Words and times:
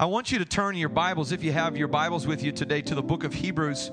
I 0.00 0.06
want 0.06 0.32
you 0.32 0.38
to 0.38 0.46
turn 0.46 0.76
your 0.76 0.88
Bibles, 0.88 1.30
if 1.30 1.44
you 1.44 1.52
have 1.52 1.76
your 1.76 1.86
Bibles 1.86 2.26
with 2.26 2.42
you 2.42 2.52
today, 2.52 2.80
to 2.80 2.94
the 2.94 3.02
book 3.02 3.22
of 3.22 3.34
Hebrews, 3.34 3.90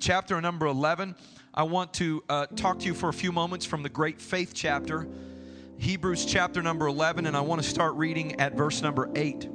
chapter 0.00 0.40
number 0.40 0.64
11. 0.64 1.14
I 1.52 1.64
want 1.64 1.92
to 1.94 2.24
uh, 2.30 2.46
talk 2.56 2.78
to 2.78 2.86
you 2.86 2.94
for 2.94 3.10
a 3.10 3.12
few 3.12 3.30
moments 3.30 3.66
from 3.66 3.82
the 3.82 3.90
great 3.90 4.22
faith 4.22 4.52
chapter, 4.54 5.06
Hebrews 5.76 6.24
chapter 6.24 6.62
number 6.62 6.86
11, 6.86 7.26
and 7.26 7.36
I 7.36 7.42
want 7.42 7.62
to 7.62 7.68
start 7.68 7.94
reading 7.96 8.40
at 8.40 8.54
verse 8.54 8.80
number 8.80 9.10
8. 9.14 9.50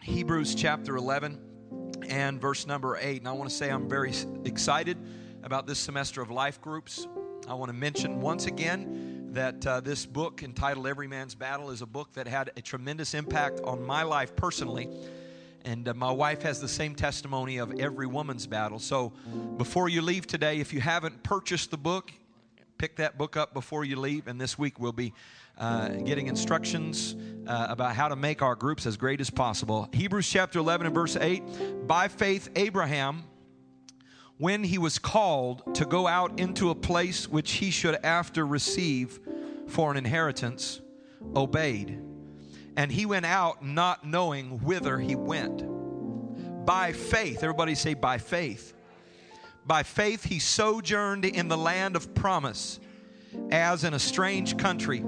Hebrews 0.00 0.54
chapter 0.54 0.96
11 0.96 1.38
and 2.08 2.40
verse 2.40 2.66
number 2.66 2.96
8. 2.98 3.18
And 3.18 3.28
I 3.28 3.32
want 3.32 3.50
to 3.50 3.54
say 3.54 3.68
I'm 3.68 3.86
very 3.86 4.14
excited 4.46 4.96
about 5.42 5.66
this 5.66 5.78
semester 5.78 6.22
of 6.22 6.30
life 6.30 6.58
groups. 6.62 7.06
I 7.46 7.52
want 7.52 7.68
to 7.68 7.76
mention 7.76 8.22
once 8.22 8.46
again 8.46 9.13
that 9.34 9.66
uh, 9.66 9.80
this 9.80 10.06
book 10.06 10.44
entitled 10.44 10.86
Every 10.86 11.08
Man's 11.08 11.34
Battle 11.34 11.70
is 11.70 11.82
a 11.82 11.86
book 11.86 12.12
that 12.14 12.28
had 12.28 12.52
a 12.56 12.62
tremendous 12.62 13.14
impact 13.14 13.60
on 13.64 13.84
my 13.84 14.04
life 14.04 14.36
personally. 14.36 14.88
And 15.64 15.88
uh, 15.88 15.94
my 15.94 16.12
wife 16.12 16.42
has 16.42 16.60
the 16.60 16.68
same 16.68 16.94
testimony 16.94 17.56
of 17.56 17.80
every 17.80 18.06
woman's 18.06 18.46
battle. 18.46 18.78
So 18.78 19.12
before 19.56 19.88
you 19.88 20.02
leave 20.02 20.28
today, 20.28 20.60
if 20.60 20.72
you 20.72 20.80
haven't 20.80 21.24
purchased 21.24 21.72
the 21.72 21.76
book, 21.76 22.12
pick 22.78 22.96
that 22.96 23.18
book 23.18 23.36
up 23.36 23.54
before 23.54 23.84
you 23.84 23.96
leave. 23.96 24.28
And 24.28 24.40
this 24.40 24.56
week 24.56 24.78
we'll 24.78 24.92
be 24.92 25.12
uh, 25.58 25.88
getting 25.88 26.28
instructions 26.28 27.16
uh, 27.48 27.66
about 27.70 27.96
how 27.96 28.06
to 28.06 28.16
make 28.16 28.40
our 28.40 28.54
groups 28.54 28.86
as 28.86 28.96
great 28.96 29.20
as 29.20 29.30
possible. 29.30 29.88
Hebrews 29.92 30.30
chapter 30.30 30.60
11 30.60 30.86
and 30.86 30.94
verse 30.94 31.16
8 31.16 31.88
By 31.88 32.06
faith, 32.06 32.50
Abraham, 32.54 33.24
when 34.38 34.64
he 34.64 34.78
was 34.78 34.98
called 34.98 35.74
to 35.76 35.84
go 35.84 36.06
out 36.06 36.40
into 36.40 36.70
a 36.70 36.74
place 36.74 37.28
which 37.28 37.52
he 37.52 37.70
should 37.70 37.94
after 38.04 38.46
receive 38.46 39.20
for 39.66 39.90
an 39.90 39.96
inheritance, 39.96 40.80
obeyed. 41.34 42.00
And 42.76 42.90
he 42.90 43.06
went 43.06 43.26
out 43.26 43.64
not 43.64 44.06
knowing 44.06 44.62
whither 44.62 44.98
he 44.98 45.14
went. 45.14 45.64
By 46.66 46.92
faith, 46.92 47.42
everybody 47.42 47.74
say, 47.74 47.94
by 47.94 48.18
faith. 48.18 48.74
By 49.66 49.82
faith, 49.82 50.24
he 50.24 50.38
sojourned 50.38 51.24
in 51.24 51.48
the 51.48 51.56
land 51.56 51.96
of 51.96 52.14
promise 52.14 52.80
as 53.50 53.84
in 53.84 53.94
a 53.94 53.98
strange 53.98 54.56
country, 54.56 55.04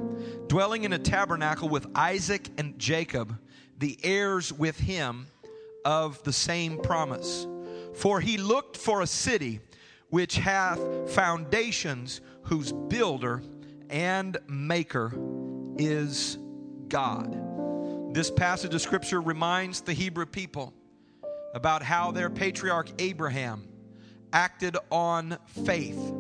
dwelling 0.49 0.85
in 0.85 0.93
a 0.93 0.99
tabernacle 0.99 1.69
with 1.69 1.87
Isaac 1.95 2.49
and 2.59 2.79
Jacob, 2.79 3.39
the 3.79 3.99
heirs 4.03 4.53
with 4.53 4.79
him 4.79 5.27
of 5.85 6.23
the 6.25 6.33
same 6.33 6.79
promise. 6.79 7.47
For 7.95 8.21
he 8.21 8.37
looked 8.37 8.77
for 8.77 9.03
a 9.03 9.07
city 9.07 9.61
which 10.11 10.37
hath 10.37 10.81
foundations, 11.11 12.21
whose 12.43 12.73
builder 12.73 13.43
and 13.91 14.39
maker 14.49 15.13
is 15.79 16.39
God. 16.89 18.15
This 18.15 18.31
passage 18.31 18.75
of 18.75 18.81
scripture 18.81 19.21
reminds 19.21 19.81
the 19.81 19.93
Hebrew 19.93 20.27
people 20.27 20.73
about 21.55 21.83
how 21.83 22.13
their 22.13 22.31
patriarch 22.31 22.91
Abraham 22.99 23.69
acted 24.33 24.77
on 24.91 25.39
faith 25.65 26.13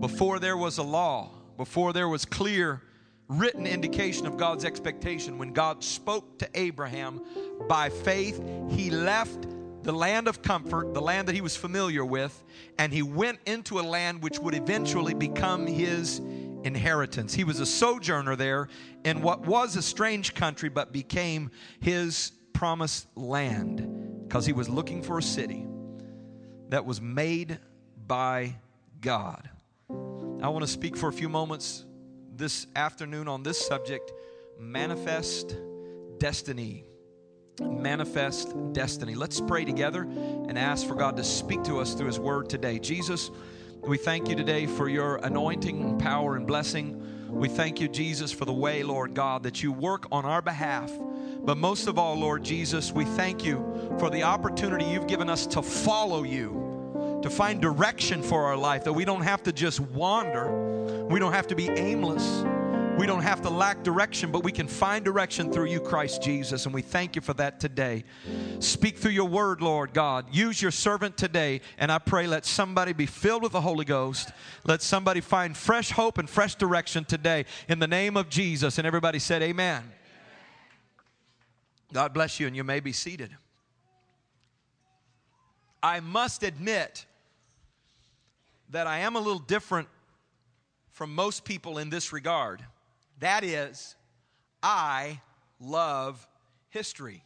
before 0.00 0.38
there 0.38 0.56
was 0.56 0.78
a 0.78 0.82
law 0.82 1.30
before 1.58 1.92
there 1.92 2.08
was 2.08 2.24
clear 2.24 2.80
written 3.28 3.66
indication 3.66 4.26
of 4.26 4.38
God's 4.38 4.64
expectation, 4.64 5.36
when 5.36 5.52
God 5.52 5.84
spoke 5.84 6.38
to 6.38 6.48
Abraham 6.54 7.20
by 7.68 7.90
faith, 7.90 8.40
he 8.70 8.90
left 8.90 9.46
the 9.82 9.92
land 9.92 10.28
of 10.28 10.40
comfort, 10.40 10.94
the 10.94 11.00
land 11.00 11.28
that 11.28 11.34
he 11.34 11.40
was 11.40 11.56
familiar 11.56 12.04
with, 12.04 12.42
and 12.78 12.92
he 12.92 13.02
went 13.02 13.40
into 13.44 13.80
a 13.80 13.82
land 13.82 14.22
which 14.22 14.38
would 14.38 14.54
eventually 14.54 15.14
become 15.14 15.66
his 15.66 16.20
inheritance. 16.68 17.34
He 17.34 17.42
was 17.42 17.58
a 17.58 17.66
sojourner 17.66 18.36
there 18.36 18.68
in 19.04 19.22
what 19.22 19.46
was 19.46 19.74
a 19.74 19.82
strange 19.82 20.34
country, 20.34 20.68
but 20.68 20.92
became 20.92 21.50
his 21.80 22.30
promised 22.52 23.06
land 23.16 24.26
because 24.28 24.46
he 24.46 24.52
was 24.52 24.68
looking 24.68 25.02
for 25.02 25.18
a 25.18 25.22
city 25.22 25.66
that 26.68 26.84
was 26.84 27.00
made 27.00 27.58
by 28.06 28.54
God. 29.00 29.48
I 29.90 30.48
want 30.48 30.60
to 30.64 30.70
speak 30.70 30.96
for 30.96 31.08
a 31.08 31.12
few 31.12 31.28
moments 31.28 31.84
this 32.36 32.66
afternoon 32.76 33.26
on 33.26 33.42
this 33.42 33.58
subject 33.58 34.12
manifest 34.58 35.56
destiny. 36.18 36.84
Manifest 37.60 38.54
destiny. 38.72 39.14
Let's 39.16 39.40
pray 39.40 39.64
together 39.64 40.02
and 40.02 40.56
ask 40.56 40.86
for 40.86 40.94
God 40.94 41.16
to 41.16 41.24
speak 41.24 41.64
to 41.64 41.78
us 41.78 41.94
through 41.94 42.06
His 42.06 42.20
Word 42.20 42.48
today. 42.48 42.78
Jesus, 42.78 43.30
we 43.82 43.96
thank 43.96 44.28
you 44.28 44.36
today 44.36 44.66
for 44.66 44.88
your 44.88 45.16
anointing, 45.16 45.98
power, 45.98 46.36
and 46.36 46.46
blessing. 46.46 47.02
We 47.28 47.48
thank 47.48 47.80
you, 47.80 47.88
Jesus, 47.88 48.32
for 48.32 48.44
the 48.44 48.52
way, 48.52 48.82
Lord 48.82 49.14
God, 49.14 49.42
that 49.42 49.62
you 49.62 49.72
work 49.72 50.06
on 50.12 50.24
our 50.24 50.42
behalf. 50.42 50.90
But 51.40 51.56
most 51.56 51.86
of 51.86 51.98
all, 51.98 52.14
Lord 52.14 52.42
Jesus, 52.42 52.92
we 52.92 53.04
thank 53.04 53.44
you 53.44 53.96
for 53.98 54.10
the 54.10 54.22
opportunity 54.22 54.84
you've 54.84 55.06
given 55.06 55.30
us 55.30 55.46
to 55.48 55.62
follow 55.62 56.22
you 56.22 56.68
to 57.22 57.30
find 57.30 57.60
direction 57.60 58.22
for 58.22 58.44
our 58.44 58.56
life, 58.56 58.84
that 58.84 58.92
we 58.92 59.04
don't 59.04 59.22
have 59.22 59.42
to 59.42 59.52
just 59.52 59.80
wander, 59.80 61.06
we 61.06 61.18
don't 61.18 61.32
have 61.32 61.46
to 61.48 61.56
be 61.56 61.68
aimless. 61.70 62.44
We 62.98 63.06
don't 63.06 63.22
have 63.22 63.42
to 63.42 63.48
lack 63.50 63.84
direction, 63.84 64.32
but 64.32 64.42
we 64.42 64.50
can 64.50 64.66
find 64.66 65.04
direction 65.04 65.52
through 65.52 65.66
you, 65.66 65.78
Christ 65.78 66.20
Jesus, 66.20 66.64
and 66.64 66.74
we 66.74 66.82
thank 66.82 67.14
you 67.14 67.22
for 67.22 67.32
that 67.34 67.60
today. 67.60 68.02
Speak 68.58 68.98
through 68.98 69.12
your 69.12 69.28
word, 69.28 69.62
Lord 69.62 69.94
God. 69.94 70.26
Use 70.32 70.60
your 70.60 70.72
servant 70.72 71.16
today, 71.16 71.60
and 71.78 71.92
I 71.92 71.98
pray 71.98 72.26
let 72.26 72.44
somebody 72.44 72.92
be 72.92 73.06
filled 73.06 73.44
with 73.44 73.52
the 73.52 73.60
Holy 73.60 73.84
Ghost. 73.84 74.32
Let 74.64 74.82
somebody 74.82 75.20
find 75.20 75.56
fresh 75.56 75.92
hope 75.92 76.18
and 76.18 76.28
fresh 76.28 76.56
direction 76.56 77.04
today 77.04 77.44
in 77.68 77.78
the 77.78 77.86
name 77.86 78.16
of 78.16 78.28
Jesus. 78.28 78.78
And 78.78 78.86
everybody 78.86 79.20
said, 79.20 79.42
Amen. 79.42 79.84
God 81.92 82.12
bless 82.12 82.40
you, 82.40 82.48
and 82.48 82.56
you 82.56 82.64
may 82.64 82.80
be 82.80 82.90
seated. 82.90 83.30
I 85.80 86.00
must 86.00 86.42
admit 86.42 87.06
that 88.70 88.88
I 88.88 88.98
am 88.98 89.14
a 89.14 89.20
little 89.20 89.38
different 89.38 89.86
from 90.90 91.14
most 91.14 91.44
people 91.44 91.78
in 91.78 91.90
this 91.90 92.12
regard. 92.12 92.64
That 93.20 93.42
is, 93.42 93.96
I 94.62 95.20
love 95.60 96.26
history. 96.68 97.24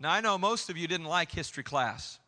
Now, 0.00 0.10
I 0.10 0.20
know 0.20 0.36
most 0.36 0.68
of 0.68 0.76
you 0.76 0.86
didn't 0.86 1.06
like 1.06 1.32
history 1.32 1.62
class. 1.62 2.18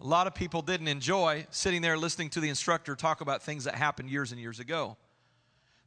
A 0.00 0.06
lot 0.06 0.26
of 0.26 0.34
people 0.34 0.62
didn't 0.62 0.88
enjoy 0.88 1.46
sitting 1.50 1.82
there 1.82 1.96
listening 1.96 2.30
to 2.30 2.40
the 2.40 2.48
instructor 2.48 2.96
talk 2.96 3.20
about 3.20 3.42
things 3.42 3.64
that 3.64 3.74
happened 3.74 4.10
years 4.10 4.32
and 4.32 4.40
years 4.40 4.58
ago. 4.58 4.96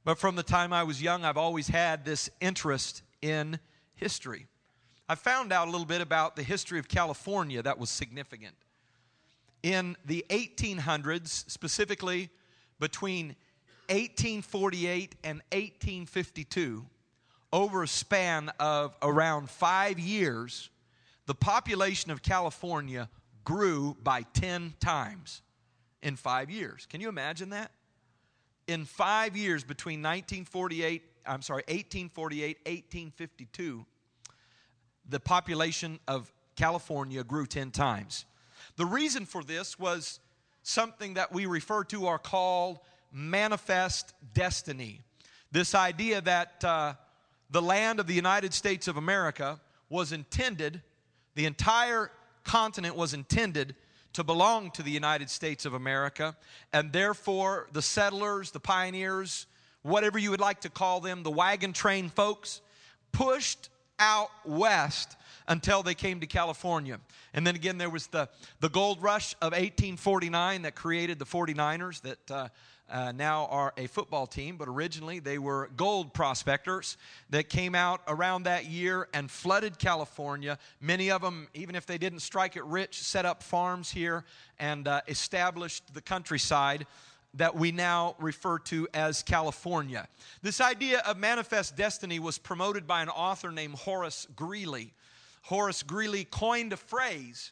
But 0.06 0.18
from 0.18 0.36
the 0.36 0.44
time 0.44 0.74
I 0.74 0.84
was 0.84 1.02
young, 1.02 1.26
I've 1.26 1.38
always 1.38 1.68
had 1.68 2.06
this 2.06 2.30
interest 2.42 3.04
in 3.22 3.60
history. 3.96 4.48
I 5.08 5.16
found 5.16 5.52
out 5.52 5.68
a 5.68 5.72
little 5.72 5.86
bit 5.86 6.02
about 6.02 6.36
the 6.36 6.44
history 6.44 6.80
of 6.80 6.88
California 6.88 7.62
that 7.62 7.78
was 7.78 7.90
significant. 7.90 8.56
In 9.62 9.96
the 10.06 10.26
1800s, 10.30 11.50
specifically 11.50 12.30
between 12.80 13.36
1848 13.90 15.16
and 15.24 15.42
1852, 15.52 16.86
over 17.52 17.84
a 17.84 17.88
span 17.88 18.50
of 18.60 18.96
around 19.02 19.50
five 19.50 20.00
years, 20.00 20.70
the 21.26 21.36
population 21.36 22.12
of 22.12 22.22
California 22.22 23.10
grew 23.44 23.96
by 24.02 24.24
10 24.34 24.74
times 24.80 25.42
in 26.02 26.16
five 26.16 26.50
years. 26.50 26.88
Can 26.90 27.02
you 27.02 27.10
imagine 27.10 27.50
that? 27.52 27.72
In 28.68 28.86
five 28.86 29.36
years 29.36 29.64
between 29.64 30.00
1948, 30.00 31.04
I'm 31.26 31.42
sorry, 31.42 31.64
1848, 31.68 32.58
1852, 32.66 33.86
the 35.10 35.20
population 35.20 36.00
of 36.08 36.32
California 36.56 37.24
grew 37.24 37.46
10 37.46 37.72
times. 37.72 38.26
The 38.78 38.86
reason 38.86 39.26
for 39.26 39.44
this 39.44 39.78
was 39.78 40.20
something 40.64 41.16
that 41.16 41.32
we 41.32 41.46
refer 41.46 41.84
to 41.86 42.06
or 42.06 42.18
called 42.18 42.80
manifest 43.14 44.14
destiny. 44.34 45.02
This 45.52 45.76
idea 45.76 46.20
that 46.22 46.64
uh, 46.64 46.94
the 47.52 47.62
land 47.62 48.00
of 48.00 48.08
the 48.08 48.14
United 48.14 48.54
States 48.54 48.88
of 48.88 48.98
America 48.98 49.60
was 49.88 50.12
intended, 50.12 50.82
the 51.36 51.46
entire 51.46 52.12
continent 52.44 52.96
was 52.96 53.14
intended 53.14 53.76
to 54.14 54.24
belong 54.24 54.72
to 54.72 54.84
the 54.84 54.92
United 54.92 55.30
States 55.30 55.66
of 55.66 55.74
America, 55.74 56.36
and 56.72 56.92
therefore 56.92 57.68
the 57.72 57.82
settlers, 57.82 58.52
the 58.52 58.60
pioneers, 58.60 59.48
whatever 59.84 60.18
you 60.18 60.32
would 60.32 60.40
like 60.40 60.62
to 60.62 60.70
call 60.70 61.00
them, 61.00 61.24
the 61.24 61.32
wagon 61.32 61.74
train 61.74 62.10
folks, 62.10 62.62
pushed 63.12 63.70
out 64.00 64.30
west 64.46 65.16
until 65.48 65.84
they 65.84 65.94
came 65.94 66.20
to 66.20 66.28
California. 66.28 67.00
And 67.34 67.46
then 67.46 67.56
again, 67.56 67.78
there 67.78 67.90
was 67.90 68.08
the, 68.08 68.30
the 68.60 68.70
gold 68.70 69.02
rush 69.02 69.34
of 69.36 69.52
1849 69.52 70.64
that 70.64 70.76
created 70.76 71.20
the 71.20 71.26
49ers 71.26 72.02
that 72.02 72.32
uh, 72.32 72.48
uh, 72.90 73.12
now 73.12 73.46
are 73.48 73.74
a 73.78 73.88
football 73.88 74.28
team, 74.28 74.58
but 74.58 74.68
originally 74.68 75.20
they 75.20 75.38
were 75.38 75.70
gold 75.76 76.14
prospectors 76.14 76.98
that 77.30 77.50
came 77.50 77.76
out 77.76 78.02
around 78.08 78.44
that 78.44 78.66
year 78.66 79.08
and 79.14 79.30
flooded 79.32 79.80
California. 79.80 80.58
Many 80.80 81.10
of 81.10 81.22
them, 81.22 81.48
even 81.54 81.76
if 81.76 81.86
they 81.86 81.98
didn't 81.98 82.20
strike 82.20 82.56
it 82.56 82.64
rich, 82.66 83.02
set 83.02 83.26
up 83.26 83.42
farms 83.42 83.92
here 83.92 84.26
and 84.60 84.88
uh, 84.88 85.02
established 85.08 85.94
the 85.94 86.02
countryside 86.02 86.86
that 87.36 87.56
we 87.56 87.72
now 87.72 88.16
refer 88.20 88.60
to 88.60 88.88
as 88.94 89.24
California. 89.24 90.08
This 90.42 90.62
idea 90.62 91.00
of 91.00 91.18
manifest 91.18 91.76
destiny 91.76 92.20
was 92.20 92.38
promoted 92.38 92.86
by 92.86 93.02
an 93.02 93.10
author 93.10 93.52
named 93.52 93.76
Horace 93.76 94.28
Greeley. 94.36 94.94
Horace 95.44 95.82
Greeley 95.82 96.26
coined 96.26 96.74
a 96.74 96.78
phrase 96.78 97.52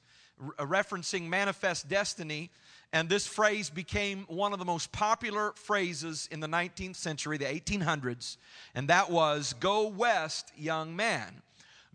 referencing 0.60 1.28
manifest 1.28 1.88
destiny, 1.88 2.50
and 2.94 3.08
this 3.08 3.26
phrase 3.26 3.70
became 3.70 4.26
one 4.28 4.52
of 4.54 4.60
the 4.60 4.66
most 4.66 4.92
popular 4.92 5.54
phrases 5.56 6.28
in 6.32 6.42
the 6.42 6.48
19th 6.48 6.98
century, 6.98 7.38
the 7.38 7.46
1800s, 7.46 8.38
and 8.76 8.90
that 8.90 9.10
was 9.10 9.54
Go 9.60 9.88
West, 9.88 10.52
young 10.58 10.96
man. 10.96 11.42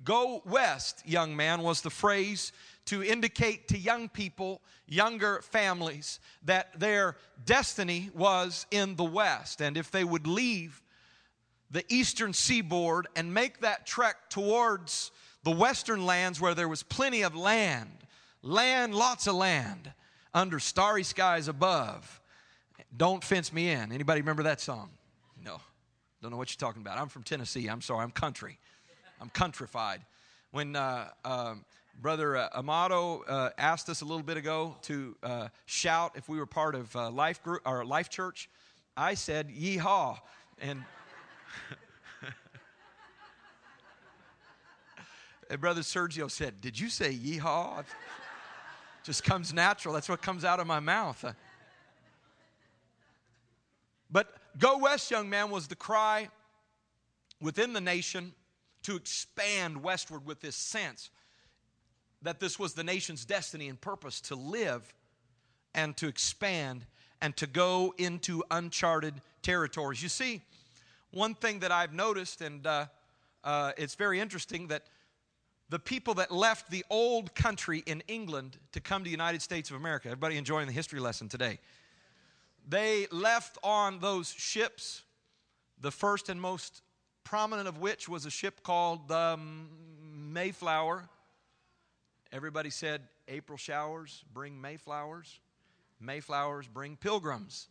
Go 0.05 0.43
West, 0.47 1.03
young 1.07 1.37
man 1.37 1.63
was 1.63 1.83
the 1.83 1.91
phrase 1.91 2.53
to 2.87 3.03
indicate 3.03 3.69
to 3.69 3.79
young 3.79 4.09
people, 4.09 4.61
younger 4.87 5.43
families, 5.43 6.21
that 6.45 6.79
their 6.79 7.17
destiny 7.45 8.11
was 8.15 8.67
in 8.71 8.97
the 8.97 9.05
West. 9.05 9.61
And 9.61 9.77
if 9.77 9.91
they 9.91 10.05
would 10.05 10.27
leave 10.27 10.81
the 11.71 11.85
eastern 11.89 12.33
seaboard 12.33 13.09
and 13.17 13.35
make 13.35 13.61
that 13.61 13.87
trek 13.87 14.31
towards 14.31 15.11
the 15.43 15.51
western 15.51 16.07
lands 16.07 16.41
where 16.41 16.55
there 16.55 16.69
was 16.69 16.83
plenty 16.83 17.23
of 17.23 17.35
land, 17.35 17.91
land, 18.43 18.95
lots 18.95 19.27
of 19.27 19.35
land, 19.35 19.93
under 20.37 20.61
starry 20.61 21.03
skies 21.03 21.49
above. 21.49 22.21
Don't 22.95 23.25
fence 23.25 23.53
me 23.53 23.71
in. 23.71 23.91
Anybody 23.91 24.21
remember 24.21 24.45
that 24.45 24.61
song? 24.61 24.91
No. 25.43 25.61
Don't 26.21 26.31
know 26.31 26.37
what 26.37 26.51
you're 26.51 26.59
talking 26.59 26.83
about. 26.83 26.99
I'm 26.99 27.09
from 27.09 27.23
Tennessee. 27.23 27.67
I'm 27.69 27.81
sorry. 27.81 28.05
I'm 28.05 28.11
country. 28.11 28.59
I'm 29.21 29.31
countrified. 29.31 30.03
When 30.51 30.77
uh, 30.77 31.09
uh, 31.25 31.55
Brother 32.01 32.37
uh, 32.37 32.51
Amato 32.55 33.23
uh, 33.27 33.49
asked 33.57 33.89
us 33.89 34.03
a 34.03 34.05
little 34.05 34.23
bit 34.23 34.37
ago 34.37 34.77
to 34.83 35.17
uh, 35.23 35.49
shout 35.65 36.13
if 36.17 36.29
we 36.29 36.39
were 36.39 36.45
part 36.45 36.75
of 36.75 36.95
uh, 36.95 37.11
Life 37.11 37.43
Group 37.43 37.63
or 37.65 37.87
Life 37.87 38.11
Church. 38.11 38.51
I 38.95 39.15
said 39.15 39.49
"Yeehaw," 39.49 40.19
and, 40.59 40.83
and 45.51 45.61
Brother 45.61 45.81
Sergio 45.83 46.31
said, 46.31 46.61
"Did 46.61 46.79
you 46.79 46.89
say 46.89 47.15
Yeehaw?" 47.15 47.85
Just 49.07 49.23
comes 49.23 49.55
natural. 49.55 49.95
That's 49.95 50.09
what 50.09 50.21
comes 50.21 50.45
out 50.45 50.59
of 50.59 50.67
my 50.67 50.81
mouth. 50.81 51.25
But 54.11 54.35
"Go 54.59 54.79
West, 54.79 55.13
young 55.13 55.31
man" 55.31 55.49
was 55.49 55.69
the 55.69 55.77
cry 55.77 56.29
within 57.41 57.73
the 57.73 57.81
nation 57.81 58.35
to 58.83 58.97
expand 58.97 59.81
westward 59.81 60.27
with 60.27 60.41
this 60.41 60.57
sense 60.57 61.11
that 62.23 62.41
this 62.41 62.59
was 62.59 62.75
the 62.75 62.83
nation's 62.83 63.25
destiny 63.25 63.69
and 63.69 63.81
purpose 63.81 64.21
to 64.23 64.35
live 64.35 64.93
and 65.73 65.97
to 65.99 66.09
expand 66.09 66.85
and 67.21 67.37
to 67.37 67.47
go 67.47 67.95
into 67.99 68.43
uncharted 68.51 69.15
territories. 69.41 70.03
You 70.03 70.09
see, 70.09 70.43
one 71.13 71.37
thing 71.37 71.61
that 71.61 71.71
I've 71.71 71.95
noticed, 71.95 72.41
and 72.41 72.67
uh, 72.67 72.87
uh, 73.45 73.71
it's 73.77 73.95
very 73.95 74.19
interesting, 74.19 74.67
that 74.67 74.83
the 75.69 75.79
people 75.79 76.15
that 76.15 76.31
left 76.31 76.71
the 76.71 76.85
old 76.91 77.35
country 77.35 77.83
in 77.87 78.03
England 78.07 78.59
to 78.73 78.81
come 78.81 79.03
to 79.03 79.05
the 79.05 79.11
United 79.11 79.43
States 79.43 79.71
of 79.71 79.77
America, 79.77 80.09
everybody 80.09 80.37
enjoying 80.37 80.67
the 80.67 80.73
history 80.73 81.01
lesson 81.01 81.29
today, 81.29 81.59
they 82.69 83.07
left 83.11 83.59
on 83.63 83.99
those 84.01 84.33
ships, 84.33 85.03
the 85.81 85.91
first 85.91 86.29
and 86.29 86.41
most 86.41 86.83
prominent 87.25 87.69
of 87.69 87.79
which 87.79 88.09
was 88.09 88.27
a 88.27 88.31
ship 88.31 88.63
called 88.63 89.09
the 89.09 89.39
Mayflower. 90.01 91.09
Everybody 92.33 92.71
said, 92.71 93.03
April 93.29 93.59
showers 93.59 94.25
bring 94.33 94.61
Mayflowers, 94.61 95.41
Mayflowers 96.01 96.69
bring 96.69 96.97
pilgrims. 96.97 97.69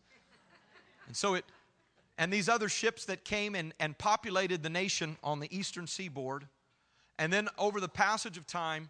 And 1.08 1.16
so 1.16 1.36
it, 1.36 1.46
and 2.18 2.32
these 2.32 2.50
other 2.50 2.70
ships 2.70 3.06
that 3.06 3.24
came 3.24 3.56
and, 3.56 3.74
and 3.80 3.98
populated 3.98 4.64
the 4.64 4.70
nation 4.70 5.18
on 5.24 5.40
the 5.40 5.56
eastern 5.56 5.88
seaboard, 5.88 6.48
and 7.18 7.32
then 7.32 7.48
over 7.58 7.80
the 7.80 7.90
passage 7.90 8.38
of 8.38 8.46
time, 8.46 8.90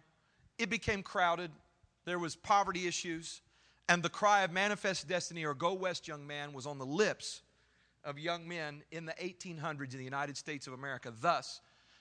it 0.58 0.70
became 0.70 1.02
crowded. 1.02 1.50
There 2.04 2.18
was 2.18 2.36
poverty 2.36 2.86
issues, 2.86 3.40
and 3.88 4.02
the 4.02 4.08
cry 4.08 4.42
of 4.42 4.52
manifest 4.52 5.06
destiny 5.08 5.44
or 5.44 5.54
go 5.54 5.74
west, 5.74 6.08
young 6.08 6.26
man, 6.26 6.52
was 6.52 6.66
on 6.66 6.78
the 6.78 6.86
lips 6.86 7.42
of 8.04 8.18
young 8.18 8.48
men 8.48 8.82
in 8.90 9.04
the 9.04 9.12
1800s 9.14 9.92
in 9.92 9.98
the 9.98 10.04
United 10.04 10.36
States 10.36 10.66
of 10.66 10.72
America. 10.72 11.12
Thus, 11.20 11.60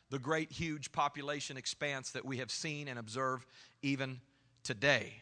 the 0.10 0.20
great, 0.20 0.52
huge 0.52 0.92
population 0.92 1.58
expanse 1.58 2.12
that 2.12 2.24
we 2.24 2.38
have 2.38 2.52
seen 2.52 2.88
and 2.88 3.00
observed 3.00 3.46
even 3.82 4.22
today. 4.64 5.22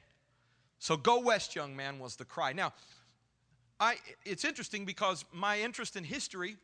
So, 0.79 0.97
go 0.97 1.21
west, 1.21 1.55
young 1.55 1.75
man, 1.75 1.99
was 1.99 2.17
the 2.17 2.25
cry. 2.25 2.51
Now, 2.51 2.73
I, 3.79 3.95
it's 4.25 4.43
interesting 4.43 4.85
because 4.85 5.23
my 5.31 5.59
interest 5.59 5.95
in 5.95 6.03
history 6.03 6.57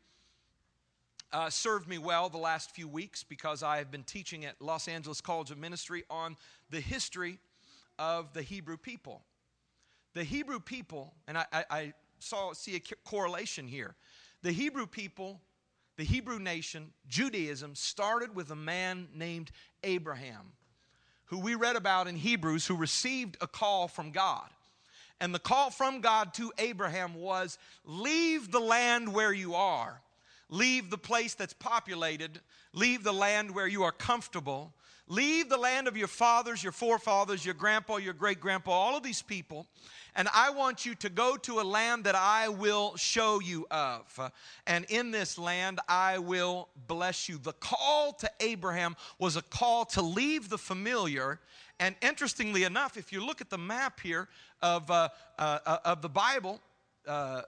uh, 1.31 1.49
served 1.49 1.87
me 1.87 1.97
well 1.97 2.29
the 2.29 2.37
last 2.37 2.71
few 2.71 2.87
weeks 2.87 3.23
because 3.23 3.63
I 3.63 3.77
have 3.77 3.91
been 3.91 4.03
teaching 4.03 4.45
at 4.45 4.61
Los 4.61 4.87
Angeles 4.87 5.21
College 5.21 5.51
of 5.51 5.57
Ministry 5.57 6.03
on 6.09 6.37
the 6.69 6.79
history 6.79 7.39
of 7.97 8.33
the 8.33 8.41
Hebrew 8.41 8.77
people. 8.77 9.21
The 10.13 10.23
Hebrew 10.23 10.59
people, 10.59 11.13
and 11.27 11.37
I, 11.37 11.45
I, 11.51 11.65
I 11.69 11.93
saw 12.19 12.53
see 12.53 12.75
a 12.75 12.79
correlation 13.05 13.67
here. 13.67 13.95
The 14.41 14.51
Hebrew 14.51 14.87
people 14.87 15.41
the 15.99 16.05
Hebrew 16.05 16.39
nation, 16.39 16.93
Judaism, 17.09 17.75
started 17.75 18.33
with 18.33 18.49
a 18.51 18.55
man 18.55 19.09
named 19.13 19.51
Abraham, 19.83 20.53
who 21.25 21.39
we 21.39 21.55
read 21.55 21.75
about 21.75 22.07
in 22.07 22.15
Hebrews, 22.15 22.65
who 22.65 22.77
received 22.77 23.35
a 23.41 23.47
call 23.47 23.89
from 23.89 24.11
God. 24.11 24.47
And 25.19 25.35
the 25.35 25.39
call 25.39 25.69
from 25.69 25.99
God 25.99 26.33
to 26.35 26.53
Abraham 26.57 27.15
was 27.15 27.57
leave 27.83 28.49
the 28.49 28.61
land 28.61 29.13
where 29.13 29.33
you 29.33 29.55
are, 29.55 30.01
leave 30.49 30.89
the 30.89 30.97
place 30.97 31.33
that's 31.33 31.53
populated, 31.53 32.39
leave 32.73 33.03
the 33.03 33.13
land 33.13 33.53
where 33.53 33.67
you 33.67 33.83
are 33.83 33.91
comfortable, 33.91 34.73
leave 35.07 35.49
the 35.49 35.57
land 35.57 35.87
of 35.87 35.95
your 35.95 36.07
fathers, 36.07 36.63
your 36.63 36.71
forefathers, 36.71 37.45
your 37.45 37.53
grandpa, 37.53 37.97
your 37.97 38.13
great 38.13 38.39
grandpa, 38.39 38.71
all 38.71 38.97
of 38.97 39.03
these 39.03 39.21
people, 39.21 39.67
and 40.15 40.27
I 40.33 40.49
want 40.49 40.85
you 40.85 40.95
to 40.95 41.09
go 41.09 41.37
to 41.37 41.59
a 41.59 41.63
land 41.63 42.03
that 42.03 42.15
I 42.15 42.49
will 42.49 42.95
show 42.97 43.39
you 43.39 43.67
of. 43.69 44.31
And 44.65 44.85
in 44.89 45.11
this 45.11 45.37
land, 45.37 45.79
I 45.87 46.17
will 46.17 46.69
bless 46.87 47.29
you. 47.29 47.37
The 47.37 47.53
call 47.53 48.13
to 48.13 48.29
Abraham 48.39 48.95
was 49.17 49.35
a 49.35 49.41
call 49.41 49.85
to 49.85 50.01
leave 50.01 50.49
the 50.49 50.57
familiar. 50.57 51.39
And 51.79 51.95
interestingly 52.01 52.63
enough, 52.63 52.97
if 52.97 53.13
you 53.13 53.25
look 53.25 53.39
at 53.39 53.49
the 53.49 53.57
map 53.57 53.99
here 53.99 54.27
of, 54.61 54.89
uh, 54.89 55.09
uh, 55.37 55.59
uh 55.65 55.77
of 55.85 56.01
the 56.01 56.09
Bible, 56.09 56.59
uh, 57.07 57.43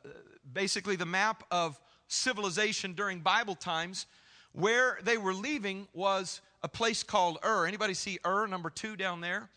basically 0.54 0.96
the 0.96 1.06
map 1.06 1.44
of 1.52 1.80
civilization 2.12 2.94
during 2.94 3.20
Bible 3.20 3.56
times, 3.56 4.06
where 4.54 5.00
they 5.04 5.18
were 5.18 5.34
leaving 5.34 5.88
was 5.94 6.42
a 6.64 6.68
place 6.68 7.04
called 7.04 7.40
Ur. 7.44 7.66
Anybody 7.66 7.94
see 7.94 8.20
Ur, 8.26 8.48
number 8.48 8.70
two 8.70 8.96
down 8.96 9.22
there? 9.22 9.50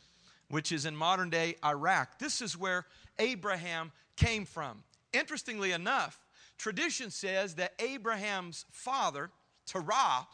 which 0.55 0.73
is 0.73 0.87
in 0.87 0.95
modern 0.95 1.31
day 1.31 1.57
Iraq. 1.65 2.19
This 2.19 2.41
is 2.41 2.57
where 2.57 2.87
Abraham 3.19 3.93
came 4.17 4.45
from. 4.45 4.83
Interestingly 5.13 5.73
enough, 5.73 6.21
tradition 6.59 7.11
says 7.11 7.55
that 7.55 7.73
Abraham's 7.79 8.65
father, 8.71 9.31
Terah, 9.67 10.27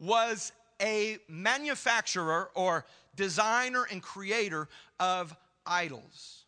was 0.00 0.52
a 0.80 1.18
manufacturer 1.28 2.50
or 2.54 2.84
designer 3.16 3.86
and 3.90 4.02
creator 4.02 4.68
of 5.00 5.36
idols. 5.66 6.44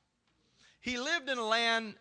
He 0.80 0.99
lived 0.99 1.28
in 1.28 1.38
a 1.38 1.46
land 1.46 1.94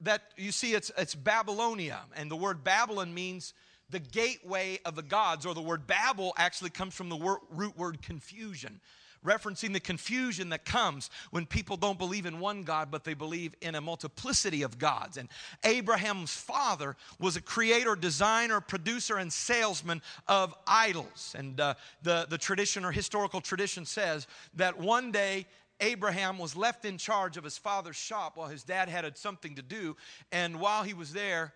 that 0.00 0.22
you 0.36 0.52
see 0.52 0.74
it's, 0.74 0.90
it's 0.96 1.14
Babylonia, 1.14 2.00
and 2.16 2.30
the 2.30 2.36
word 2.36 2.64
Babylon 2.64 3.12
means 3.12 3.54
the 3.90 3.98
gateway 3.98 4.78
of 4.84 4.94
the 4.94 5.02
gods, 5.02 5.46
or 5.46 5.54
the 5.54 5.62
word 5.62 5.86
Babel 5.86 6.34
actually 6.36 6.70
comes 6.70 6.94
from 6.94 7.08
the 7.08 7.38
root 7.50 7.76
word 7.76 8.02
confusion 8.02 8.80
referencing 9.24 9.72
the 9.72 9.80
confusion 9.80 10.50
that 10.50 10.64
comes 10.64 11.10
when 11.30 11.46
people 11.46 11.76
don't 11.76 11.98
believe 11.98 12.26
in 12.26 12.40
one 12.40 12.62
God, 12.62 12.90
but 12.90 13.04
they 13.04 13.14
believe 13.14 13.54
in 13.60 13.74
a 13.74 13.80
multiplicity 13.80 14.62
of 14.62 14.78
gods. 14.78 15.16
And 15.16 15.28
Abraham's 15.64 16.32
father 16.32 16.96
was 17.18 17.36
a 17.36 17.40
creator, 17.40 17.96
designer, 17.96 18.60
producer, 18.60 19.16
and 19.16 19.32
salesman 19.32 20.02
of 20.26 20.54
idols. 20.66 21.34
And 21.36 21.60
uh, 21.60 21.74
the, 22.02 22.26
the 22.28 22.38
tradition 22.38 22.84
or 22.84 22.92
historical 22.92 23.40
tradition 23.40 23.84
says 23.84 24.26
that 24.54 24.78
one 24.78 25.12
day 25.12 25.46
Abraham 25.80 26.38
was 26.38 26.56
left 26.56 26.84
in 26.84 26.98
charge 26.98 27.36
of 27.36 27.44
his 27.44 27.56
father's 27.56 27.96
shop 27.96 28.36
while 28.36 28.48
his 28.48 28.64
dad 28.64 28.88
had 28.88 29.16
something 29.16 29.54
to 29.54 29.62
do. 29.62 29.96
And 30.32 30.60
while 30.60 30.82
he 30.82 30.94
was 30.94 31.12
there, 31.12 31.54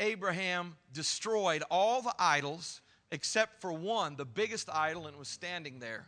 Abraham 0.00 0.76
destroyed 0.92 1.62
all 1.70 2.02
the 2.02 2.14
idols 2.18 2.80
except 3.12 3.60
for 3.60 3.72
one, 3.72 4.16
the 4.16 4.24
biggest 4.24 4.68
idol, 4.72 5.06
and 5.06 5.16
was 5.16 5.28
standing 5.28 5.78
there. 5.78 6.06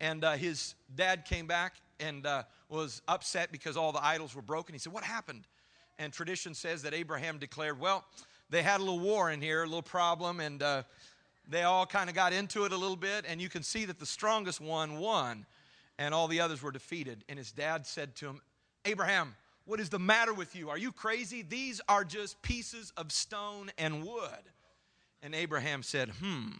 And 0.00 0.24
uh, 0.24 0.32
his 0.32 0.74
dad 0.94 1.24
came 1.24 1.46
back 1.46 1.74
and 2.00 2.26
uh, 2.26 2.44
was 2.68 3.02
upset 3.08 3.50
because 3.50 3.76
all 3.76 3.92
the 3.92 4.04
idols 4.04 4.34
were 4.34 4.42
broken. 4.42 4.74
He 4.74 4.78
said, 4.78 4.92
What 4.92 5.04
happened? 5.04 5.46
And 5.98 6.12
tradition 6.12 6.54
says 6.54 6.82
that 6.82 6.94
Abraham 6.94 7.38
declared, 7.38 7.80
Well, 7.80 8.04
they 8.50 8.62
had 8.62 8.80
a 8.80 8.82
little 8.82 9.00
war 9.00 9.30
in 9.30 9.40
here, 9.40 9.62
a 9.62 9.66
little 9.66 9.82
problem, 9.82 10.40
and 10.40 10.62
uh, 10.62 10.82
they 11.48 11.62
all 11.62 11.86
kind 11.86 12.08
of 12.08 12.14
got 12.14 12.32
into 12.32 12.64
it 12.64 12.72
a 12.72 12.76
little 12.76 12.96
bit. 12.96 13.24
And 13.26 13.40
you 13.40 13.48
can 13.48 13.62
see 13.62 13.84
that 13.86 13.98
the 13.98 14.06
strongest 14.06 14.60
one 14.60 14.98
won, 14.98 15.46
and 15.98 16.14
all 16.14 16.28
the 16.28 16.40
others 16.40 16.62
were 16.62 16.72
defeated. 16.72 17.24
And 17.28 17.38
his 17.38 17.52
dad 17.52 17.86
said 17.86 18.14
to 18.16 18.26
him, 18.26 18.40
Abraham, 18.84 19.34
What 19.64 19.80
is 19.80 19.88
the 19.88 19.98
matter 19.98 20.34
with 20.34 20.54
you? 20.54 20.70
Are 20.70 20.78
you 20.78 20.92
crazy? 20.92 21.42
These 21.42 21.80
are 21.88 22.04
just 22.04 22.40
pieces 22.42 22.92
of 22.96 23.12
stone 23.12 23.70
and 23.78 24.04
wood. 24.04 24.30
And 25.22 25.34
Abraham 25.34 25.82
said, 25.82 26.10
Hmm. 26.20 26.50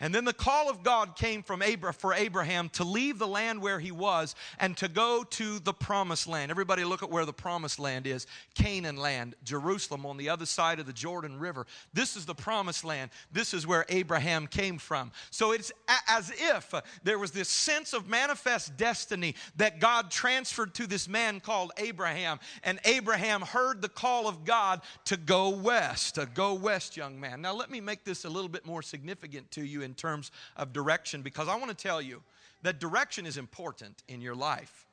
And 0.00 0.14
then 0.14 0.24
the 0.24 0.32
call 0.32 0.68
of 0.68 0.82
God 0.82 1.16
came 1.16 1.42
from 1.42 1.62
Abra- 1.62 1.92
for 1.92 2.12
Abraham 2.12 2.68
to 2.70 2.84
leave 2.84 3.18
the 3.18 3.26
land 3.26 3.62
where 3.62 3.78
he 3.78 3.92
was 3.92 4.34
and 4.58 4.76
to 4.78 4.88
go 4.88 5.22
to 5.22 5.58
the 5.60 5.72
promised 5.72 6.26
land. 6.26 6.50
Everybody 6.50 6.84
look 6.84 7.02
at 7.02 7.10
where 7.10 7.24
the 7.24 7.32
promised 7.32 7.78
land 7.78 8.06
is 8.06 8.26
Canaan 8.54 8.96
land, 8.96 9.36
Jerusalem 9.44 10.04
on 10.04 10.16
the 10.16 10.28
other 10.28 10.46
side 10.46 10.80
of 10.80 10.86
the 10.86 10.92
Jordan 10.92 11.38
River. 11.38 11.66
This 11.92 12.16
is 12.16 12.26
the 12.26 12.34
promised 12.34 12.84
land. 12.84 13.10
This 13.32 13.54
is 13.54 13.66
where 13.66 13.86
Abraham 13.88 14.46
came 14.46 14.78
from. 14.78 15.12
So 15.30 15.52
it's 15.52 15.70
a- 15.88 16.10
as 16.10 16.32
if 16.36 16.74
there 17.04 17.18
was 17.18 17.30
this 17.30 17.48
sense 17.48 17.92
of 17.92 18.08
manifest 18.08 18.76
destiny 18.76 19.36
that 19.56 19.78
God 19.78 20.10
transferred 20.10 20.74
to 20.74 20.86
this 20.86 21.06
man 21.06 21.40
called 21.40 21.72
Abraham. 21.76 22.40
And 22.64 22.80
Abraham 22.84 23.42
heard 23.42 23.80
the 23.80 23.88
call 23.88 24.26
of 24.26 24.44
God 24.44 24.82
to 25.04 25.16
go 25.16 25.50
west. 25.50 26.16
To 26.16 26.26
go 26.26 26.54
west, 26.54 26.96
young 26.96 27.20
man. 27.20 27.40
Now, 27.40 27.54
let 27.54 27.70
me 27.70 27.80
make 27.80 28.04
this 28.04 28.24
a 28.24 28.28
little 28.28 28.48
bit 28.48 28.66
more 28.66 28.82
significant 28.82 29.50
to 29.52 29.64
you 29.64 29.82
in 29.84 29.94
terms 29.94 30.32
of 30.56 30.72
direction 30.72 31.22
because 31.22 31.46
I 31.48 31.56
want 31.56 31.68
to 31.68 31.76
tell 31.76 32.02
you 32.02 32.22
that 32.62 32.80
direction 32.80 33.26
is 33.26 33.36
important 33.36 34.02
in 34.08 34.20
your 34.20 34.34
life. 34.34 34.86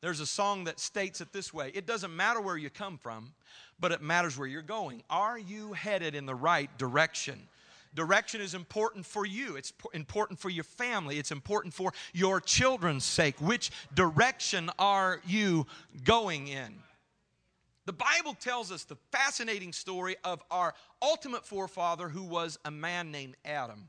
There's 0.00 0.20
a 0.20 0.26
song 0.26 0.64
that 0.64 0.80
states 0.80 1.20
it 1.20 1.32
this 1.32 1.54
way 1.54 1.70
It 1.74 1.86
doesn't 1.86 2.14
matter 2.14 2.40
where 2.40 2.56
you 2.56 2.70
come 2.70 2.98
from, 2.98 3.32
but 3.78 3.92
it 3.92 4.02
matters 4.02 4.36
where 4.36 4.48
you're 4.48 4.62
going. 4.62 5.02
Are 5.08 5.38
you 5.38 5.72
headed 5.72 6.14
in 6.14 6.26
the 6.26 6.34
right 6.34 6.76
direction? 6.76 7.38
Direction 7.94 8.40
is 8.40 8.54
important 8.54 9.04
for 9.04 9.26
you. 9.26 9.56
It's 9.56 9.72
important 9.92 10.38
for 10.38 10.48
your 10.48 10.64
family. 10.64 11.18
It's 11.18 11.30
important 11.30 11.74
for 11.74 11.92
your 12.14 12.40
children's 12.40 13.04
sake. 13.04 13.34
Which 13.38 13.70
direction 13.94 14.70
are 14.78 15.20
you 15.26 15.66
going 16.04 16.48
in? 16.48 16.74
The 17.84 17.92
Bible 17.92 18.34
tells 18.34 18.70
us 18.70 18.84
the 18.84 18.98
fascinating 19.10 19.72
story 19.72 20.16
of 20.22 20.42
our 20.50 20.74
ultimate 21.00 21.44
forefather 21.44 22.08
who 22.08 22.22
was 22.22 22.58
a 22.64 22.70
man 22.70 23.10
named 23.10 23.36
Adam, 23.44 23.88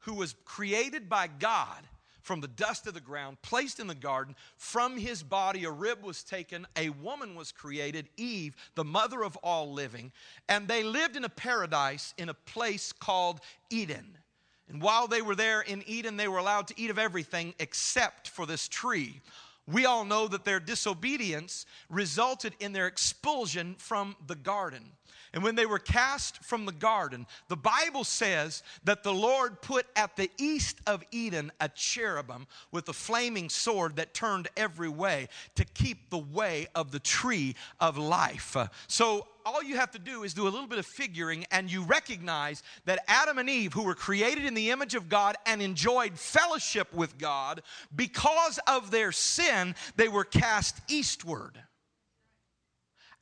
who 0.00 0.14
was 0.14 0.34
created 0.44 1.08
by 1.08 1.26
God 1.26 1.88
from 2.20 2.40
the 2.40 2.48
dust 2.48 2.86
of 2.86 2.94
the 2.94 3.00
ground, 3.00 3.40
placed 3.40 3.78
in 3.78 3.86
the 3.86 3.94
garden. 3.94 4.34
From 4.56 4.98
his 4.98 5.22
body, 5.22 5.64
a 5.64 5.70
rib 5.70 6.02
was 6.02 6.24
taken, 6.24 6.66
a 6.76 6.90
woman 6.90 7.36
was 7.36 7.52
created, 7.52 8.08
Eve, 8.16 8.56
the 8.74 8.84
mother 8.84 9.22
of 9.22 9.36
all 9.36 9.72
living, 9.72 10.12
and 10.48 10.66
they 10.66 10.82
lived 10.82 11.16
in 11.16 11.24
a 11.24 11.28
paradise 11.28 12.12
in 12.18 12.28
a 12.28 12.34
place 12.34 12.92
called 12.92 13.40
Eden. 13.70 14.18
And 14.68 14.82
while 14.82 15.06
they 15.06 15.22
were 15.22 15.36
there 15.36 15.60
in 15.60 15.84
Eden, 15.86 16.16
they 16.16 16.26
were 16.26 16.38
allowed 16.38 16.66
to 16.66 16.74
eat 16.76 16.90
of 16.90 16.98
everything 16.98 17.54
except 17.60 18.28
for 18.28 18.44
this 18.44 18.66
tree 18.66 19.20
we 19.66 19.84
all 19.84 20.04
know 20.04 20.28
that 20.28 20.44
their 20.44 20.60
disobedience 20.60 21.66
resulted 21.88 22.54
in 22.60 22.72
their 22.72 22.86
expulsion 22.86 23.74
from 23.78 24.16
the 24.26 24.36
garden. 24.36 24.92
And 25.36 25.44
when 25.44 25.54
they 25.54 25.66
were 25.66 25.78
cast 25.78 26.42
from 26.42 26.64
the 26.64 26.72
garden, 26.72 27.26
the 27.48 27.58
Bible 27.58 28.04
says 28.04 28.62
that 28.84 29.02
the 29.02 29.12
Lord 29.12 29.60
put 29.60 29.84
at 29.94 30.16
the 30.16 30.30
east 30.38 30.78
of 30.86 31.04
Eden 31.10 31.52
a 31.60 31.68
cherubim 31.68 32.46
with 32.72 32.88
a 32.88 32.94
flaming 32.94 33.50
sword 33.50 33.96
that 33.96 34.14
turned 34.14 34.48
every 34.56 34.88
way 34.88 35.28
to 35.56 35.66
keep 35.66 36.08
the 36.08 36.16
way 36.16 36.68
of 36.74 36.90
the 36.90 37.00
tree 37.00 37.54
of 37.80 37.98
life. 37.98 38.56
Uh, 38.56 38.68
so 38.88 39.26
all 39.44 39.62
you 39.62 39.76
have 39.76 39.90
to 39.90 39.98
do 39.98 40.22
is 40.22 40.32
do 40.32 40.44
a 40.44 40.48
little 40.48 40.66
bit 40.66 40.78
of 40.78 40.86
figuring 40.86 41.44
and 41.50 41.70
you 41.70 41.82
recognize 41.82 42.62
that 42.86 43.04
Adam 43.06 43.36
and 43.36 43.50
Eve, 43.50 43.74
who 43.74 43.82
were 43.82 43.94
created 43.94 44.46
in 44.46 44.54
the 44.54 44.70
image 44.70 44.94
of 44.94 45.10
God 45.10 45.36
and 45.44 45.60
enjoyed 45.60 46.18
fellowship 46.18 46.94
with 46.94 47.18
God, 47.18 47.60
because 47.94 48.58
of 48.66 48.90
their 48.90 49.12
sin, 49.12 49.74
they 49.96 50.08
were 50.08 50.24
cast 50.24 50.80
eastward 50.88 51.60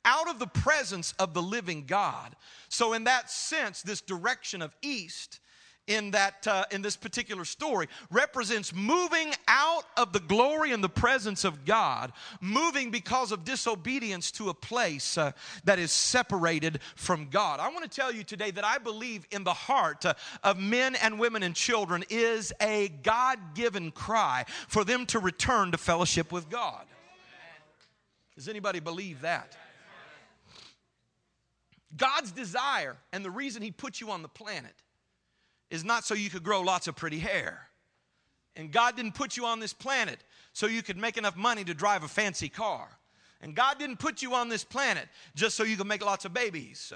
out 0.05 0.29
of 0.29 0.39
the 0.39 0.47
presence 0.47 1.13
of 1.19 1.35
the 1.35 1.43
living 1.43 1.85
God. 1.87 2.37
So, 2.69 2.93
in 2.93 3.05
that 3.05 3.31
sense, 3.31 3.83
this 3.83 4.01
direction 4.01 4.63
of 4.63 4.75
east 4.83 5.41
in 5.87 6.13
that 6.13 6.47
uh, 6.47 6.65
in 6.71 6.83
this 6.83 6.97
particular 6.97 7.45
story 7.45 7.89
represents 8.11 8.75
moving 8.75 9.33
out 9.49 9.85
of 9.97 10.13
the 10.13 10.21
glory 10.21 10.73
and 10.73 10.83
the 10.83 10.89
presence 10.89 11.45
of 11.45 11.65
God, 11.65 12.13
moving 12.41 12.91
because 12.91 13.33
of 13.33 13.45
disobedience 13.45 14.31
to 14.33 14.49
a 14.49 14.55
place 14.55 15.19
uh, 15.19 15.33
that 15.65 15.79
is 15.79 15.93
separated 15.93 16.81
from 16.97 17.29
God. 17.29 17.61
I 17.61 17.69
want 17.69 17.83
to 17.83 17.91
tell 17.91 18.13
you 18.13 18.25
today 18.25 18.51
that 18.53 18.65
I 18.65 18.79
believe 18.79 19.27
in 19.31 19.45
the 19.45 19.53
heart 19.53 20.07
uh, 20.07 20.15
of 20.43 20.59
men 20.59 20.95
and 20.97 21.19
women 21.19 21.43
and 21.43 21.55
children 21.55 22.05
is 22.09 22.53
a 22.61 22.89
God-given 23.03 23.91
cry 23.91 24.45
for 24.69 24.85
them 24.85 25.07
to 25.07 25.19
return 25.19 25.73
to 25.73 25.79
fellowship 25.79 26.33
with 26.33 26.49
God. 26.49 26.85
Does 28.37 28.49
anybody 28.49 28.81
believe 28.81 29.21
that? 29.21 29.57
God's 31.97 32.33
desire 32.33 32.97
and 33.13 33.25
the 33.25 33.31
reason 33.31 33.63
He 33.63 33.71
put 33.71 34.01
you 34.01 34.11
on 34.11 34.23
the 34.23 34.29
planet 34.29 34.75
is 35.71 35.85
not 35.85 36.05
so 36.05 36.15
you 36.15 36.31
could 36.31 36.43
grow 36.43 36.61
lots 36.61 36.89
of 36.89 36.97
pretty 36.97 37.19
hair. 37.19 37.69
And 38.57 38.71
God 38.71 38.97
didn't 38.97 39.15
put 39.15 39.37
you 39.37 39.47
on 39.47 39.61
this 39.61 39.73
planet 39.73 40.19
so 40.53 40.67
you 40.67 40.83
could 40.83 40.97
make 40.97 41.17
enough 41.17 41.37
money 41.37 41.65
to 41.65 41.75
drive 41.75 42.05
a 42.05 42.09
fancy 42.09 42.49
car. 42.49 42.89
And 43.41 43.55
God 43.55 43.79
didn't 43.79 43.99
put 43.99 44.23
you 44.23 44.35
on 44.35 44.49
this 44.49 44.65
planet 44.65 45.09
just 45.35 45.57
so 45.57 45.65
you 45.65 45.77
could 45.77 45.87
make 45.87 46.05
lots 46.05 46.25
of 46.25 46.33
babies. 46.33 46.93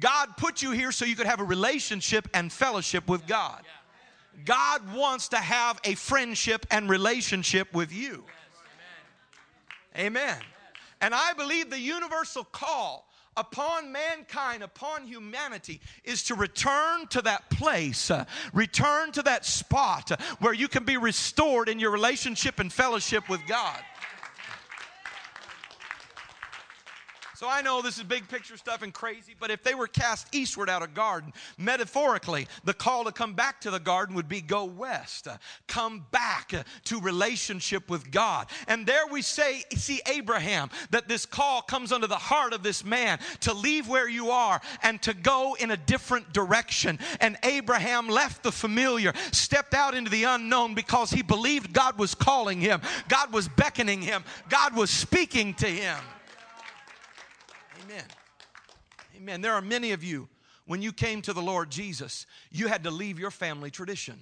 God 0.00 0.36
put 0.36 0.62
you 0.62 0.72
here 0.72 0.90
so 0.90 1.04
you 1.04 1.14
could 1.14 1.26
have 1.26 1.40
a 1.40 1.44
relationship 1.44 2.28
and 2.34 2.50
fellowship 2.50 3.08
with 3.08 3.26
God. 3.26 3.62
God 4.44 4.92
wants 4.94 5.28
to 5.28 5.36
have 5.36 5.78
a 5.84 5.94
friendship 5.94 6.66
and 6.70 6.88
relationship 6.88 7.72
with 7.74 7.92
you. 7.92 8.24
Amen. 9.96 10.38
And 11.00 11.14
I 11.14 11.34
believe 11.34 11.70
the 11.70 11.78
universal 11.78 12.44
call 12.44 13.06
upon 13.36 13.92
mankind, 13.92 14.62
upon 14.62 15.06
humanity, 15.06 15.80
is 16.04 16.22
to 16.24 16.34
return 16.34 17.06
to 17.08 17.22
that 17.22 17.48
place, 17.50 18.10
uh, 18.10 18.24
return 18.52 19.12
to 19.12 19.22
that 19.22 19.44
spot 19.44 20.12
uh, 20.12 20.16
where 20.40 20.52
you 20.52 20.68
can 20.68 20.84
be 20.84 20.96
restored 20.96 21.68
in 21.68 21.78
your 21.78 21.90
relationship 21.90 22.60
and 22.60 22.72
fellowship 22.72 23.28
with 23.28 23.40
God. 23.46 23.78
So 27.42 27.48
I 27.48 27.60
know 27.60 27.82
this 27.82 27.98
is 27.98 28.04
big 28.04 28.28
picture 28.28 28.56
stuff 28.56 28.82
and 28.82 28.94
crazy, 28.94 29.34
but 29.36 29.50
if 29.50 29.64
they 29.64 29.74
were 29.74 29.88
cast 29.88 30.32
eastward 30.32 30.70
out 30.70 30.80
of 30.80 30.94
garden, 30.94 31.32
metaphorically, 31.58 32.46
the 32.62 32.72
call 32.72 33.02
to 33.02 33.10
come 33.10 33.34
back 33.34 33.60
to 33.62 33.70
the 33.72 33.80
garden 33.80 34.14
would 34.14 34.28
be 34.28 34.40
go 34.40 34.64
west, 34.64 35.26
uh, 35.26 35.38
come 35.66 36.06
back 36.12 36.54
uh, 36.54 36.62
to 36.84 37.00
relationship 37.00 37.90
with 37.90 38.12
God. 38.12 38.46
And 38.68 38.86
there 38.86 39.08
we 39.10 39.22
say, 39.22 39.64
see 39.74 40.00
Abraham, 40.06 40.70
that 40.90 41.08
this 41.08 41.26
call 41.26 41.62
comes 41.62 41.90
under 41.90 42.06
the 42.06 42.14
heart 42.14 42.52
of 42.52 42.62
this 42.62 42.84
man 42.84 43.18
to 43.40 43.52
leave 43.52 43.88
where 43.88 44.08
you 44.08 44.30
are 44.30 44.60
and 44.84 45.02
to 45.02 45.12
go 45.12 45.56
in 45.58 45.72
a 45.72 45.76
different 45.76 46.32
direction. 46.32 46.96
And 47.20 47.36
Abraham 47.42 48.06
left 48.06 48.44
the 48.44 48.52
familiar, 48.52 49.12
stepped 49.32 49.74
out 49.74 49.96
into 49.96 50.12
the 50.12 50.22
unknown 50.22 50.74
because 50.74 51.10
he 51.10 51.22
believed 51.22 51.72
God 51.72 51.98
was 51.98 52.14
calling 52.14 52.60
him, 52.60 52.80
God 53.08 53.32
was 53.32 53.48
beckoning 53.48 54.00
him, 54.00 54.22
God 54.48 54.76
was 54.76 54.90
speaking 54.90 55.54
to 55.54 55.66
him. 55.66 55.98
Amen. 57.92 58.04
Amen. 59.22 59.40
There 59.40 59.54
are 59.54 59.62
many 59.62 59.92
of 59.92 60.02
you, 60.02 60.28
when 60.66 60.82
you 60.82 60.92
came 60.92 61.22
to 61.22 61.32
the 61.32 61.40
Lord 61.40 61.70
Jesus, 61.70 62.26
you 62.50 62.66
had 62.66 62.82
to 62.82 62.90
leave 62.90 63.20
your 63.20 63.30
family 63.30 63.70
tradition. 63.70 64.18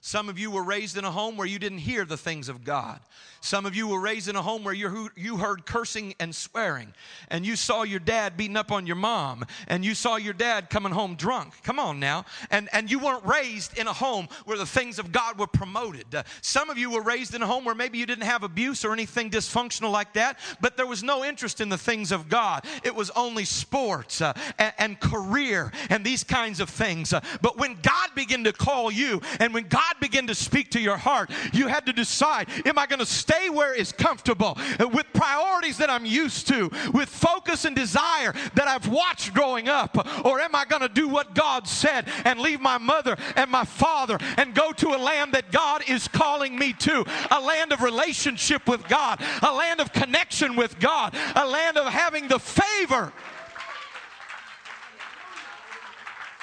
Some 0.00 0.30
of 0.30 0.38
you 0.38 0.50
were 0.50 0.62
raised 0.62 0.96
in 0.96 1.04
a 1.04 1.10
home 1.10 1.36
where 1.36 1.46
you 1.46 1.58
didn't 1.58 1.78
hear 1.78 2.06
the 2.06 2.16
things 2.16 2.48
of 2.48 2.64
God. 2.64 2.98
Some 3.40 3.66
of 3.66 3.74
you 3.74 3.88
were 3.88 4.00
raised 4.00 4.28
in 4.28 4.36
a 4.36 4.42
home 4.42 4.64
where 4.64 4.74
you, 4.74 5.10
you 5.16 5.36
heard 5.38 5.66
cursing 5.66 6.14
and 6.20 6.34
swearing, 6.34 6.92
and 7.28 7.44
you 7.44 7.56
saw 7.56 7.82
your 7.82 8.00
dad 8.00 8.36
beating 8.36 8.56
up 8.56 8.70
on 8.70 8.86
your 8.86 8.96
mom, 8.96 9.44
and 9.66 9.84
you 9.84 9.94
saw 9.94 10.16
your 10.16 10.34
dad 10.34 10.70
coming 10.70 10.92
home 10.92 11.16
drunk. 11.16 11.54
Come 11.62 11.78
on 11.78 11.98
now. 11.98 12.24
And, 12.50 12.68
and 12.72 12.90
you 12.90 12.98
weren't 12.98 13.24
raised 13.24 13.76
in 13.78 13.86
a 13.86 13.92
home 13.92 14.28
where 14.44 14.58
the 14.58 14.66
things 14.66 14.98
of 14.98 15.10
God 15.10 15.38
were 15.38 15.46
promoted. 15.46 16.14
Uh, 16.14 16.22
some 16.40 16.70
of 16.70 16.78
you 16.78 16.90
were 16.90 17.02
raised 17.02 17.34
in 17.34 17.42
a 17.42 17.46
home 17.46 17.64
where 17.64 17.74
maybe 17.74 17.98
you 17.98 18.06
didn't 18.06 18.24
have 18.24 18.42
abuse 18.42 18.84
or 18.84 18.92
anything 18.92 19.30
dysfunctional 19.30 19.90
like 19.90 20.12
that, 20.14 20.38
but 20.60 20.76
there 20.76 20.86
was 20.86 21.02
no 21.02 21.24
interest 21.24 21.60
in 21.60 21.68
the 21.68 21.78
things 21.78 22.12
of 22.12 22.28
God. 22.28 22.64
It 22.84 22.94
was 22.94 23.10
only 23.10 23.44
sports 23.44 24.20
uh, 24.20 24.32
and, 24.58 24.72
and 24.78 25.00
career 25.00 25.72
and 25.90 26.04
these 26.04 26.24
kinds 26.24 26.60
of 26.60 26.68
things. 26.68 27.12
Uh, 27.12 27.20
but 27.42 27.58
when 27.58 27.76
God 27.82 28.10
began 28.14 28.44
to 28.44 28.52
call 28.52 28.90
you, 28.90 29.20
and 29.40 29.52
when 29.52 29.66
God 29.66 29.78
God 29.78 30.00
began 30.00 30.26
to 30.26 30.34
speak 30.34 30.70
to 30.72 30.80
your 30.80 30.96
heart, 30.96 31.30
you 31.52 31.68
had 31.68 31.86
to 31.86 31.92
decide 31.92 32.48
am 32.66 32.78
I 32.78 32.86
going 32.86 32.98
to 32.98 33.06
stay 33.28 33.50
where 33.50 33.74
is 33.74 33.92
comfortable 33.92 34.56
uh, 34.80 34.88
with 34.88 35.06
priorities 35.12 35.76
that 35.78 35.90
I'm 35.90 36.06
used 36.06 36.48
to, 36.48 36.70
with 36.94 37.08
focus 37.08 37.64
and 37.64 37.76
desire 37.76 38.32
that 38.54 38.68
I've 38.68 38.88
watched 38.88 39.34
growing 39.34 39.68
up, 39.68 39.96
or 40.24 40.40
am 40.40 40.54
I 40.54 40.64
going 40.64 40.82
to 40.82 40.88
do 40.88 41.08
what 41.08 41.34
God 41.34 41.68
said 41.68 42.08
and 42.24 42.40
leave 42.40 42.60
my 42.60 42.78
mother 42.78 43.16
and 43.36 43.50
my 43.50 43.64
father 43.64 44.18
and 44.36 44.54
go 44.54 44.72
to 44.72 44.88
a 44.94 44.98
land 44.98 45.32
that 45.32 45.52
God 45.52 45.82
is 45.88 46.08
calling 46.08 46.58
me 46.58 46.72
to? 46.74 47.04
A 47.30 47.40
land 47.40 47.72
of 47.72 47.82
relationship 47.82 48.66
with 48.66 48.86
God, 48.88 49.20
a 49.42 49.52
land 49.52 49.80
of 49.80 49.92
connection 49.92 50.56
with 50.56 50.78
God, 50.78 51.14
a 51.36 51.46
land 51.46 51.76
of 51.76 51.86
having 51.86 52.28
the 52.28 52.38
favor. 52.38 53.12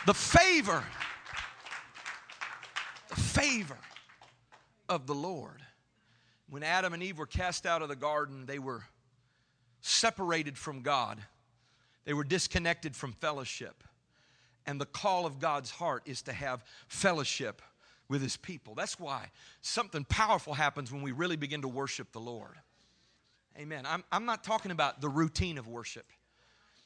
The 0.05 0.13
favor 0.13 0.83
the 3.09 3.21
favor 3.21 3.77
of 4.89 5.07
the 5.07 5.15
Lord. 5.15 5.64
When 6.55 6.63
Adam 6.63 6.93
and 6.93 7.03
Eve 7.03 7.17
were 7.17 7.25
cast 7.25 7.65
out 7.65 7.81
of 7.81 7.89
the 7.89 7.97
garden, 7.97 8.45
they 8.45 8.59
were 8.59 8.85
separated 9.81 10.57
from 10.57 10.83
God, 10.83 11.19
they 12.05 12.13
were 12.13 12.24
disconnected 12.24 12.95
from 12.95 13.12
fellowship. 13.12 13.83
And 14.65 14.79
the 14.79 14.85
call 14.85 15.25
of 15.25 15.41
God's 15.41 15.69
heart 15.69 16.03
is 16.05 16.21
to 16.21 16.31
have 16.31 16.63
fellowship 16.88 17.62
with 18.07 18.21
His 18.21 18.38
people. 18.38 18.74
That's 18.74 18.97
why 18.97 19.31
something 19.59 20.05
powerful 20.05 20.53
happens 20.53 20.93
when 20.93 21.01
we 21.01 21.12
really 21.12 21.35
begin 21.35 21.62
to 21.63 21.67
worship 21.67 22.13
the 22.13 22.21
Lord. 22.21 22.55
Amen. 23.59 23.85
I'm, 23.85 24.05
I'm 24.09 24.24
not 24.24 24.45
talking 24.45 24.71
about 24.71 25.01
the 25.01 25.09
routine 25.09 25.57
of 25.57 25.67
worship. 25.67 26.05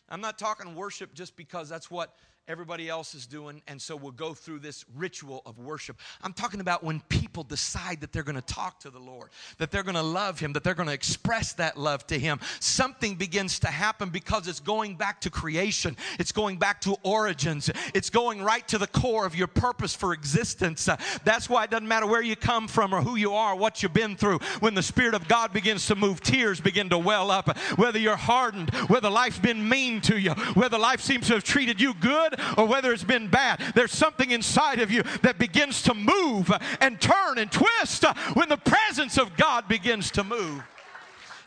I'm 0.09 0.21
not 0.21 0.39
talking 0.39 0.73
worship 0.73 1.13
just 1.13 1.35
because 1.35 1.69
that's 1.69 1.91
what 1.91 2.15
everybody 2.48 2.89
else 2.89 3.13
is 3.13 3.27
doing, 3.27 3.62
and 3.67 3.79
so 3.79 3.96
we'll 3.96 4.12
go 4.12 4.34
through 4.34 4.60
this 4.60 4.84
ritual 4.96 5.43
of 5.46 5.60
worship. 5.60 6.00
I'm 6.24 6.34
talking 6.34 6.62
about 6.62 6.84
when 6.84 7.00
people 7.01 7.43
decide 7.43 8.01
that 8.01 8.12
they're 8.12 8.24
going 8.24 8.36
to 8.36 8.41
talk 8.41 8.79
to 8.79 8.89
the 8.89 9.00
Lord, 9.00 9.29
that 9.60 9.69
they're 9.69 9.84
going 9.84 9.96
to 9.96 10.01
love 10.01 10.39
Him, 10.39 10.53
that 10.53 10.63
they're 10.63 10.74
going 10.74 10.88
to 10.88 10.93
express 10.93 11.53
that 11.53 11.77
love 11.77 12.08
to 12.08 12.17
Him. 12.17 12.39
Something 12.60 13.15
begins 13.15 13.60
to 13.60 13.67
happen 13.67 14.10
because 14.10 14.48
it's 14.48 14.60
going 14.60 14.96
back 14.96 15.22
to 15.22 15.29
creation, 15.29 15.96
it's 16.17 16.31
going 16.31 16.58
back 16.58 16.81
to 16.81 16.96
origins, 17.03 17.69
it's 17.93 18.10
going 18.10 18.41
right 18.41 18.67
to 18.67 18.79
the 18.79 18.88
core 18.88 19.27
of 19.27 19.36
your 19.36 19.48
purpose 19.48 19.93
for 19.93 20.13
existence. 20.13 20.89
That's 21.24 21.50
why 21.50 21.65
it 21.65 21.69
doesn't 21.69 21.88
matter 21.88 22.08
where 22.08 22.24
you 22.24 22.36
come 22.36 22.67
from 22.67 22.93
or 22.96 23.01
who 23.01 23.15
you 23.15 23.34
are, 23.34 23.55
what 23.55 23.84
you've 23.84 23.93
been 23.93 24.15
through. 24.15 24.39
When 24.60 24.74
the 24.74 24.84
Spirit 24.84 25.13
of 25.13 25.27
God 25.27 25.53
begins 25.53 25.86
to 25.88 25.96
move, 25.96 26.22
tears 26.22 26.60
begin 26.60 26.89
to 26.89 26.98
well 26.98 27.29
up. 27.29 27.55
Whether 27.77 28.00
you're 28.00 28.15
hardened, 28.15 28.72
whether 28.88 29.10
life's 29.10 29.39
been 29.39 29.69
mean 29.69 30.01
to 30.01 30.19
you, 30.19 30.31
whether 30.55 30.79
life 30.79 31.01
seems 31.01 31.27
to 31.27 31.34
have 31.36 31.43
treated 31.43 31.79
you 31.79 31.93
good 31.93 32.28
or 32.57 32.65
whether 32.65 32.91
it's 32.91 33.03
been 33.03 33.27
bad, 33.27 33.62
there's 33.75 33.91
something 33.91 34.31
inside 34.31 34.79
of 34.79 34.91
you 34.91 35.03
that 35.21 35.38
begins 35.38 35.81
to 35.83 35.93
move 35.93 36.51
and 36.79 37.00
turn 37.00 37.38
and 37.38 37.51
twist 37.51 38.03
when 38.33 38.50
the 38.50 38.57
presence 38.57 39.17
of 39.17 39.36
God 39.38 39.67
begins 39.67 40.12
to 40.12 40.24
move. 40.24 40.63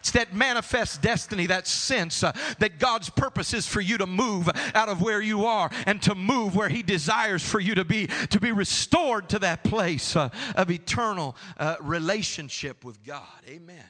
It's 0.03 0.11
that 0.11 0.35
manifest 0.35 1.01
destiny, 1.01 1.47
that 1.47 1.69
sense 1.69 2.25
uh, 2.25 2.33
that 2.59 2.81
God's 2.81 3.09
purpose 3.09 3.55
is 3.55 3.69
for 3.69 3.81
you 3.81 3.99
to 3.99 4.07
move 4.07 4.51
out 4.75 4.89
of 4.89 5.01
where 5.01 5.23
you 5.23 5.47
are 5.47 5.71
and 5.87 6.03
to 6.03 6.17
move 6.17 6.57
where 6.57 6.69
He 6.69 6.83
desires 6.83 7.49
for 7.49 7.61
you 7.61 7.77
to 7.77 7.85
be, 7.85 8.09
to 8.31 8.41
be 8.41 8.51
restored 8.51 9.29
to 9.29 9.39
that 9.39 9.63
place 9.63 10.17
uh, 10.17 10.31
of 10.57 10.73
eternal 10.73 11.37
uh, 11.57 11.77
relationship 11.81 12.85
with 12.85 13.05
God. 13.05 13.23
Amen. 13.49 13.85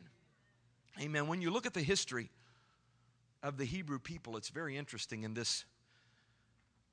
Amen. 1.01 1.29
When 1.29 1.41
you 1.41 1.51
look 1.51 1.65
at 1.65 1.73
the 1.73 1.81
history 1.81 2.29
of 3.43 3.57
the 3.57 3.65
Hebrew 3.65 3.99
people, 3.99 4.37
it's 4.37 4.51
very 4.51 4.77
interesting 4.77 5.23
in 5.23 5.33
this 5.33 5.65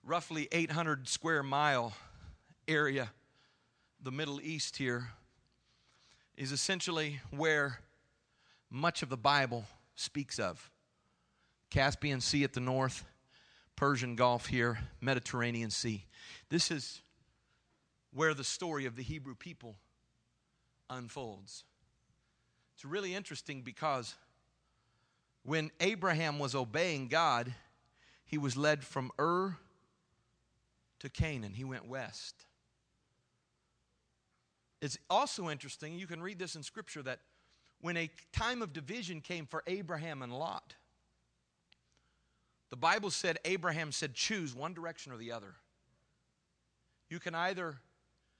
roughly 0.03 0.47
800 0.51 1.07
square 1.07 1.43
mile 1.43 1.93
area, 2.67 3.11
the 4.01 4.11
Middle 4.11 4.39
East 4.41 4.77
here, 4.77 5.09
is 6.37 6.51
essentially 6.51 7.19
where 7.31 7.79
much 8.69 9.01
of 9.01 9.09
the 9.09 9.17
Bible 9.17 9.65
speaks 9.95 10.39
of. 10.39 10.69
Caspian 11.69 12.21
Sea 12.21 12.43
at 12.43 12.53
the 12.53 12.59
north, 12.59 13.03
Persian 13.75 14.15
Gulf 14.15 14.47
here, 14.47 14.79
Mediterranean 15.01 15.69
Sea. 15.69 16.05
This 16.49 16.71
is 16.71 17.01
where 18.13 18.33
the 18.33 18.43
story 18.43 18.85
of 18.85 18.95
the 18.95 19.03
Hebrew 19.03 19.35
people 19.35 19.75
unfolds. 20.89 21.63
It's 22.73 22.85
really 22.85 23.13
interesting 23.13 23.61
because 23.61 24.15
when 25.43 25.71
Abraham 25.79 26.39
was 26.39 26.55
obeying 26.55 27.07
God, 27.07 27.53
he 28.25 28.37
was 28.37 28.55
led 28.55 28.83
from 28.83 29.11
Ur 29.19 29.57
to 30.99 31.09
Canaan. 31.09 31.53
He 31.53 31.63
went 31.63 31.87
west. 31.87 32.45
It's 34.81 34.97
also 35.09 35.49
interesting, 35.49 35.97
you 35.97 36.07
can 36.07 36.21
read 36.21 36.39
this 36.39 36.55
in 36.55 36.63
Scripture, 36.63 37.03
that 37.03 37.19
when 37.81 37.97
a 37.97 38.09
time 38.31 38.61
of 38.61 38.73
division 38.73 39.21
came 39.21 39.45
for 39.45 39.63
Abraham 39.67 40.21
and 40.21 40.33
Lot, 40.33 40.75
the 42.69 42.77
Bible 42.77 43.09
said 43.09 43.39
Abraham 43.45 43.91
said, 43.91 44.13
choose 44.13 44.55
one 44.55 44.73
direction 44.73 45.11
or 45.11 45.17
the 45.17 45.31
other. 45.31 45.55
You 47.09 47.19
can 47.19 47.33
either 47.33 47.77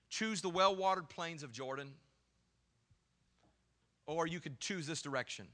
choose 0.09 0.41
the 0.41 0.49
well 0.49 0.75
watered 0.75 1.09
plains 1.09 1.43
of 1.43 1.51
Jordan, 1.51 1.93
or 4.05 4.27
you 4.27 4.39
could 4.39 4.59
choose 4.59 4.87
this 4.87 5.01
direction. 5.01 5.47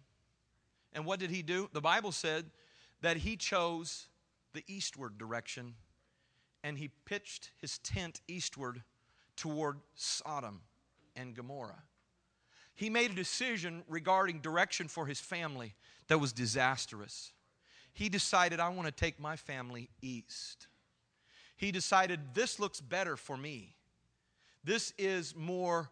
And 0.94 1.06
what 1.06 1.20
did 1.20 1.30
he 1.30 1.42
do? 1.42 1.70
The 1.74 1.82
Bible 1.82 2.12
said 2.12 2.46
that 3.02 3.18
he 3.18 3.38
chose 3.38 4.08
the 4.54 4.64
eastward 4.68 5.18
direction 5.18 5.76
and 6.66 6.80
he 6.80 6.90
pitched 7.06 7.52
his 7.62 7.78
tent 7.78 8.22
eastward 8.28 8.82
toward 9.36 9.78
Sodom 9.94 10.62
and 11.16 11.36
Gomorrah. 11.36 11.84
He 12.74 12.90
made 12.90 13.12
a 13.12 13.14
decision 13.14 13.84
regarding 13.88 14.40
direction 14.40 14.88
for 14.88 15.06
his 15.06 15.20
family 15.20 15.76
that 16.08 16.18
was 16.18 16.34
disastrous. 16.34 17.34
He 17.94 18.10
decided, 18.10 18.60
I 18.60 18.70
want 18.70 18.88
to 18.88 18.92
take 18.92 19.20
my 19.20 19.36
family 19.36 19.90
east. 20.02 20.66
He 21.56 21.72
decided, 21.72 22.20
this 22.34 22.60
looks 22.60 22.82
better 22.82 23.16
for 23.16 23.38
me. 23.38 23.76
This 24.64 24.92
is 24.98 25.36
more, 25.36 25.92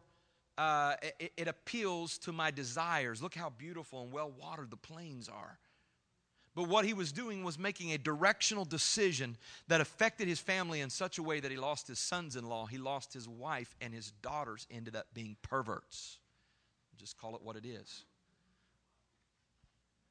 uh, 0.58 0.96
it, 1.20 1.34
it 1.38 1.48
appeals 1.48 2.18
to 2.20 2.34
my 2.34 2.50
desires. 2.50 3.22
Look 3.22 3.36
how 3.36 3.52
beautiful 3.52 4.02
and 4.02 4.12
well 4.12 4.34
watered 4.42 4.72
the 4.72 4.78
plains 4.78 5.30
are. 5.30 5.60
But 6.56 6.68
what 6.68 6.86
he 6.86 6.94
was 6.94 7.12
doing 7.12 7.44
was 7.44 7.58
making 7.58 7.92
a 7.92 7.98
directional 7.98 8.66
decision 8.66 9.38
that 9.68 9.82
affected 9.82 10.28
his 10.28 10.40
family 10.40 10.82
in 10.82 10.90
such 10.92 11.18
a 11.18 11.24
way 11.24 11.40
that 11.40 11.50
he 11.50 11.58
lost 11.58 11.88
his 11.88 11.98
sons 11.98 12.36
in 12.36 12.48
law, 12.48 12.68
he 12.68 12.78
lost 12.78 13.14
his 13.14 13.28
wife, 13.28 13.76
and 13.82 13.94
his 13.94 14.12
daughters 14.22 14.68
ended 14.70 14.96
up 14.96 15.08
being 15.14 15.36
perverts. 15.42 16.20
Just 16.98 17.18
call 17.18 17.36
it 17.36 17.42
what 17.42 17.56
it 17.56 17.66
is. 17.66 18.06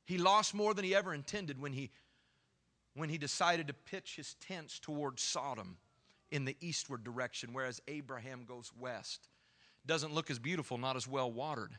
He 0.05 0.19
lost 0.19 0.53
more 0.53 0.75
than 0.75 0.85
he 0.85 0.97
ever 0.97 1.15
intended 1.15 1.61
when 1.61 1.73
he, 1.73 1.91
when 2.95 3.09
he 3.09 3.19
decided 3.19 3.69
to 3.69 3.75
pitch 3.75 4.17
his 4.17 4.35
tents 4.35 4.81
towards 4.81 5.23
Sodom 5.23 5.77
in 6.33 6.45
the 6.45 6.57
eastward 6.61 7.05
direction, 7.05 7.51
whereas 7.53 7.81
Abraham 7.87 8.45
goes 8.45 8.73
west. 8.77 9.29
Doesn't 9.87 10.13
look 10.13 10.29
as 10.29 10.41
beautiful, 10.41 10.77
not 10.77 10.97
as 10.97 11.07
well 11.07 11.31
watered. 11.31 11.79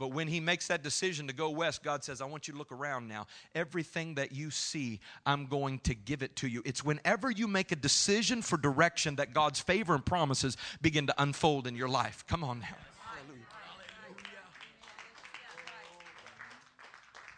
But 0.00 0.14
when 0.14 0.28
he 0.28 0.40
makes 0.40 0.68
that 0.68 0.82
decision 0.82 1.26
to 1.26 1.34
go 1.34 1.50
west, 1.50 1.82
God 1.82 2.02
says, 2.02 2.22
I 2.22 2.24
want 2.24 2.48
you 2.48 2.52
to 2.52 2.58
look 2.58 2.72
around 2.72 3.06
now. 3.06 3.26
Everything 3.54 4.14
that 4.14 4.32
you 4.32 4.50
see, 4.50 4.98
I'm 5.26 5.44
going 5.44 5.80
to 5.80 5.94
give 5.94 6.22
it 6.22 6.36
to 6.36 6.48
you. 6.48 6.62
It's 6.64 6.82
whenever 6.82 7.30
you 7.30 7.46
make 7.46 7.70
a 7.70 7.76
decision 7.76 8.40
for 8.40 8.56
direction 8.56 9.16
that 9.16 9.34
God's 9.34 9.60
favor 9.60 9.94
and 9.94 10.02
promises 10.02 10.56
begin 10.80 11.06
to 11.08 11.22
unfold 11.22 11.66
in 11.66 11.76
your 11.76 11.90
life. 11.90 12.24
Come 12.26 12.42
on 12.42 12.60
now. 12.60 12.76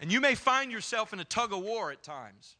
And 0.00 0.12
you 0.12 0.20
may 0.20 0.36
find 0.36 0.70
yourself 0.70 1.12
in 1.12 1.18
a 1.18 1.24
tug 1.24 1.52
of 1.52 1.58
war 1.58 1.90
at 1.90 2.04
times. 2.04 2.54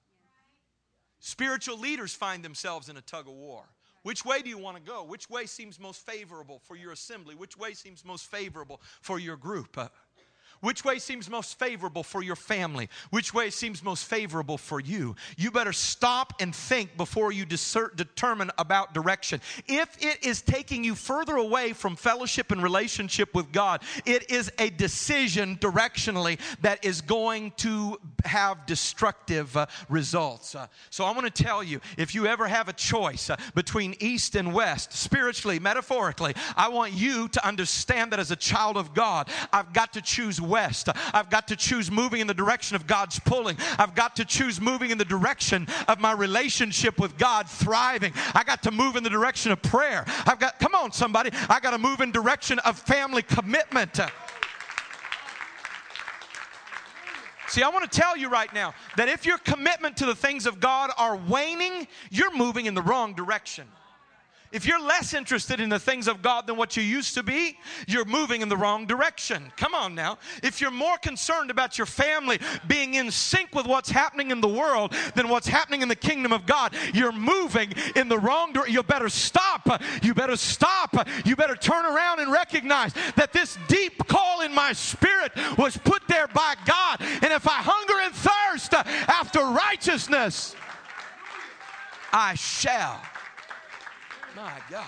Spiritual 1.21 1.79
leaders 1.79 2.12
find 2.12 2.45
themselves 2.45 2.88
in 2.88 2.97
a 2.97 3.03
tug 3.03 3.29
of 3.29 3.35
war. 3.35 3.62
Which 4.03 4.25
way 4.25 4.43
do 4.43 4.49
you 4.49 4.59
want 4.59 4.77
to 4.77 4.83
go? 4.83 5.05
Which 5.05 5.31
way 5.31 5.47
seems 5.47 5.79
most 5.79 6.05
favorable 6.05 6.61
for 6.65 6.77
your 6.77 6.93
assembly? 6.93 7.35
Which 7.35 7.57
way 7.57 7.73
seems 7.75 8.05
most 8.05 8.27
favorable 8.27 8.81
for 9.01 9.19
your 9.19 9.37
group? 9.37 9.79
Uh, 9.79 9.88
Which 10.62 10.85
way 10.85 11.01
seems 11.01 11.29
most 11.29 11.59
favorable 11.59 12.05
for 12.05 12.22
your 12.22 12.37
family? 12.37 12.88
Which 13.11 13.35
way 13.35 13.51
seems 13.51 13.83
most 13.83 14.05
favorable 14.07 14.57
for 14.57 14.79
you? 14.79 15.16
You 15.37 15.51
better 15.51 15.72
stop 15.72 16.35
and 16.40 16.55
think 16.55 16.96
before 16.96 17.33
you 17.33 17.44
discern, 17.44 17.90
determine 17.96 18.53
about 18.59 18.94
direction. 18.94 19.40
If 19.66 19.96
it 20.01 20.25
is 20.25 20.40
taking 20.40 20.85
you 20.85 20.94
further 20.94 21.35
away 21.35 21.72
from 21.72 21.96
fellowship 21.96 22.53
and 22.53 22.62
relationship 22.62 23.35
with 23.35 23.51
God, 23.51 23.83
it 24.07 24.31
is 24.31 24.53
a 24.61 24.70
decision 24.70 25.57
directionally 25.57 26.38
that 26.61 26.85
is 26.85 27.01
going 27.01 27.51
to 27.57 27.98
have 28.25 28.64
destructive 28.64 29.57
uh, 29.57 29.66
results. 29.88 30.55
Uh, 30.55 30.68
so 30.90 31.05
I 31.05 31.11
want 31.11 31.35
to 31.35 31.42
tell 31.42 31.64
you 31.64 31.81
if 31.98 32.14
you 32.14 32.29
ever 32.29 32.46
have 32.46 32.68
a 32.68 32.72
choice 32.72 33.31
uh, 33.31 33.37
between 33.57 33.96
east 33.98 34.37
and 34.37 34.55
west, 34.55 34.92
spiritually, 34.92 35.59
metaphorically, 35.59 36.35
I 36.57 36.68
want 36.68 36.92
you 36.92 37.27
to 37.27 37.44
understand 37.44 38.12
that 38.12 38.20
as 38.20 38.31
a 38.31 38.37
child 38.37 38.77
of 38.77 38.94
God, 38.94 39.29
I've 39.53 39.72
got 39.72 39.92
to 39.94 40.01
choose 40.01 40.40
west. 40.53 40.91
I've 41.15 41.31
got 41.31 41.49
to 41.49 41.57
choose 41.57 41.91
moving 41.91 42.21
in 42.21 42.27
the 42.27 42.35
direction 42.35 42.77
of 42.77 42.87
God's 42.87 43.19
pulling. 43.19 43.57
I've 43.79 43.95
got 43.95 44.17
to 44.17 44.25
choose 44.27 44.61
moving 44.61 44.91
in 44.91 44.99
the 44.99 45.05
direction 45.05 45.67
of 45.88 45.99
my 45.99 46.12
relationship 46.12 47.01
with 47.01 47.17
God 47.17 47.49
thriving. 47.49 48.12
I 48.35 48.45
got 48.45 48.62
to 48.65 48.71
move 48.71 48.97
in 48.97 49.03
the 49.03 49.11
direction 49.11 49.51
of 49.51 49.62
prayer. 49.62 50.05
I've 50.27 50.38
got, 50.38 50.61
come 50.61 50.75
on, 50.75 50.93
somebody, 50.93 51.31
I 51.49 51.59
got 51.59 51.71
to 51.71 51.79
move 51.79 52.03
in 52.03 52.12
direction 52.12 52.59
of 52.61 52.79
family 52.79 53.23
commitment. 53.23 53.99
See, 57.49 57.62
I 57.62 57.69
want 57.71 57.91
to 57.91 58.01
tell 58.01 58.15
you 58.15 58.29
right 58.29 58.53
now 58.53 58.75
that 58.97 59.09
if 59.09 59.25
your 59.25 59.38
commitment 59.38 59.97
to 59.99 60.07
the 60.07 60.15
things 60.15 60.47
of 60.47 60.61
God 60.61 60.91
are 60.99 61.17
waning, 61.17 61.87
you're 62.11 62.37
moving 62.37 62.67
in 62.67 62.75
the 62.75 62.83
wrong 62.83 63.15
direction. 63.15 63.67
If 64.53 64.67
you're 64.67 64.81
less 64.81 65.15
interested 65.15 65.61
in 65.61 65.71
the 65.71 65.79
things 65.79 66.07
of 66.07 66.21
God 66.21 66.47
than 66.47 66.57
what 66.57 66.77
you 66.77 66.83
used 66.83 67.15
to 67.15 67.23
be, 67.23 67.59
you're 67.88 68.05
moving 68.05 68.43
in 68.43 68.51
the 68.51 68.57
wrong 68.57 68.87
direction. 68.87 69.51
Come 69.57 69.75
on 69.75 69.95
now. 69.95 70.19
If 70.43 70.61
you're 70.61 70.71
more 70.71 70.99
concerned 70.99 71.51
about 71.51 71.79
your 71.79 71.87
family 71.87 72.38
being 72.67 72.95
in 72.95 73.11
sync 73.11 73.55
with 73.55 73.67
what's 73.67 73.91
happening 73.91 74.31
in 74.31 74.43
the 74.43 74.49
world 74.49 74.95
than 75.15 75.29
what's 75.31 75.49
happening 75.49 75.81
in 75.81 75.88
the 75.88 75.97
kingdom 75.97 76.33
of 76.33 76.45
God, 76.45 76.75
you're 76.93 77.12
moving 77.12 77.73
in 77.97 78.09
the 78.09 78.19
wrong 78.19 78.53
direction. 78.53 78.75
You 78.75 78.83
better 78.83 79.09
stop. 79.09 79.83
You 80.03 80.12
better 80.12 80.37
stop. 80.37 81.09
You 81.25 81.35
better 81.35 81.57
turn 81.57 81.87
around 81.87 82.21
and 82.21 82.31
recognize 82.31 82.93
that 83.17 83.33
this 83.33 83.57
deep 83.69 84.07
call 84.07 84.43
in 84.43 84.55
my 84.55 84.75
spirit 84.75 85.33
was 85.57 85.79
put 85.79 86.07
there 86.09 86.29
by 86.29 86.57
God. 86.67 87.01
And 87.01 87.33
if 87.33 87.49
I 87.49 87.62
hunger 87.62 88.01
and 88.03 88.15
thirst 88.15 88.75
after 88.75 89.41
righteousness, 89.41 90.55
I 92.12 92.35
shall 92.35 93.01
my 94.37 94.59
God. 94.71 94.85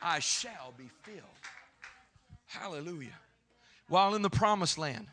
I 0.00 0.18
shall 0.20 0.72
be 0.76 0.88
filled. 1.02 1.22
Hallelujah. 2.46 3.18
While 3.88 4.14
in 4.14 4.22
the 4.22 4.30
promised 4.30 4.78
land, 4.78 5.08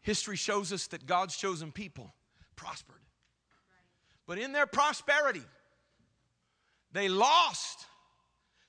history 0.00 0.36
shows 0.36 0.72
us 0.72 0.86
that 0.88 1.06
God's 1.06 1.36
chosen 1.36 1.72
people 1.72 2.14
prospered. 2.56 2.96
But 4.26 4.38
in 4.38 4.52
their 4.52 4.66
prosperity, 4.66 5.42
they 6.92 7.08
lost 7.08 7.86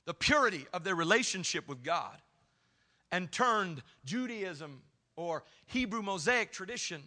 the 0.06 0.14
purity 0.14 0.66
of 0.74 0.84
their 0.84 0.96
relationship 0.96 1.68
with 1.68 1.84
God 1.84 2.18
and 3.12 3.32
turned 3.32 3.84
Judaism 4.06 4.82
or 5.16 5.44
Hebrew 5.66 6.02
Mosaic 6.02 6.52
tradition 6.52 7.04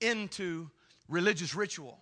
into 0.00 0.70
religious 1.12 1.54
ritual 1.54 1.98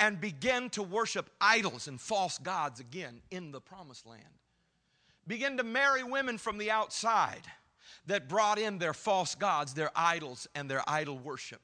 and 0.00 0.20
begin 0.20 0.68
to 0.70 0.82
worship 0.82 1.30
idols 1.40 1.86
and 1.86 2.00
false 2.00 2.38
gods 2.38 2.80
again 2.80 3.22
in 3.30 3.52
the 3.52 3.60
promised 3.60 4.06
land. 4.06 4.22
Begin 5.26 5.56
to 5.56 5.62
marry 5.62 6.02
women 6.02 6.36
from 6.36 6.58
the 6.58 6.70
outside 6.70 7.46
that 8.06 8.28
brought 8.28 8.58
in 8.58 8.78
their 8.78 8.92
false 8.92 9.34
gods, 9.34 9.72
their 9.72 9.90
idols, 9.94 10.48
and 10.54 10.68
their 10.68 10.82
idol 10.88 11.18
worship. 11.18 11.62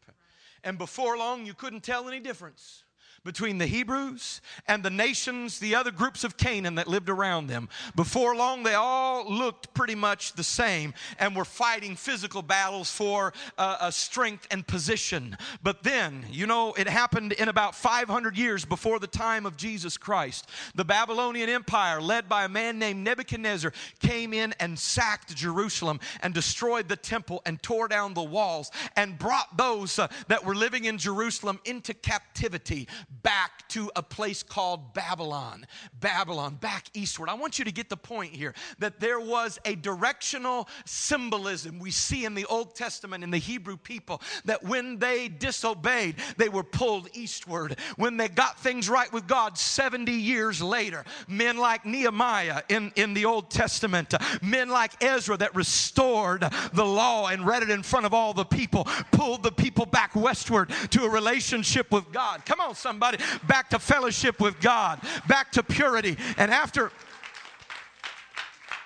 And 0.63 0.79
before 0.79 1.19
long, 1.19 1.45
you 1.45 1.53
couldn't 1.53 1.83
tell 1.83 2.09
any 2.09 2.21
difference 2.21 2.85
between 3.25 3.59
the 3.59 3.67
Hebrews 3.67 4.41
and 4.67 4.83
the 4.83 4.91
nations, 4.91 5.59
the 5.59 5.75
other 5.75 5.91
groups 5.91 6.25
of 6.25 6.37
Canaan 6.37 6.77
that 6.77 6.89
lived 6.89 7.11
around 7.11 7.49
them. 7.49 7.69
Before 7.95 8.35
long, 8.35 8.63
they 8.63 8.75
all 8.75 9.31
looked 9.31 9.75
pretty 9.75 9.95
much 9.95 10.33
the 10.33 10.45
same 10.45 10.95
and 11.19 11.37
were 11.37 11.45
fighting 11.45 11.97
physical 11.97 12.41
battles 12.41 12.91
for 12.91 13.33
uh, 13.59 13.77
a 13.83 13.93
strength 13.93 14.47
and 14.51 14.67
position. 14.67 15.37
But 15.63 15.83
then, 15.83 16.25
you 16.31 16.47
know, 16.47 16.73
it 16.75 16.89
happened 16.89 17.33
in 17.33 17.49
about 17.49 17.75
500 17.75 18.39
years 18.39 18.65
before 18.65 18.99
the 18.99 19.07
time 19.07 19.45
of 19.45 19.57
Jesus 19.57 19.99
Christ. 19.99 20.49
The 20.75 20.85
Babylonian 20.85 21.51
Empire, 21.51 22.01
led 22.01 22.29
by 22.29 22.45
a 22.45 22.49
man 22.49 22.79
named 22.79 23.05
Nebuchadnezzar, 23.05 23.73
came 24.01 24.33
in 24.33 24.55
and 24.61 24.79
sacked 24.79 25.35
Jerusalem 25.37 26.01
and 26.23 26.33
destroyed 26.33 26.89
the 26.89 26.97
temple 26.97 27.43
and 27.45 27.63
tore 27.63 27.89
down 27.89 28.15
the 28.15 28.23
walls 28.23 28.71
and 28.97 29.19
brought 29.19 29.57
those 29.59 29.99
uh, 29.99 30.09
that 30.29 30.45
were 30.45 30.55
living 30.55 30.87
in 30.87 30.97
Jerusalem 30.97 31.61
into 31.67 31.93
captivity 31.93 32.89
back 33.23 33.69
to 33.69 33.91
a 33.97 34.03
place 34.03 34.43
called 34.43 34.95
Babylon. 34.95 35.67
Babylon, 36.01 36.55
back 36.55 36.87
eastward. 36.95 37.29
I 37.29 37.35
want 37.35 37.59
you 37.59 37.65
to 37.65 37.73
get 37.73 37.89
the 37.89 37.97
point 37.97 38.35
here 38.35 38.55
that 38.79 39.01
there 39.01 39.21
was 39.21 39.59
a 39.65 39.75
directional 39.75 40.69
symbolism 40.85 41.79
we 41.79 41.91
see 41.91 42.25
in 42.25 42.35
the 42.35 42.45
Old 42.47 42.75
Testament 42.75 43.25
in 43.25 43.31
the 43.31 43.39
Hebrew 43.39 43.77
people 43.77 44.23
that 44.45 44.63
when 44.63 44.99
they 44.99 45.29
disobeyed, 45.29 46.17
they 46.37 46.49
were 46.49 46.63
pulled 46.63 47.09
eastward. 47.13 47.79
When 47.97 48.17
they 48.17 48.29
got 48.29 48.61
things 48.61 48.89
right 48.89 49.13
with 49.13 49.27
God 49.27 49.59
70 49.59 50.13
years 50.13 50.63
later, 50.63 51.05
men 51.29 51.57
like 51.57 51.85
Nehemiah 51.85 52.63
in, 52.69 52.93
in 52.97 53.15
the 53.15 53.25
Old 53.25 53.51
Testament, 53.51 54.15
men 54.43 54.69
like 54.69 55.03
Ezra 55.03 55.37
that 55.37 55.55
restored 55.55 56.45
the 56.73 56.85
law 56.85 57.29
and 57.29 57.47
read 57.47 57.63
it 57.63 57.71
in 57.71 57.83
front 57.83 58.07
of 58.07 58.15
all 58.15 58.33
the 58.33 58.45
people, 58.45 58.85
pulled 59.11 59.43
the 59.43 59.53
people 59.53 59.85
back 59.85 60.15
westward 60.15 60.71
to 60.91 61.05
a 61.05 61.09
relationship 61.09 61.91
with 61.91 62.11
God. 62.13 62.45
Come 62.47 62.61
on, 62.61 62.75
somebody 62.75 63.00
somebody 63.01 63.25
back 63.47 63.71
to 63.71 63.79
fellowship 63.79 64.41
with 64.41 64.61
God, 64.61 65.01
back 65.27 65.53
to 65.53 65.63
purity. 65.63 66.19
And 66.37 66.51
after 66.51 66.93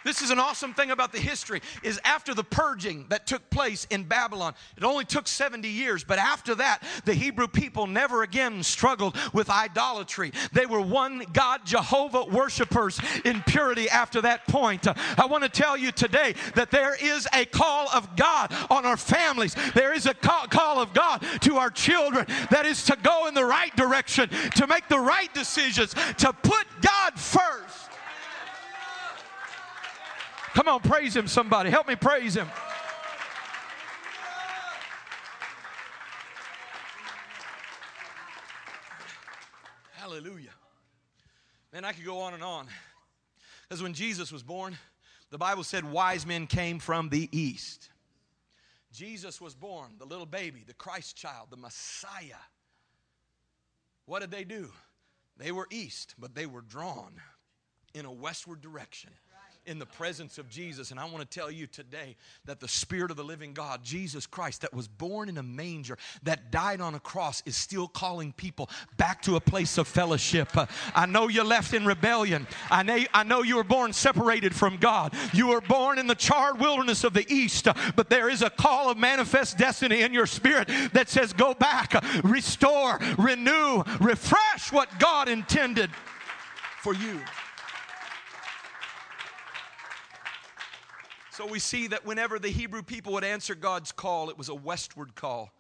this 0.04 0.22
is 0.22 0.30
an 0.30 0.38
awesome 0.38 0.74
thing 0.74 0.90
about 0.90 1.12
the 1.12 1.18
history 1.18 1.60
is 1.82 2.00
after 2.04 2.34
the 2.34 2.44
purging 2.44 3.06
that 3.08 3.26
took 3.26 3.48
place 3.50 3.86
in 3.90 4.04
Babylon 4.04 4.54
it 4.76 4.84
only 4.84 5.04
took 5.04 5.26
70 5.26 5.68
years 5.68 6.04
but 6.04 6.18
after 6.18 6.54
that 6.56 6.82
the 7.04 7.14
Hebrew 7.14 7.48
people 7.48 7.86
never 7.86 8.22
again 8.22 8.62
struggled 8.62 9.16
with 9.32 9.50
idolatry. 9.50 10.32
They 10.52 10.66
were 10.66 10.80
one 10.80 11.24
God 11.32 11.64
Jehovah 11.64 12.24
worshipers 12.24 13.00
in 13.24 13.42
purity 13.46 13.88
after 13.88 14.20
that 14.22 14.46
point. 14.46 14.86
I 14.86 15.26
want 15.26 15.44
to 15.44 15.48
tell 15.48 15.76
you 15.76 15.92
today 15.92 16.34
that 16.54 16.70
there 16.70 16.94
is 16.94 17.26
a 17.32 17.44
call 17.44 17.88
of 17.90 18.16
God 18.16 18.52
on 18.70 18.84
our 18.84 18.96
families. 18.96 19.56
There 19.74 19.94
is 19.94 20.06
a 20.06 20.14
call 20.14 20.80
of 20.80 20.92
God 20.92 21.24
to 21.40 21.56
our 21.56 21.70
children 21.70 22.26
that 22.50 22.66
is 22.66 22.84
to 22.84 22.96
go 23.02 23.26
in 23.26 23.34
the 23.34 23.44
right 23.44 23.74
direction 23.76 24.28
to 24.56 24.66
make 24.66 24.88
the 24.88 24.98
right 24.98 25.32
decisions 25.34 25.94
to 26.18 26.32
put 26.32 26.66
God 26.80 27.14
first 27.18 27.83
Come 30.54 30.68
on, 30.68 30.80
praise 30.80 31.16
Him, 31.16 31.26
somebody. 31.26 31.68
Help 31.68 31.88
me 31.88 31.96
praise 31.96 32.36
Him. 32.36 32.48
Hallelujah. 39.94 40.50
Man, 41.72 41.84
I 41.84 41.92
could 41.92 42.04
go 42.04 42.20
on 42.20 42.34
and 42.34 42.44
on. 42.44 42.68
Because 43.62 43.82
when 43.82 43.94
Jesus 43.94 44.30
was 44.30 44.44
born, 44.44 44.78
the 45.30 45.38
Bible 45.38 45.64
said 45.64 45.84
wise 45.84 46.24
men 46.24 46.46
came 46.46 46.78
from 46.78 47.08
the 47.08 47.28
east. 47.36 47.90
Jesus 48.92 49.40
was 49.40 49.56
born, 49.56 49.94
the 49.98 50.04
little 50.04 50.24
baby, 50.24 50.62
the 50.64 50.74
Christ 50.74 51.16
child, 51.16 51.48
the 51.50 51.56
Messiah. 51.56 52.44
What 54.06 54.20
did 54.20 54.30
they 54.30 54.44
do? 54.44 54.70
They 55.36 55.50
were 55.50 55.66
east, 55.72 56.14
but 56.16 56.36
they 56.36 56.46
were 56.46 56.60
drawn 56.60 57.14
in 57.92 58.04
a 58.04 58.12
westward 58.12 58.60
direction 58.60 59.10
in 59.66 59.78
the 59.78 59.86
presence 59.86 60.38
of 60.38 60.48
Jesus. 60.48 60.90
And 60.90 61.00
I 61.00 61.04
want 61.04 61.18
to 61.18 61.38
tell 61.38 61.50
you 61.50 61.66
today 61.66 62.16
that 62.44 62.60
the 62.60 62.68
Spirit 62.68 63.10
of 63.10 63.16
the 63.16 63.24
living 63.24 63.54
God, 63.54 63.82
Jesus 63.82 64.26
Christ, 64.26 64.60
that 64.62 64.74
was 64.74 64.88
born 64.88 65.28
in 65.28 65.38
a 65.38 65.42
manger, 65.42 65.98
that 66.22 66.50
died 66.50 66.80
on 66.80 66.94
a 66.94 67.00
cross, 67.00 67.42
is 67.46 67.56
still 67.56 67.88
calling 67.88 68.32
people 68.32 68.68
back 68.96 69.22
to 69.22 69.36
a 69.36 69.40
place 69.40 69.78
of 69.78 69.88
fellowship. 69.88 70.56
Uh, 70.56 70.66
I 70.94 71.06
know 71.06 71.28
you 71.28 71.42
left 71.42 71.74
in 71.74 71.86
rebellion. 71.86 72.46
I 72.70 72.82
know, 72.82 72.98
I 73.12 73.22
know 73.24 73.42
you 73.42 73.56
were 73.56 73.64
born 73.64 73.92
separated 73.92 74.54
from 74.54 74.76
God. 74.76 75.14
You 75.32 75.48
were 75.48 75.60
born 75.60 75.98
in 75.98 76.06
the 76.06 76.14
charred 76.14 76.60
wilderness 76.60 77.04
of 77.04 77.14
the 77.14 77.26
east, 77.32 77.68
uh, 77.68 77.74
but 77.96 78.10
there 78.10 78.28
is 78.28 78.42
a 78.42 78.50
call 78.50 78.90
of 78.90 78.98
manifest 78.98 79.58
destiny 79.58 80.02
in 80.02 80.12
your 80.12 80.26
spirit 80.26 80.68
that 80.92 81.08
says, 81.08 81.32
Go 81.32 81.54
back, 81.54 81.94
restore, 82.22 82.98
renew, 83.18 83.82
refresh 84.00 84.72
what 84.72 84.98
God 84.98 85.28
intended 85.28 85.90
for 86.82 86.94
you. 86.94 87.20
So 91.36 91.46
we 91.46 91.58
see 91.58 91.88
that 91.88 92.06
whenever 92.06 92.38
the 92.38 92.48
Hebrew 92.48 92.84
people 92.84 93.14
would 93.14 93.24
answer 93.24 93.56
God's 93.56 93.90
call, 93.90 94.30
it 94.30 94.38
was 94.38 94.48
a 94.48 94.54
westward 94.54 95.16
call, 95.16 95.52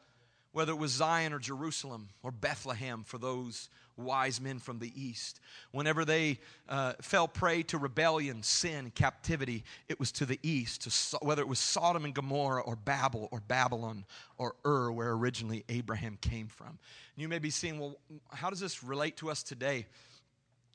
whether 0.52 0.70
it 0.70 0.78
was 0.78 0.92
Zion 0.92 1.32
or 1.32 1.40
Jerusalem 1.40 2.10
or 2.22 2.30
Bethlehem 2.30 3.02
for 3.02 3.18
those 3.18 3.68
wise 3.96 4.40
men 4.40 4.60
from 4.60 4.78
the 4.78 4.92
east. 4.94 5.40
Whenever 5.72 6.04
they 6.04 6.38
uh, 6.68 6.92
fell 7.02 7.26
prey 7.26 7.64
to 7.64 7.78
rebellion, 7.78 8.44
sin, 8.44 8.92
captivity, 8.94 9.64
it 9.88 9.98
was 9.98 10.12
to 10.12 10.26
the 10.26 10.38
east, 10.44 10.82
to, 10.82 11.18
whether 11.22 11.42
it 11.42 11.48
was 11.48 11.58
Sodom 11.58 12.04
and 12.04 12.14
Gomorrah 12.14 12.62
or 12.62 12.76
Babel 12.76 13.28
or 13.32 13.40
Babylon 13.40 14.04
or 14.38 14.54
Ur, 14.64 14.92
where 14.92 15.10
originally 15.10 15.64
Abraham 15.68 16.18
came 16.20 16.46
from. 16.46 16.68
And 16.68 16.78
you 17.16 17.26
may 17.26 17.40
be 17.40 17.50
saying, 17.50 17.80
well, 17.80 17.96
how 18.32 18.48
does 18.48 18.60
this 18.60 18.84
relate 18.84 19.16
to 19.16 19.28
us 19.28 19.42
today? 19.42 19.86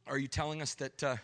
Are 0.08 0.18
you 0.18 0.28
telling 0.28 0.62
us 0.62 0.74
that 0.74 1.02
uh, 1.02 1.16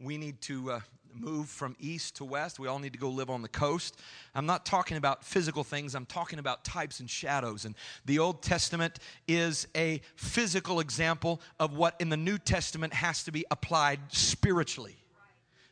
we 0.00 0.16
need 0.16 0.40
to 0.42 0.72
uh, 0.72 0.80
move 1.14 1.48
from 1.48 1.76
east 1.78 2.16
to 2.16 2.24
west. 2.24 2.58
We 2.58 2.68
all 2.68 2.78
need 2.78 2.92
to 2.92 2.98
go 2.98 3.10
live 3.10 3.30
on 3.30 3.42
the 3.42 3.48
coast. 3.48 3.98
I'm 4.34 4.46
not 4.46 4.64
talking 4.64 4.96
about 4.96 5.24
physical 5.24 5.64
things, 5.64 5.94
I'm 5.94 6.06
talking 6.06 6.38
about 6.38 6.64
types 6.64 7.00
and 7.00 7.10
shadows. 7.10 7.64
And 7.64 7.74
the 8.06 8.18
Old 8.18 8.42
Testament 8.42 8.98
is 9.28 9.66
a 9.76 10.00
physical 10.16 10.80
example 10.80 11.40
of 11.58 11.76
what 11.76 11.96
in 12.00 12.08
the 12.08 12.16
New 12.16 12.38
Testament 12.38 12.94
has 12.94 13.24
to 13.24 13.32
be 13.32 13.44
applied 13.50 14.00
spiritually. 14.08 14.96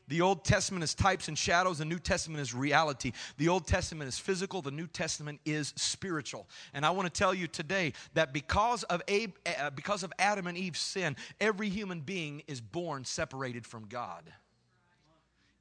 The 0.09 0.21
Old 0.21 0.44
Testament 0.44 0.83
is 0.85 0.94
types 0.94 1.29
and 1.29 1.38
shadows, 1.38 1.79
the 1.79 1.85
New 1.85 1.99
Testament 1.99 2.40
is 2.40 2.55
reality. 2.55 3.12
The 3.37 3.49
Old 3.49 3.66
Testament 3.66 4.09
is 4.09 4.18
physical, 4.18 4.62
the 4.62 4.71
New 4.71 4.87
Testament 4.87 5.40
is 5.44 5.73
spiritual. 5.77 6.49
And 6.75 6.85
I 6.85 6.90
want 6.90 7.12
to 7.12 7.16
tell 7.16 7.35
you 7.35 7.47
today 7.47 7.92
that 8.14 8.33
because 8.33 8.83
of, 8.85 9.03
Abe, 9.09 9.35
uh, 9.47 9.71
because 9.71 10.03
of 10.03 10.12
Adam 10.18 10.47
and 10.47 10.57
Eve's 10.57 10.81
sin, 10.81 11.16
every 11.40 11.68
human 11.68 12.01
being 12.01 12.42
is 12.47 12.61
born 12.61 13.05
separated 13.05 13.66
from 13.66 13.87
God 13.87 14.25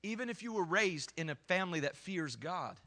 even 0.04 0.30
if 0.30 0.42
you 0.42 0.54
were 0.54 0.64
raised 0.64 1.12
in 1.18 1.30
a 1.30 1.36
family 1.36 1.82
that 1.82 1.96
fears 1.96 2.36
God, 2.36 2.78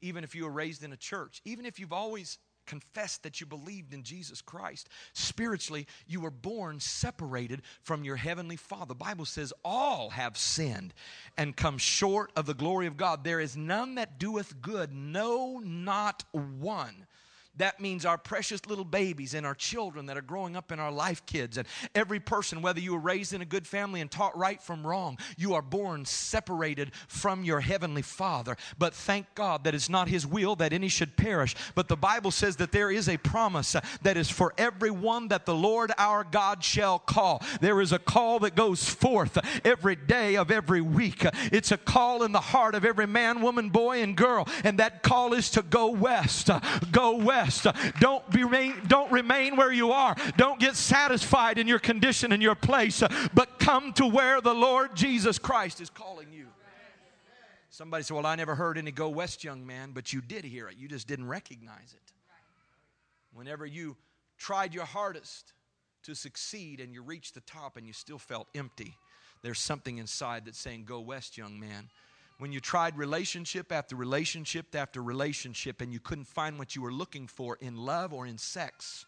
even 0.00 0.24
if 0.24 0.34
you 0.34 0.44
were 0.44 0.50
raised 0.50 0.82
in 0.82 0.92
a 0.92 0.96
church, 0.96 1.40
even 1.44 1.66
if 1.66 1.78
you've 1.78 1.92
always 1.92 2.38
confessed 2.66 3.22
that 3.22 3.40
you 3.40 3.46
believed 3.46 3.94
in 3.94 4.02
Jesus 4.02 4.40
Christ. 4.40 4.88
Spiritually, 5.12 5.86
you 6.06 6.20
were 6.20 6.30
born 6.30 6.80
separated 6.80 7.62
from 7.82 8.04
your 8.04 8.16
heavenly 8.16 8.56
Father. 8.56 8.86
The 8.86 8.94
Bible 8.94 9.24
says 9.24 9.52
all 9.64 10.10
have 10.10 10.36
sinned 10.36 10.94
and 11.36 11.56
come 11.56 11.78
short 11.78 12.30
of 12.36 12.46
the 12.46 12.54
glory 12.54 12.86
of 12.86 12.96
God. 12.96 13.24
There 13.24 13.40
is 13.40 13.56
none 13.56 13.94
that 13.96 14.18
doeth 14.18 14.60
good, 14.60 14.92
no, 14.92 15.60
not 15.64 16.24
one. 16.32 17.06
That 17.56 17.80
means 17.80 18.06
our 18.06 18.16
precious 18.16 18.64
little 18.66 18.84
babies 18.84 19.34
and 19.34 19.44
our 19.44 19.54
children 19.54 20.06
that 20.06 20.16
are 20.16 20.22
growing 20.22 20.56
up 20.56 20.72
in 20.72 20.80
our 20.80 20.90
life 20.90 21.26
kids. 21.26 21.58
And 21.58 21.68
every 21.94 22.18
person, 22.18 22.62
whether 22.62 22.80
you 22.80 22.92
were 22.92 22.98
raised 22.98 23.34
in 23.34 23.42
a 23.42 23.46
good 23.46 23.66
family 23.66 24.00
and 24.00 24.10
taught 24.10 24.36
right 24.38 24.60
from 24.60 24.86
wrong, 24.86 25.18
you 25.36 25.52
are 25.52 25.60
born 25.60 26.06
separated 26.06 26.92
from 27.08 27.44
your 27.44 27.60
heavenly 27.60 28.00
Father. 28.00 28.56
But 28.78 28.94
thank 28.94 29.34
God 29.34 29.64
that 29.64 29.74
it's 29.74 29.90
not 29.90 30.08
His 30.08 30.26
will 30.26 30.56
that 30.56 30.72
any 30.72 30.88
should 30.88 31.14
perish. 31.14 31.54
But 31.74 31.88
the 31.88 31.96
Bible 31.96 32.30
says 32.30 32.56
that 32.56 32.72
there 32.72 32.90
is 32.90 33.06
a 33.06 33.18
promise 33.18 33.76
that 34.00 34.16
is 34.16 34.30
for 34.30 34.54
everyone 34.56 35.28
that 35.28 35.44
the 35.44 35.54
Lord 35.54 35.92
our 35.98 36.24
God 36.24 36.64
shall 36.64 36.98
call. 36.98 37.42
There 37.60 37.82
is 37.82 37.92
a 37.92 37.98
call 37.98 38.38
that 38.40 38.54
goes 38.54 38.88
forth 38.88 39.36
every 39.62 39.96
day 39.96 40.36
of 40.36 40.50
every 40.50 40.80
week. 40.80 41.26
It's 41.52 41.70
a 41.70 41.76
call 41.76 42.22
in 42.22 42.32
the 42.32 42.40
heart 42.40 42.74
of 42.74 42.86
every 42.86 43.06
man, 43.06 43.42
woman, 43.42 43.68
boy, 43.68 44.02
and 44.02 44.16
girl. 44.16 44.48
And 44.64 44.78
that 44.78 45.02
call 45.02 45.34
is 45.34 45.50
to 45.50 45.60
go 45.60 45.88
west. 45.88 46.48
Go 46.90 47.16
west 47.16 47.41
rest. 47.42 47.66
Don't, 48.00 48.28
be, 48.30 48.72
don't 48.86 49.10
remain 49.10 49.56
where 49.56 49.72
you 49.72 49.92
are. 49.92 50.16
Don't 50.36 50.58
get 50.58 50.76
satisfied 50.76 51.58
in 51.58 51.66
your 51.66 51.78
condition 51.78 52.32
and 52.32 52.42
your 52.42 52.54
place, 52.54 53.02
but 53.34 53.58
come 53.58 53.92
to 53.94 54.06
where 54.06 54.40
the 54.40 54.54
Lord 54.54 54.94
Jesus 54.94 55.38
Christ 55.38 55.80
is 55.80 55.90
calling 55.90 56.28
you. 56.32 56.46
Somebody 57.70 58.04
said, 58.04 58.14
Well, 58.14 58.26
I 58.26 58.36
never 58.36 58.54
heard 58.54 58.76
any 58.76 58.92
Go 58.92 59.08
West, 59.08 59.44
young 59.44 59.66
man, 59.66 59.92
but 59.92 60.12
you 60.12 60.20
did 60.20 60.44
hear 60.44 60.68
it. 60.68 60.76
You 60.78 60.88
just 60.88 61.08
didn't 61.08 61.26
recognize 61.26 61.94
it. 61.94 62.12
Whenever 63.32 63.64
you 63.64 63.96
tried 64.36 64.74
your 64.74 64.84
hardest 64.84 65.54
to 66.02 66.14
succeed 66.14 66.80
and 66.80 66.92
you 66.92 67.02
reached 67.02 67.34
the 67.34 67.40
top 67.40 67.78
and 67.78 67.86
you 67.86 67.94
still 67.94 68.18
felt 68.18 68.46
empty, 68.54 68.94
there's 69.40 69.58
something 69.58 69.98
inside 69.98 70.44
that's 70.44 70.58
saying, 70.58 70.84
Go 70.84 71.00
West, 71.00 71.38
young 71.38 71.58
man 71.58 71.88
when 72.42 72.50
you 72.50 72.58
tried 72.58 72.98
relationship 72.98 73.70
after 73.70 73.94
relationship 73.94 74.74
after 74.74 75.00
relationship 75.00 75.80
and 75.80 75.92
you 75.92 76.00
couldn't 76.00 76.24
find 76.24 76.58
what 76.58 76.74
you 76.74 76.82
were 76.82 76.90
looking 76.90 77.28
for 77.28 77.56
in 77.60 77.76
love 77.76 78.12
or 78.12 78.26
in 78.26 78.36
sex, 78.36 79.06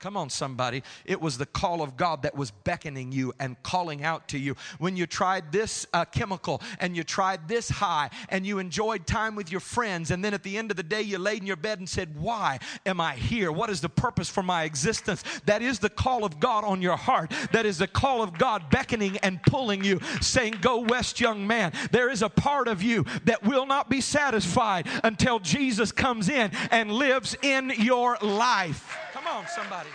Come 0.00 0.16
on, 0.16 0.30
somebody. 0.30 0.84
It 1.04 1.20
was 1.20 1.38
the 1.38 1.46
call 1.46 1.82
of 1.82 1.96
God 1.96 2.22
that 2.22 2.36
was 2.36 2.52
beckoning 2.52 3.10
you 3.10 3.32
and 3.40 3.60
calling 3.64 4.04
out 4.04 4.28
to 4.28 4.38
you. 4.38 4.54
When 4.78 4.96
you 4.96 5.08
tried 5.08 5.50
this 5.50 5.88
uh, 5.92 6.04
chemical 6.04 6.62
and 6.78 6.96
you 6.96 7.02
tried 7.02 7.48
this 7.48 7.68
high 7.68 8.10
and 8.28 8.46
you 8.46 8.60
enjoyed 8.60 9.08
time 9.08 9.34
with 9.34 9.50
your 9.50 9.60
friends, 9.60 10.12
and 10.12 10.24
then 10.24 10.34
at 10.34 10.44
the 10.44 10.56
end 10.56 10.70
of 10.70 10.76
the 10.76 10.84
day, 10.84 11.02
you 11.02 11.18
laid 11.18 11.40
in 11.40 11.48
your 11.48 11.56
bed 11.56 11.80
and 11.80 11.88
said, 11.88 12.16
Why 12.16 12.60
am 12.86 13.00
I 13.00 13.16
here? 13.16 13.50
What 13.50 13.70
is 13.70 13.80
the 13.80 13.88
purpose 13.88 14.28
for 14.28 14.42
my 14.42 14.62
existence? 14.62 15.24
That 15.46 15.62
is 15.62 15.80
the 15.80 15.90
call 15.90 16.24
of 16.24 16.38
God 16.38 16.62
on 16.62 16.80
your 16.80 16.96
heart. 16.96 17.32
That 17.50 17.66
is 17.66 17.78
the 17.78 17.88
call 17.88 18.22
of 18.22 18.38
God 18.38 18.70
beckoning 18.70 19.16
and 19.18 19.42
pulling 19.42 19.82
you, 19.82 19.98
saying, 20.20 20.58
Go 20.60 20.78
west, 20.78 21.18
young 21.18 21.44
man. 21.44 21.72
There 21.90 22.08
is 22.08 22.22
a 22.22 22.28
part 22.28 22.68
of 22.68 22.84
you 22.84 23.04
that 23.24 23.42
will 23.42 23.66
not 23.66 23.90
be 23.90 24.00
satisfied 24.00 24.86
until 25.02 25.40
Jesus 25.40 25.90
comes 25.90 26.28
in 26.28 26.52
and 26.70 26.92
lives 26.92 27.34
in 27.42 27.72
your 27.78 28.16
life. 28.22 28.96
On, 29.30 29.46
somebody. 29.46 29.90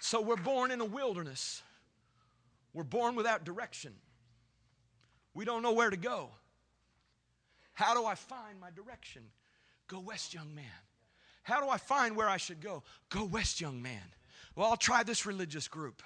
So 0.00 0.20
we're 0.20 0.36
born 0.36 0.70
in 0.70 0.80
a 0.80 0.84
wilderness. 0.84 1.62
We're 2.74 2.84
born 2.84 3.14
without 3.14 3.44
direction. 3.44 3.94
We 5.34 5.44
don't 5.44 5.62
know 5.62 5.72
where 5.72 5.88
to 5.88 5.96
go. 5.96 6.28
How 7.72 7.94
do 7.94 8.04
I 8.04 8.14
find 8.14 8.60
my 8.60 8.70
direction? 8.70 9.22
Go 9.88 10.00
west, 10.00 10.34
young 10.34 10.54
man. 10.54 10.64
How 11.42 11.62
do 11.62 11.68
I 11.70 11.78
find 11.78 12.14
where 12.14 12.28
I 12.28 12.36
should 12.36 12.60
go? 12.60 12.82
Go 13.08 13.24
west, 13.24 13.60
young 13.60 13.80
man. 13.80 14.02
Well, 14.54 14.68
I'll 14.68 14.76
try 14.76 15.02
this 15.02 15.24
religious 15.24 15.68
group. 15.68 16.02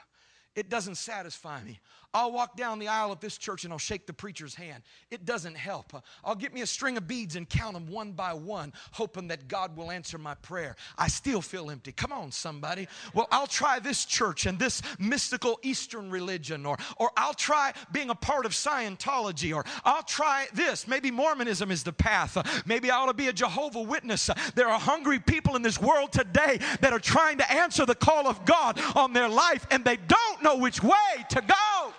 It 0.55 0.69
doesn't 0.69 0.97
satisfy 0.97 1.63
me. 1.65 1.81
I'll 2.15 2.31
walk 2.31 2.57
down 2.57 2.79
the 2.79 2.87
aisle 2.87 3.11
of 3.11 3.19
this 3.19 3.37
church 3.37 3.65
and 3.65 3.73
I'll 3.73 3.79
shake 3.79 4.07
the 4.07 4.13
preacher's 4.13 4.55
hand. 4.55 4.85
It 5.11 5.25
doesn't 5.25 5.57
help. 5.57 5.93
I'll 6.25 6.37
get 6.37 6.55
me 6.55 6.61
a 6.61 6.67
string 6.67 6.97
of 6.97 7.09
beads 7.09 7.35
and 7.35 7.49
count 7.49 7.75
them 7.75 7.89
one 7.89 8.13
by 8.13 8.33
one, 8.33 8.73
hoping 8.93 9.29
that 9.29 9.49
God 9.49 9.77
will 9.77 9.91
answer 9.91 10.17
my 10.17 10.35
prayer. 10.35 10.77
I 10.97 11.09
still 11.09 11.41
feel 11.43 11.71
empty. 11.71 11.91
Come 11.91 12.13
on, 12.13 12.31
somebody. 12.31 12.87
Well, 13.15 13.27
I'll 13.33 13.49
try 13.49 13.81
this 13.81 14.05
church 14.05 14.47
and 14.47 14.61
this 14.61 14.81
mystical 15.01 15.59
Eastern 15.65 16.09
religion, 16.09 16.65
or, 16.65 16.77
or 16.99 17.11
I'll 17.17 17.35
try 17.35 17.73
being 17.91 18.11
a 18.11 18.15
part 18.15 18.47
of 18.47 18.53
Scientology, 18.53 19.55
or 19.55 19.65
I'll 19.85 20.05
try 20.05 20.47
this. 20.55 20.87
Maybe 20.87 21.11
Mormonism 21.11 21.73
is 21.73 21.83
the 21.83 21.93
path. 21.93 22.65
Maybe 22.65 22.93
I 22.93 22.97
ought 22.97 23.07
to 23.07 23.15
be 23.15 23.27
a 23.27 23.33
Jehovah 23.33 23.83
Witness. 23.83 24.31
There 24.55 24.69
are 24.69 24.79
hungry 24.79 25.19
people 25.19 25.57
in 25.57 25.63
this 25.63 25.81
world 25.81 26.13
today 26.13 26.61
that 26.81 26.93
are 26.93 27.01
trying 27.01 27.39
to 27.39 27.53
answer 27.53 27.85
the 27.85 27.97
call 27.97 28.29
of 28.29 28.45
God 28.45 28.81
on 28.95 29.13
their 29.13 29.29
life, 29.29 29.67
and 29.73 29.85
they 29.85 29.97
don't 29.97 30.43
know 30.45 30.57
which 30.57 30.81
way 30.81 31.25
to 31.31 31.41
go. 31.41 31.93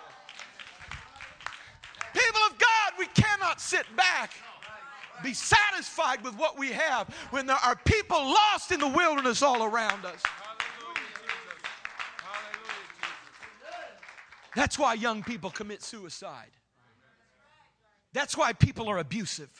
People 2.16 2.40
of 2.50 2.58
God, 2.58 2.92
we 2.98 3.06
cannot 3.08 3.60
sit 3.60 3.84
back, 3.94 4.32
be 5.22 5.34
satisfied 5.34 6.24
with 6.24 6.34
what 6.38 6.58
we 6.58 6.68
have 6.68 7.14
when 7.28 7.46
there 7.46 7.58
are 7.62 7.76
people 7.84 8.16
lost 8.16 8.72
in 8.72 8.80
the 8.80 8.88
wilderness 8.88 9.42
all 9.42 9.62
around 9.64 10.06
us. 10.06 10.22
That's 14.54 14.78
why 14.78 14.94
young 14.94 15.22
people 15.22 15.50
commit 15.50 15.82
suicide. 15.82 16.48
That's 18.14 18.34
why 18.34 18.54
people 18.54 18.88
are 18.88 18.96
abusive. 18.96 19.50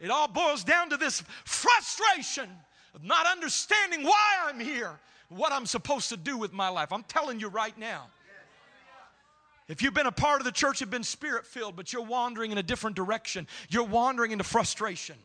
It 0.00 0.10
all 0.10 0.26
boils 0.26 0.64
down 0.64 0.90
to 0.90 0.96
this 0.96 1.22
frustration 1.44 2.50
of 2.92 3.04
not 3.04 3.26
understanding 3.26 4.02
why 4.02 4.36
I'm 4.46 4.58
here, 4.58 4.98
what 5.28 5.52
I'm 5.52 5.66
supposed 5.66 6.08
to 6.08 6.16
do 6.16 6.36
with 6.36 6.52
my 6.52 6.68
life. 6.68 6.92
I'm 6.92 7.04
telling 7.04 7.38
you 7.38 7.46
right 7.46 7.78
now. 7.78 8.08
If 9.68 9.82
you've 9.82 9.94
been 9.94 10.06
a 10.06 10.12
part 10.12 10.40
of 10.40 10.46
the 10.46 10.52
church, 10.52 10.80
you've 10.80 10.90
been 10.90 11.04
spirit 11.04 11.46
filled, 11.46 11.76
but 11.76 11.92
you're 11.92 12.02
wandering 12.02 12.52
in 12.52 12.58
a 12.58 12.62
different 12.62 12.96
direction, 12.96 13.46
you're 13.68 13.84
wandering 13.84 14.32
into 14.32 14.44
frustration. 14.44 15.16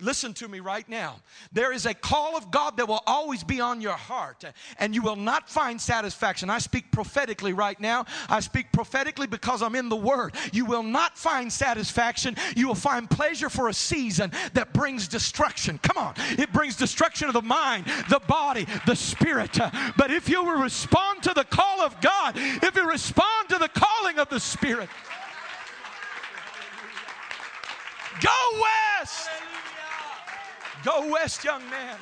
Listen 0.00 0.32
to 0.34 0.46
me 0.46 0.60
right 0.60 0.88
now. 0.88 1.16
There 1.52 1.72
is 1.72 1.84
a 1.84 1.92
call 1.92 2.36
of 2.36 2.52
God 2.52 2.76
that 2.76 2.86
will 2.86 3.02
always 3.06 3.42
be 3.42 3.60
on 3.60 3.80
your 3.80 3.96
heart, 3.96 4.44
and 4.78 4.94
you 4.94 5.02
will 5.02 5.16
not 5.16 5.50
find 5.50 5.80
satisfaction. 5.80 6.50
I 6.50 6.58
speak 6.58 6.92
prophetically 6.92 7.52
right 7.52 7.78
now. 7.80 8.06
I 8.28 8.38
speak 8.40 8.70
prophetically 8.72 9.26
because 9.26 9.60
I'm 9.60 9.74
in 9.74 9.88
the 9.88 9.96
Word. 9.96 10.34
You 10.52 10.66
will 10.66 10.84
not 10.84 11.18
find 11.18 11.52
satisfaction. 11.52 12.36
You 12.54 12.68
will 12.68 12.76
find 12.76 13.10
pleasure 13.10 13.50
for 13.50 13.68
a 13.68 13.74
season 13.74 14.30
that 14.54 14.72
brings 14.72 15.08
destruction. 15.08 15.78
Come 15.82 15.98
on. 15.98 16.14
It 16.38 16.52
brings 16.52 16.76
destruction 16.76 17.26
of 17.26 17.34
the 17.34 17.42
mind, 17.42 17.86
the 18.08 18.20
body, 18.20 18.66
the 18.86 18.94
spirit. 18.94 19.58
But 19.96 20.12
if 20.12 20.28
you 20.28 20.44
will 20.44 20.60
respond 20.62 21.24
to 21.24 21.34
the 21.34 21.44
call 21.44 21.80
of 21.80 22.00
God, 22.00 22.34
if 22.36 22.76
you 22.76 22.88
respond 22.88 23.48
to 23.48 23.58
the 23.58 23.68
calling 23.68 24.18
of 24.18 24.28
the 24.28 24.40
Spirit, 24.40 24.88
go 28.20 28.60
west. 29.00 29.28
Go 30.84 31.10
west, 31.10 31.44
young 31.44 31.68
man. 31.70 31.96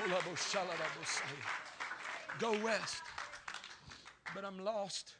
Oh, 0.00 0.20
oh, 0.26 0.34
go 2.38 2.64
west. 2.64 3.02
But 4.34 4.44
I'm 4.44 4.64
lost 4.64 5.16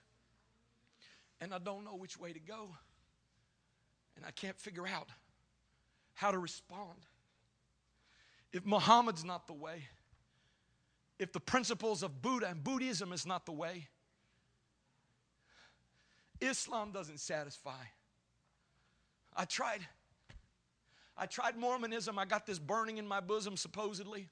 and 1.40 1.52
I 1.52 1.58
don't 1.58 1.84
know 1.84 1.96
which 1.96 2.18
way 2.18 2.32
to 2.32 2.40
go. 2.40 2.68
And 4.16 4.24
I 4.24 4.30
can't 4.30 4.58
figure 4.58 4.86
out 4.86 5.08
how 6.14 6.30
to 6.30 6.38
respond. 6.38 6.98
If 8.52 8.64
Muhammad's 8.64 9.24
not 9.24 9.46
the 9.46 9.52
way, 9.52 9.84
if 11.18 11.32
the 11.32 11.40
principles 11.40 12.02
of 12.02 12.22
Buddha 12.22 12.48
and 12.48 12.62
Buddhism 12.62 13.12
is 13.12 13.26
not 13.26 13.46
the 13.46 13.52
way, 13.52 13.88
Islam 16.40 16.92
doesn't 16.92 17.18
satisfy. 17.18 17.84
I 19.38 19.44
tried. 19.44 19.80
I 21.16 21.26
tried 21.26 21.56
Mormonism. 21.56 22.18
I 22.18 22.24
got 22.24 22.44
this 22.44 22.58
burning 22.58 22.98
in 22.98 23.06
my 23.06 23.20
bosom, 23.20 23.56
supposedly. 23.56 24.28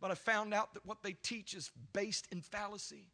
But 0.00 0.10
I 0.10 0.14
found 0.14 0.52
out 0.52 0.74
that 0.74 0.84
what 0.84 1.02
they 1.02 1.12
teach 1.12 1.54
is 1.54 1.70
based 1.94 2.28
in 2.30 2.42
fallacy. 2.42 3.06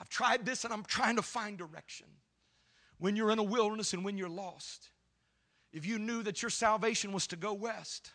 I've 0.00 0.08
tried 0.08 0.44
this 0.44 0.64
and 0.64 0.74
I'm 0.74 0.84
trying 0.84 1.16
to 1.16 1.22
find 1.22 1.56
direction. 1.56 2.08
When 2.98 3.14
you're 3.14 3.30
in 3.30 3.38
a 3.38 3.44
wilderness 3.44 3.92
and 3.92 4.04
when 4.04 4.18
you're 4.18 4.28
lost, 4.28 4.90
if 5.72 5.86
you 5.86 5.98
knew 5.98 6.22
that 6.24 6.42
your 6.42 6.50
salvation 6.50 7.12
was 7.12 7.26
to 7.28 7.36
go 7.36 7.52
west, 7.52 8.10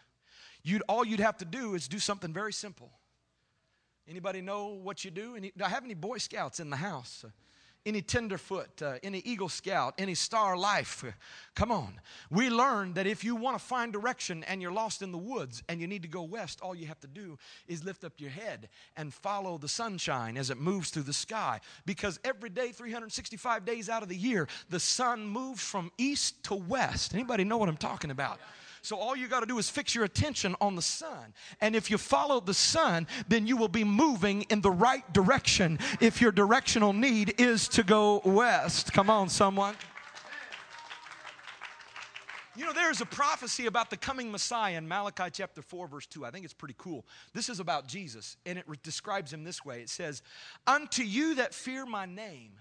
you'd, 0.64 0.84
all 0.90 1.06
you'd 1.06 1.20
have 1.22 1.38
to 1.38 1.46
do 1.46 1.74
is 1.74 1.88
do 1.88 2.00
something 2.00 2.34
very 2.34 2.54
simple. 2.54 2.92
Anybody 4.08 4.42
know 4.42 4.68
what 4.68 5.06
you 5.06 5.12
do? 5.12 5.36
Any, 5.36 5.54
do 5.56 5.64
I 5.64 5.70
have 5.70 5.86
any 5.86 5.94
Boy 5.94 6.18
Scouts 6.18 6.60
in 6.60 6.70
the 6.70 6.76
house? 6.76 7.24
Any 7.86 8.02
tenderfoot, 8.02 8.82
uh, 8.82 8.96
any 9.04 9.20
Eagle 9.20 9.50
Scout, 9.50 9.96
any 9.98 10.13
Star 10.13 10.56
Life. 10.58 11.04
Come 11.56 11.72
on. 11.72 12.00
We 12.30 12.50
learned 12.50 12.96
that 12.96 13.08
if 13.08 13.24
you 13.24 13.36
want 13.36 13.58
to 13.58 13.63
find 13.63 13.91
direction 13.91 14.44
and 14.44 14.62
you're 14.62 14.72
lost 14.72 15.02
in 15.02 15.12
the 15.12 15.17
woods 15.17 15.63
and 15.67 15.82
you 15.82 15.88
need 15.88 16.04
to 16.04 16.08
go 16.08 16.24
west, 16.24 16.62
all 16.62 16.76
you 16.76 16.88
have 16.88 17.00
to 17.02 17.08
do 17.08 17.38
is 17.67 17.84
lift 17.84 18.04
up 18.04 18.13
your 18.17 18.30
head 18.30 18.70
and 18.96 19.13
follow 19.13 19.58
the 19.58 19.67
sunshine 19.67 20.38
as 20.38 20.50
it 20.50 20.58
moves 20.58 20.91
through 20.91 21.04
the 21.04 21.13
sky. 21.13 21.60
Because 21.86 22.20
every 22.24 22.50
day, 22.50 22.72
365 22.72 23.65
days 23.65 23.89
out 23.89 24.04
of 24.04 24.10
the 24.10 24.15
year, 24.15 24.48
the 24.70 24.80
sun 24.80 25.26
moves 25.26 25.63
from 25.63 25.91
east 25.98 26.44
to 26.44 26.56
west. 26.56 27.13
Anybody 27.13 27.44
know 27.44 27.58
what 27.58 27.70
I'm 27.70 27.78
talking 27.78 28.12
about? 28.12 28.39
So 28.84 28.98
all 28.98 29.15
you 29.15 29.28
got 29.28 29.41
to 29.41 29.46
do 29.46 29.60
is 29.60 29.70
fix 29.70 29.94
your 29.94 30.04
attention 30.04 30.56
on 30.60 30.76
the 30.76 30.82
sun. 30.82 31.34
And 31.60 31.76
if 31.76 31.91
you 31.91 32.00
follow 32.00 32.39
the 32.39 32.54
sun, 32.54 33.08
then 33.28 33.46
you 33.46 33.56
will 33.56 33.67
be 33.67 33.84
moving 33.84 34.41
in 34.44 34.62
the 34.62 34.72
right 34.72 35.12
direction 35.13 35.78
if 36.00 36.20
your 36.20 36.32
directional 36.32 36.91
need 36.91 37.39
is 37.39 37.67
to 37.70 37.84
go 37.84 38.22
west. 38.26 38.91
Come 38.91 39.10
on, 39.10 39.30
someone. 39.30 39.76
You 42.56 42.65
know, 42.65 42.74
there's 42.74 43.02
a 43.02 43.06
prophecy 43.06 43.67
about 43.67 43.91
the 43.91 43.98
coming 43.98 44.32
Messiah 44.32 44.78
in 44.78 44.88
Malachi 44.88 45.30
chapter 45.32 45.62
4, 45.62 45.88
verse 45.88 46.06
2. 46.08 46.26
I 46.26 46.32
think 46.32 46.44
it's 46.44 46.54
pretty 46.54 46.76
cool. 46.78 47.06
This 47.34 47.50
is 47.50 47.60
about 47.60 47.88
Jesus, 47.88 48.36
and 48.46 48.58
it 48.58 48.65
re- 48.67 48.78
describes 48.84 49.32
him 49.32 49.44
this 49.44 49.63
way 49.63 49.82
It 49.82 49.89
says, 49.89 50.22
Unto 50.67 51.04
you 51.04 51.36
that 51.36 51.54
fear 51.54 51.86
my 51.86 52.06
name 52.06 52.54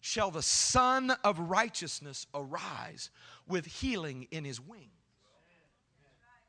shall 0.00 0.30
the 0.30 0.42
Sun 0.42 1.12
of 1.22 1.38
righteousness 1.38 2.26
arise 2.34 3.10
with 3.46 3.66
healing 3.66 4.26
in 4.30 4.44
his 4.44 4.60
wings 4.60 4.90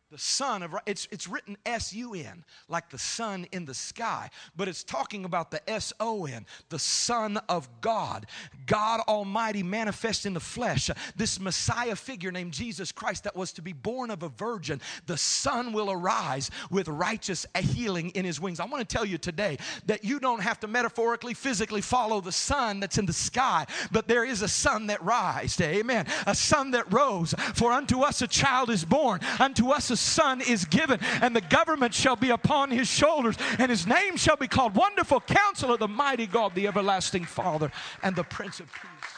the 0.10 0.18
sun 0.18 0.64
of 0.64 0.74
it's 0.86 1.06
it's 1.12 1.28
written 1.28 1.58
s-u-n 1.66 2.46
like 2.70 2.90
the 2.90 2.98
sun 2.98 3.46
in 3.52 3.66
the 3.66 3.74
sky 3.74 4.30
but 4.56 4.70
it's 4.70 4.84
talking 4.84 5.26
about 5.26 5.52
the 5.52 5.70
s-o-n 5.70 6.46
the 6.70 6.80
son 6.80 7.38
of 7.50 7.68
god. 7.82 8.26
God 8.66 9.02
almighty 9.08 9.64
manifest 9.64 10.26
in 10.26 10.34
the 10.34 10.40
flesh. 10.40 10.90
This 11.18 11.40
messiah 11.40 11.96
figure 11.96 12.32
named 12.32 12.54
jesus 12.54 12.92
christ 12.94 13.26
that 13.26 13.36
was 13.36 13.52
to 13.54 13.62
be 13.62 13.74
born 13.74 14.10
of 14.10 14.24
a 14.24 14.30
virgin 14.30 14.80
the 15.08 15.18
sun 15.18 15.74
will 15.74 15.92
arise 15.92 16.52
with 16.72 16.88
righteous 16.88 17.46
healing 17.60 18.10
in 18.12 18.24
his 18.24 18.40
wings. 18.40 18.62
I 18.62 18.66
want 18.66 18.88
to 18.88 18.96
tell 18.96 19.06
you 19.06 19.18
today 19.18 19.58
that 19.88 20.06
you 20.06 20.20
don't 20.20 20.42
have 20.42 20.60
to 20.62 20.68
metaphorically 20.68 21.34
physically 21.34 21.82
follow 21.82 22.22
the 22.22 22.32
sun 22.32 22.80
that's 22.80 22.98
in 22.98 23.06
the 23.06 23.14
sky 23.14 23.66
but 23.92 24.08
there 24.08 24.24
is 24.24 24.42
a 24.42 24.48
sun 24.48 24.88
that 24.88 25.04
rised 25.04 25.62
amen. 25.62 26.06
A 26.26 26.36
sun 26.36 26.72
that 26.72 26.92
rose. 26.94 27.34
For 27.56 27.72
unto 27.72 28.02
us 28.02 28.22
a 28.22 28.28
child 28.28 28.70
is 28.70 28.86
born 28.86 29.20
unto 29.40 29.70
us 29.70 29.90
a 29.90 29.97
Son 30.00 30.42
is 30.42 30.66
given, 30.66 31.00
and 31.22 31.36
the 31.36 31.42
government 31.42 31.94
shall 31.94 32.16
be 32.16 32.30
upon 32.30 32.72
his 32.72 32.88
shoulders, 32.88 33.36
and 33.60 33.70
his 33.70 33.86
name 33.86 34.18
shall 34.18 34.38
be 34.38 34.48
called 34.48 34.76
Wonderful 34.76 35.22
Counselor, 35.22 35.78
the 35.78 35.88
Mighty 35.88 36.28
God, 36.28 36.56
the 36.56 36.68
Everlasting 36.68 37.26
Father, 37.26 37.72
and 38.04 38.16
the 38.16 38.24
Prince 38.24 38.60
of 38.60 38.72
Peace. 38.72 39.12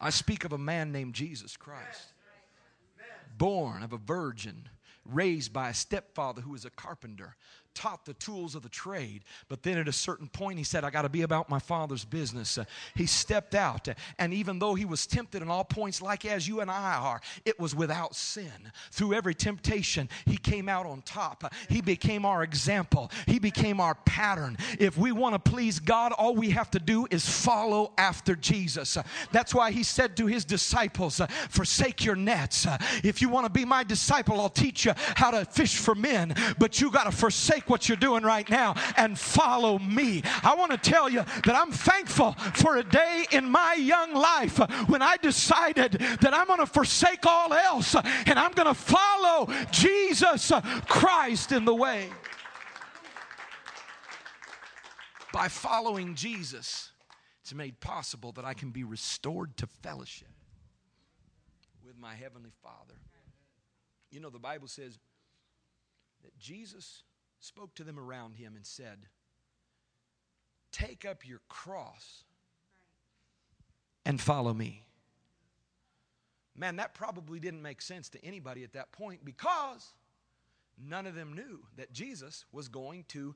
I 0.00 0.10
speak 0.10 0.44
of 0.44 0.52
a 0.52 0.58
man 0.58 0.92
named 0.92 1.14
Jesus 1.14 1.56
Christ, 1.56 2.14
born 3.36 3.82
of 3.82 3.92
a 3.92 3.98
virgin, 3.98 4.68
raised 5.04 5.52
by 5.52 5.68
a 5.68 5.74
stepfather 5.74 6.40
who 6.40 6.52
was 6.52 6.64
a 6.64 6.70
carpenter, 6.70 7.36
taught 7.74 8.04
the 8.04 8.14
tools 8.14 8.54
of 8.54 8.62
the 8.62 8.68
trade. 8.68 9.22
But 9.48 9.62
then 9.62 9.78
at 9.78 9.88
a 9.88 9.92
certain 9.92 10.28
point, 10.28 10.58
he 10.58 10.64
said, 10.64 10.84
I 10.84 10.90
got 10.90 11.02
to 11.02 11.08
be 11.08 11.22
about 11.22 11.48
my 11.48 11.58
father's 11.58 12.04
business. 12.04 12.58
Uh, 12.58 12.64
he 12.94 13.06
stepped 13.06 13.54
out, 13.54 13.88
uh, 13.88 13.94
and 14.18 14.34
even 14.34 14.58
though 14.58 14.74
he 14.74 14.84
was 14.84 15.06
tempted 15.06 15.42
in 15.42 15.48
all 15.48 15.64
points, 15.64 16.02
like 16.02 16.24
as 16.24 16.46
you 16.46 16.60
and 16.60 16.70
I 16.70 16.94
are, 16.94 17.20
it 17.44 17.58
was 17.58 17.74
without 17.74 18.14
sin. 18.14 18.50
Through 18.92 19.14
every 19.14 19.34
temptation, 19.34 20.08
he 20.26 20.36
came 20.36 20.68
out 20.68 20.86
on 20.86 21.02
top. 21.02 21.52
He 21.68 21.80
became 21.80 22.24
our 22.24 22.42
example, 22.42 23.10
he 23.26 23.38
became 23.38 23.80
our 23.80 23.94
pattern. 23.94 24.56
If 24.78 24.98
we 24.98 25.12
want 25.12 25.34
to 25.34 25.50
please 25.50 25.78
God, 25.78 26.12
all 26.12 26.34
we 26.34 26.50
have 26.50 26.70
to 26.72 26.78
do 26.78 27.06
is 27.10 27.28
follow 27.28 27.92
after 27.98 28.34
Jesus. 28.34 28.96
Uh, 28.96 29.02
that's 29.32 29.54
why 29.54 29.70
he 29.70 29.82
said 29.82 30.16
to 30.16 30.26
his 30.26 30.44
disciples, 30.44 31.20
Forsake 31.48 32.04
your 32.04 32.16
nets. 32.16 32.66
If 33.02 33.22
you 33.22 33.28
want 33.28 33.46
to 33.46 33.52
be 33.52 33.64
my 33.64 33.84
disciple, 33.84 34.40
I'll 34.40 34.48
teach 34.48 34.84
you 34.84 34.92
how 34.96 35.30
to 35.30 35.44
fish 35.44 35.76
for 35.76 35.94
men, 35.94 36.34
but 36.58 36.80
you 36.80 36.90
got 36.90 37.04
to 37.04 37.12
forsake 37.12 37.59
what 37.68 37.88
you're 37.88 37.96
doing 37.96 38.22
right 38.22 38.48
now 38.48 38.74
and 38.96 39.18
follow 39.18 39.78
me. 39.78 40.22
I 40.42 40.54
want 40.54 40.70
to 40.72 40.78
tell 40.78 41.08
you 41.08 41.24
that 41.44 41.54
I'm 41.54 41.72
thankful 41.72 42.32
for 42.54 42.76
a 42.76 42.84
day 42.84 43.26
in 43.30 43.50
my 43.50 43.74
young 43.74 44.14
life 44.14 44.58
when 44.88 45.02
I 45.02 45.16
decided 45.16 45.92
that 45.92 46.32
I'm 46.32 46.46
going 46.46 46.60
to 46.60 46.66
forsake 46.66 47.26
all 47.26 47.52
else 47.52 47.94
and 47.94 48.38
I'm 48.38 48.52
going 48.52 48.68
to 48.68 48.74
follow 48.74 49.48
Jesus 49.70 50.52
Christ 50.86 51.52
in 51.52 51.64
the 51.64 51.74
way. 51.74 52.08
By 55.32 55.48
following 55.48 56.14
Jesus, 56.14 56.90
it's 57.42 57.54
made 57.54 57.80
possible 57.80 58.32
that 58.32 58.44
I 58.44 58.54
can 58.54 58.70
be 58.70 58.84
restored 58.84 59.56
to 59.58 59.66
fellowship 59.66 60.28
with 61.84 61.98
my 61.98 62.14
Heavenly 62.14 62.50
Father. 62.62 62.94
You 64.10 64.20
know, 64.20 64.30
the 64.30 64.38
Bible 64.38 64.66
says 64.66 64.98
that 66.22 66.36
Jesus 66.38 67.04
spoke 67.40 67.74
to 67.74 67.84
them 67.84 67.98
around 67.98 68.36
him 68.36 68.54
and 68.54 68.64
said, 68.64 68.98
Take 70.72 71.04
up 71.04 71.26
your 71.26 71.40
cross 71.48 72.24
and 74.06 74.20
follow 74.20 74.54
me. 74.54 74.84
Man, 76.56 76.76
that 76.76 76.94
probably 76.94 77.40
didn't 77.40 77.62
make 77.62 77.82
sense 77.82 78.08
to 78.10 78.24
anybody 78.24 78.62
at 78.62 78.74
that 78.74 78.92
point 78.92 79.24
because 79.24 79.92
none 80.78 81.06
of 81.06 81.14
them 81.14 81.34
knew 81.34 81.60
that 81.76 81.92
Jesus 81.92 82.44
was 82.52 82.68
going 82.68 83.04
to 83.08 83.34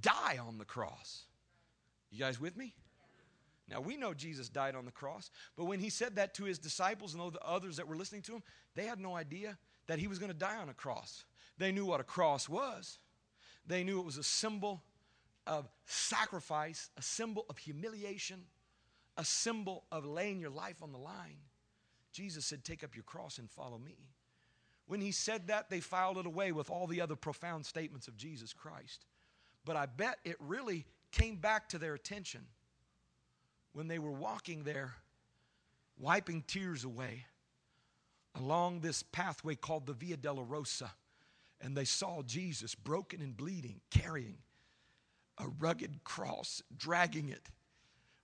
die 0.00 0.38
on 0.38 0.58
the 0.58 0.64
cross. 0.64 1.24
You 2.10 2.18
guys 2.18 2.40
with 2.40 2.56
me? 2.56 2.74
Now 3.70 3.80
we 3.80 3.96
know 3.96 4.14
Jesus 4.14 4.48
died 4.48 4.74
on 4.74 4.84
the 4.84 4.90
cross, 4.90 5.30
but 5.56 5.66
when 5.66 5.80
he 5.80 5.90
said 5.90 6.16
that 6.16 6.34
to 6.34 6.44
his 6.44 6.58
disciples 6.58 7.12
and 7.12 7.22
all 7.22 7.30
the 7.30 7.44
others 7.44 7.76
that 7.76 7.88
were 7.88 7.96
listening 7.96 8.22
to 8.22 8.32
him, 8.32 8.42
they 8.74 8.86
had 8.86 8.98
no 8.98 9.14
idea 9.14 9.58
that 9.86 9.98
he 9.98 10.06
was 10.06 10.18
going 10.18 10.32
to 10.32 10.38
die 10.38 10.56
on 10.56 10.68
a 10.68 10.74
cross. 10.74 11.24
They 11.58 11.72
knew 11.72 11.84
what 11.84 12.00
a 12.00 12.04
cross 12.04 12.48
was. 12.48 12.98
They 13.68 13.84
knew 13.84 14.00
it 14.00 14.06
was 14.06 14.16
a 14.16 14.22
symbol 14.22 14.82
of 15.46 15.68
sacrifice, 15.84 16.90
a 16.96 17.02
symbol 17.02 17.44
of 17.50 17.58
humiliation, 17.58 18.44
a 19.16 19.24
symbol 19.24 19.84
of 19.92 20.06
laying 20.06 20.40
your 20.40 20.50
life 20.50 20.82
on 20.82 20.90
the 20.90 20.98
line. 20.98 21.38
Jesus 22.12 22.46
said, 22.46 22.64
Take 22.64 22.82
up 22.82 22.96
your 22.96 23.04
cross 23.04 23.38
and 23.38 23.50
follow 23.50 23.78
me. 23.78 23.96
When 24.86 25.02
he 25.02 25.12
said 25.12 25.48
that, 25.48 25.68
they 25.68 25.80
filed 25.80 26.16
it 26.16 26.24
away 26.24 26.50
with 26.50 26.70
all 26.70 26.86
the 26.86 27.02
other 27.02 27.14
profound 27.14 27.66
statements 27.66 28.08
of 28.08 28.16
Jesus 28.16 28.54
Christ. 28.54 29.04
But 29.66 29.76
I 29.76 29.84
bet 29.84 30.18
it 30.24 30.36
really 30.40 30.86
came 31.12 31.36
back 31.36 31.68
to 31.68 31.78
their 31.78 31.92
attention 31.92 32.46
when 33.74 33.86
they 33.86 33.98
were 33.98 34.12
walking 34.12 34.64
there, 34.64 34.94
wiping 35.98 36.42
tears 36.46 36.84
away 36.84 37.26
along 38.34 38.80
this 38.80 39.02
pathway 39.02 39.54
called 39.54 39.86
the 39.86 39.92
Via 39.92 40.16
Dolorosa 40.16 40.90
and 41.60 41.76
they 41.76 41.84
saw 41.84 42.22
Jesus 42.22 42.74
broken 42.74 43.20
and 43.20 43.36
bleeding, 43.36 43.80
carrying 43.90 44.38
a 45.38 45.48
rugged 45.58 46.04
cross, 46.04 46.62
dragging 46.76 47.28
it, 47.28 47.48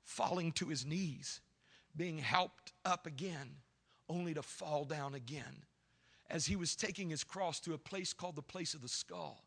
falling 0.02 0.52
to 0.52 0.66
his 0.66 0.84
knees, 0.84 1.40
being 1.96 2.18
helped 2.18 2.72
up 2.84 3.06
again, 3.06 3.56
only 4.08 4.34
to 4.34 4.42
fall 4.42 4.84
down 4.84 5.14
again. 5.14 5.64
As 6.28 6.46
he 6.46 6.56
was 6.56 6.74
taking 6.74 7.10
his 7.10 7.22
cross 7.22 7.60
to 7.60 7.74
a 7.74 7.78
place 7.78 8.12
called 8.12 8.36
the 8.36 8.42
place 8.42 8.74
of 8.74 8.82
the 8.82 8.88
skull. 8.88 9.44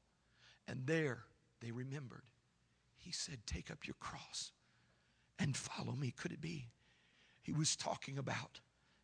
And 0.67 0.85
there 0.85 1.23
they 1.61 1.71
remembered. 1.71 2.23
He 2.95 3.11
said, 3.11 3.39
Take 3.45 3.71
up 3.71 3.87
your 3.87 3.95
cross 3.99 4.51
and 5.39 5.55
follow 5.55 5.93
me. 5.93 6.11
Could 6.11 6.31
it 6.31 6.41
be? 6.41 6.67
He 7.41 7.51
was 7.51 7.75
talking 7.75 8.17
about 8.17 8.59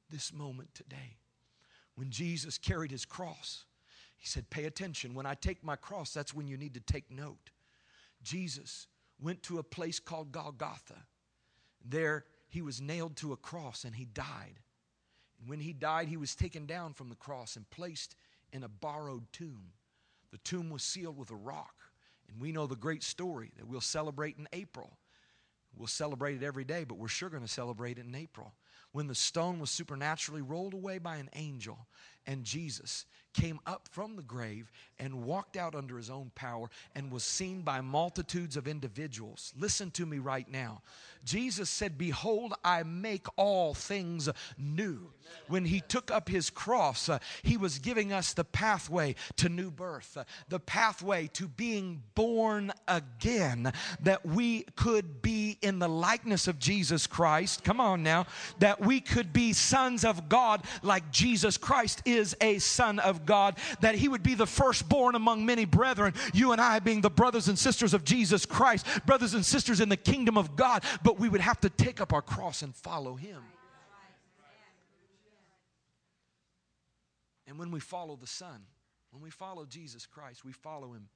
this 0.10 0.34
moment 0.34 0.74
today 0.74 1.18
when 1.96 2.10
Jesus 2.10 2.58
carried 2.58 2.92
his 2.92 3.06
cross 3.06 3.66
he 4.24 4.30
said, 4.30 4.50
Pay 4.50 4.64
attention. 4.64 5.16
When 5.16 5.26
I 5.26 5.34
take 5.34 5.66
my 5.66 5.76
cross, 5.76 6.14
that's 6.14 6.34
when 6.34 6.48
you 6.48 6.56
need 6.56 6.76
to 6.76 6.80
take 6.80 7.12
note. 7.12 7.50
Jesus 8.24 8.88
went 9.22 9.44
to 9.44 9.60
a 9.60 9.64
place 9.64 10.00
called 10.00 10.32
Golgotha. 10.32 10.96
There, 11.84 12.24
he 12.48 12.62
was 12.62 12.80
nailed 12.80 13.18
to 13.18 13.34
a 13.34 13.38
cross 13.38 13.84
and 13.84 13.94
he 13.94 14.06
died. 14.06 14.62
And 15.42 15.50
when 15.50 15.60
he 15.60 15.74
died, 15.74 16.08
he 16.08 16.16
was 16.16 16.36
taken 16.36 16.66
down 16.66 16.94
from 16.94 17.10
the 17.10 17.16
cross 17.16 17.58
and 17.58 17.70
placed 17.70 18.16
in 18.54 18.64
a 18.64 18.70
borrowed 18.70 19.26
tomb. 19.34 19.74
The 20.32 20.38
tomb 20.38 20.70
was 20.70 20.84
sealed 20.84 21.18
with 21.18 21.32
a 21.32 21.36
rock. 21.36 21.76
And 22.30 22.40
we 22.40 22.54
know 22.54 22.66
the 22.66 22.78
great 22.78 23.04
story 23.04 23.52
that 23.58 23.68
we'll 23.68 23.82
celebrate 23.82 24.38
in 24.38 24.48
April. 24.54 25.00
We'll 25.76 25.88
celebrate 25.88 26.42
it 26.42 26.46
every 26.46 26.64
day, 26.64 26.86
but 26.86 26.98
we're 26.98 27.10
sure 27.10 27.30
going 27.30 27.44
to 27.44 27.50
celebrate 27.50 27.98
it 27.98 28.06
in 28.06 28.16
April. 28.16 28.54
When 28.94 29.08
the 29.08 29.16
stone 29.16 29.60
was 29.60 29.70
supernaturally 29.70 30.42
rolled 30.42 30.76
away 30.76 31.00
by 31.00 31.18
an 31.18 31.30
angel, 31.34 31.88
and 32.26 32.44
Jesus 32.44 33.06
came 33.34 33.60
up 33.66 33.88
from 33.92 34.16
the 34.16 34.22
grave 34.22 34.72
and 35.00 35.26
walked 35.26 35.58
out 35.58 35.76
under 35.76 35.98
his 35.98 36.10
own 36.10 36.32
power 36.36 36.70
and 36.96 37.12
was 37.12 37.24
seen 37.24 37.62
by 37.62 37.82
multitudes 37.82 38.56
of 38.56 38.68
individuals. 38.68 39.54
Listen 39.58 39.92
to 39.92 40.06
me 40.06 40.20
right 40.20 40.50
now. 40.50 40.82
Jesus 41.26 41.70
said, 41.70 41.98
Behold, 41.98 42.54
I 42.64 42.84
make 42.84 43.26
all 43.38 43.74
things 43.74 44.30
new. 44.58 45.12
When 45.48 45.66
he 45.66 45.80
took 45.80 46.12
up 46.12 46.28
his 46.28 46.50
cross, 46.50 47.08
uh, 47.10 47.20
he 47.44 47.58
was 47.58 47.80
giving 47.80 48.12
us 48.12 48.34
the 48.34 48.44
pathway 48.44 49.16
to 49.38 49.50
new 49.50 49.72
birth, 49.72 50.18
uh, 50.18 50.26
the 50.50 50.60
pathway 50.60 51.28
to 51.34 51.48
being 51.48 52.04
born 52.14 52.72
again, 52.88 53.72
that 54.02 54.26
we 54.26 54.64
could 54.76 55.22
be 55.22 55.58
in 55.62 55.80
the 55.80 55.88
likeness 55.88 56.48
of 56.48 56.60
Jesus 56.60 57.08
Christ. 57.08 57.64
Come 57.64 57.80
on 57.80 58.04
now, 58.04 58.28
that 58.60 58.82
we 58.82 59.00
could 59.00 59.32
be 59.32 59.54
sons 59.54 60.04
of 60.04 60.28
God 60.28 60.64
like 60.82 61.10
Jesus 61.10 61.58
Christ 61.58 62.02
is 62.06 62.13
a 62.42 62.60
son 62.60 63.00
of 63.00 63.26
God, 63.26 63.58
that 63.82 63.96
he 63.96 64.08
would 64.08 64.24
be 64.24 64.36
the 64.36 64.48
firstborn 64.48 65.16
among 65.16 65.46
many 65.46 65.66
brethren, 65.66 66.14
you 66.34 66.52
and 66.52 66.62
I 66.62 66.80
being 66.80 67.02
the 67.02 67.10
brothers 67.10 67.48
and 67.48 67.58
sisters 67.58 67.94
of 67.94 68.04
Jesus 68.04 68.46
Christ, 68.46 68.86
brothers 69.06 69.34
and 69.34 69.46
sisters 69.46 69.80
in 69.80 69.90
the 69.90 69.98
kingdom 69.98 70.38
of 70.38 70.56
God, 70.56 70.84
but 71.04 71.20
we 71.20 71.30
would 71.30 71.42
have 71.42 71.60
to 71.62 71.70
take 71.70 72.02
up 72.02 72.14
our 72.14 72.22
cross 72.22 72.62
and 72.62 72.76
follow 72.76 73.16
him. 73.16 73.42
And 77.48 77.60
when 77.60 77.72
we 77.72 77.80
follow 77.80 78.16
the 78.16 78.28
Son, 78.28 78.64
when 79.12 79.22
we 79.22 79.30
follow 79.30 79.66
Jesus 79.66 80.06
Christ, 80.06 80.44
we 80.44 80.52
follow 80.52 80.94
him 80.94 81.10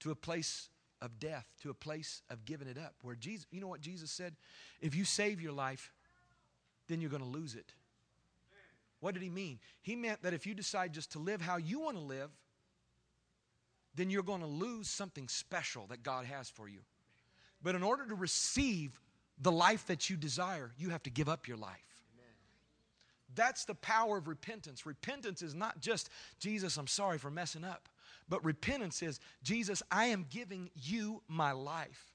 to 0.00 0.10
a 0.10 0.14
place 0.14 0.68
of 1.00 1.18
death, 1.18 1.46
to 1.62 1.70
a 1.70 1.74
place 1.74 2.22
of 2.28 2.44
giving 2.44 2.68
it 2.68 2.76
up. 2.76 2.94
Where 3.02 3.14
Jesus, 3.14 3.46
you 3.50 3.60
know 3.60 3.68
what 3.68 3.80
Jesus 3.80 4.10
said? 4.10 4.34
If 4.80 4.94
you 4.94 5.04
save 5.04 5.40
your 5.40 5.52
life, 5.52 5.92
then 6.88 7.00
you're 7.00 7.10
going 7.10 7.22
to 7.22 7.28
lose 7.28 7.54
it. 7.54 7.72
What 9.02 9.14
did 9.14 9.22
he 9.24 9.30
mean? 9.30 9.58
He 9.80 9.96
meant 9.96 10.22
that 10.22 10.32
if 10.32 10.46
you 10.46 10.54
decide 10.54 10.94
just 10.94 11.10
to 11.12 11.18
live 11.18 11.40
how 11.40 11.56
you 11.56 11.80
want 11.80 11.96
to 11.96 12.02
live, 12.02 12.30
then 13.96 14.10
you're 14.10 14.22
going 14.22 14.42
to 14.42 14.46
lose 14.46 14.88
something 14.88 15.26
special 15.26 15.88
that 15.88 16.04
God 16.04 16.24
has 16.24 16.48
for 16.48 16.68
you. 16.68 16.78
But 17.64 17.74
in 17.74 17.82
order 17.82 18.06
to 18.06 18.14
receive 18.14 19.00
the 19.40 19.50
life 19.50 19.88
that 19.88 20.08
you 20.08 20.16
desire, 20.16 20.70
you 20.78 20.90
have 20.90 21.02
to 21.02 21.10
give 21.10 21.28
up 21.28 21.48
your 21.48 21.56
life. 21.56 21.82
That's 23.34 23.64
the 23.64 23.74
power 23.74 24.18
of 24.18 24.28
repentance. 24.28 24.86
Repentance 24.86 25.42
is 25.42 25.52
not 25.52 25.80
just, 25.80 26.08
Jesus, 26.38 26.76
I'm 26.76 26.86
sorry 26.86 27.18
for 27.18 27.30
messing 27.30 27.64
up. 27.64 27.88
But 28.28 28.44
repentance 28.44 29.02
is, 29.02 29.18
Jesus, 29.42 29.82
I 29.90 30.06
am 30.06 30.26
giving 30.30 30.70
you 30.76 31.22
my 31.26 31.50
life. 31.50 32.12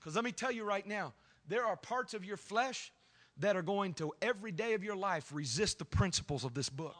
Because 0.00 0.16
let 0.16 0.24
me 0.24 0.32
tell 0.32 0.50
you 0.50 0.64
right 0.64 0.86
now, 0.86 1.12
there 1.46 1.66
are 1.66 1.76
parts 1.76 2.14
of 2.14 2.24
your 2.24 2.36
flesh 2.36 2.90
that 3.40 3.56
are 3.56 3.62
going 3.62 3.94
to 3.94 4.12
every 4.22 4.52
day 4.52 4.74
of 4.74 4.84
your 4.84 4.96
life 4.96 5.30
resist 5.32 5.78
the 5.78 5.84
principles 5.84 6.44
of 6.44 6.54
this 6.54 6.68
book. 6.68 6.96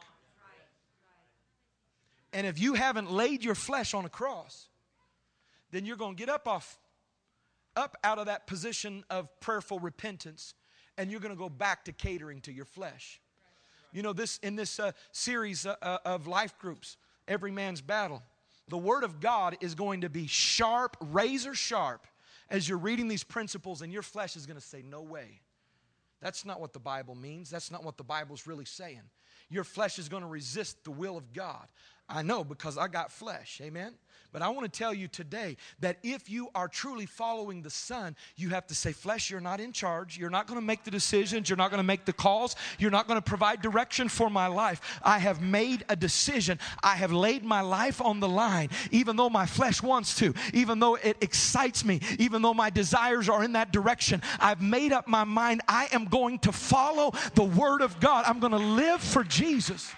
And 2.33 2.47
if 2.47 2.59
you 2.59 2.73
haven't 2.73 3.11
laid 3.11 3.43
your 3.43 3.55
flesh 3.55 3.93
on 3.93 4.05
a 4.05 4.09
cross, 4.09 4.69
then 5.71 5.85
you're 5.85 5.97
going 5.97 6.15
to 6.15 6.19
get 6.19 6.29
up 6.29 6.47
off 6.47 6.77
up 7.75 7.95
out 8.03 8.19
of 8.19 8.25
that 8.25 8.47
position 8.47 9.03
of 9.09 9.29
prayerful 9.39 9.79
repentance 9.79 10.55
and 10.97 11.09
you're 11.09 11.21
going 11.21 11.33
to 11.33 11.39
go 11.39 11.47
back 11.47 11.85
to 11.85 11.93
catering 11.93 12.41
to 12.41 12.51
your 12.51 12.65
flesh. 12.65 13.21
You 13.93 14.01
know 14.01 14.13
this 14.13 14.39
in 14.39 14.55
this 14.55 14.79
uh, 14.79 14.91
series 15.11 15.65
uh, 15.65 15.75
uh, 15.81 15.99
of 16.05 16.27
life 16.27 16.57
groups, 16.59 16.97
every 17.27 17.51
man's 17.51 17.81
battle. 17.81 18.21
The 18.67 18.77
word 18.77 19.03
of 19.03 19.19
God 19.19 19.57
is 19.61 19.75
going 19.75 20.01
to 20.01 20.09
be 20.09 20.27
sharp, 20.27 20.97
razor 20.99 21.53
sharp 21.53 22.07
as 22.49 22.67
you're 22.67 22.77
reading 22.77 23.07
these 23.07 23.23
principles 23.23 23.81
and 23.81 23.91
your 23.91 24.01
flesh 24.01 24.35
is 24.35 24.45
going 24.45 24.59
to 24.59 24.65
say 24.65 24.81
no 24.81 25.01
way. 25.01 25.41
That's 26.21 26.45
not 26.45 26.61
what 26.61 26.73
the 26.73 26.79
Bible 26.79 27.15
means. 27.15 27.49
That's 27.49 27.71
not 27.71 27.83
what 27.83 27.97
the 27.97 28.03
Bible's 28.03 28.45
really 28.45 28.65
saying. 28.65 29.01
Your 29.49 29.63
flesh 29.63 29.99
is 29.99 30.07
going 30.07 30.23
to 30.23 30.29
resist 30.29 30.83
the 30.83 30.91
will 30.91 31.17
of 31.17 31.33
God. 31.33 31.67
I 32.11 32.21
know 32.21 32.43
because 32.43 32.77
I 32.77 32.87
got 32.87 33.11
flesh. 33.11 33.61
Amen. 33.63 33.93
But 34.33 34.41
I 34.41 34.49
want 34.49 34.71
to 34.71 34.77
tell 34.77 34.93
you 34.93 35.09
today 35.09 35.57
that 35.81 35.97
if 36.03 36.29
you 36.29 36.49
are 36.55 36.69
truly 36.69 37.05
following 37.05 37.61
the 37.61 37.69
Son, 37.69 38.15
you 38.37 38.49
have 38.49 38.65
to 38.67 38.75
say, 38.75 38.93
Flesh, 38.93 39.29
you're 39.29 39.41
not 39.41 39.59
in 39.59 39.73
charge. 39.73 40.17
You're 40.17 40.29
not 40.29 40.47
going 40.47 40.59
to 40.59 40.65
make 40.65 40.85
the 40.85 40.91
decisions. 40.91 41.49
You're 41.49 41.57
not 41.57 41.69
going 41.69 41.79
to 41.79 41.87
make 41.87 42.05
the 42.05 42.13
calls. 42.13 42.55
You're 42.79 42.91
not 42.91 43.07
going 43.07 43.17
to 43.17 43.21
provide 43.21 43.61
direction 43.61 44.07
for 44.07 44.29
my 44.29 44.47
life. 44.47 44.99
I 45.03 45.19
have 45.19 45.41
made 45.41 45.83
a 45.89 45.97
decision. 45.97 46.59
I 46.81 46.95
have 46.95 47.11
laid 47.11 47.43
my 47.43 47.59
life 47.59 48.01
on 48.01 48.21
the 48.21 48.29
line, 48.29 48.69
even 48.91 49.17
though 49.17 49.29
my 49.29 49.45
flesh 49.45 49.83
wants 49.83 50.15
to, 50.19 50.33
even 50.53 50.79
though 50.79 50.95
it 50.95 51.17
excites 51.19 51.83
me, 51.83 51.99
even 52.17 52.41
though 52.41 52.53
my 52.53 52.69
desires 52.69 53.27
are 53.27 53.43
in 53.43 53.53
that 53.53 53.73
direction. 53.73 54.21
I've 54.39 54.61
made 54.61 54.93
up 54.93 55.09
my 55.09 55.25
mind. 55.25 55.61
I 55.67 55.89
am 55.91 56.05
going 56.05 56.39
to 56.39 56.53
follow 56.53 57.11
the 57.35 57.43
Word 57.43 57.81
of 57.81 57.99
God. 57.99 58.23
I'm 58.25 58.39
going 58.39 58.53
to 58.53 58.57
live 58.57 59.01
for 59.01 59.25
Jesus. 59.25 59.91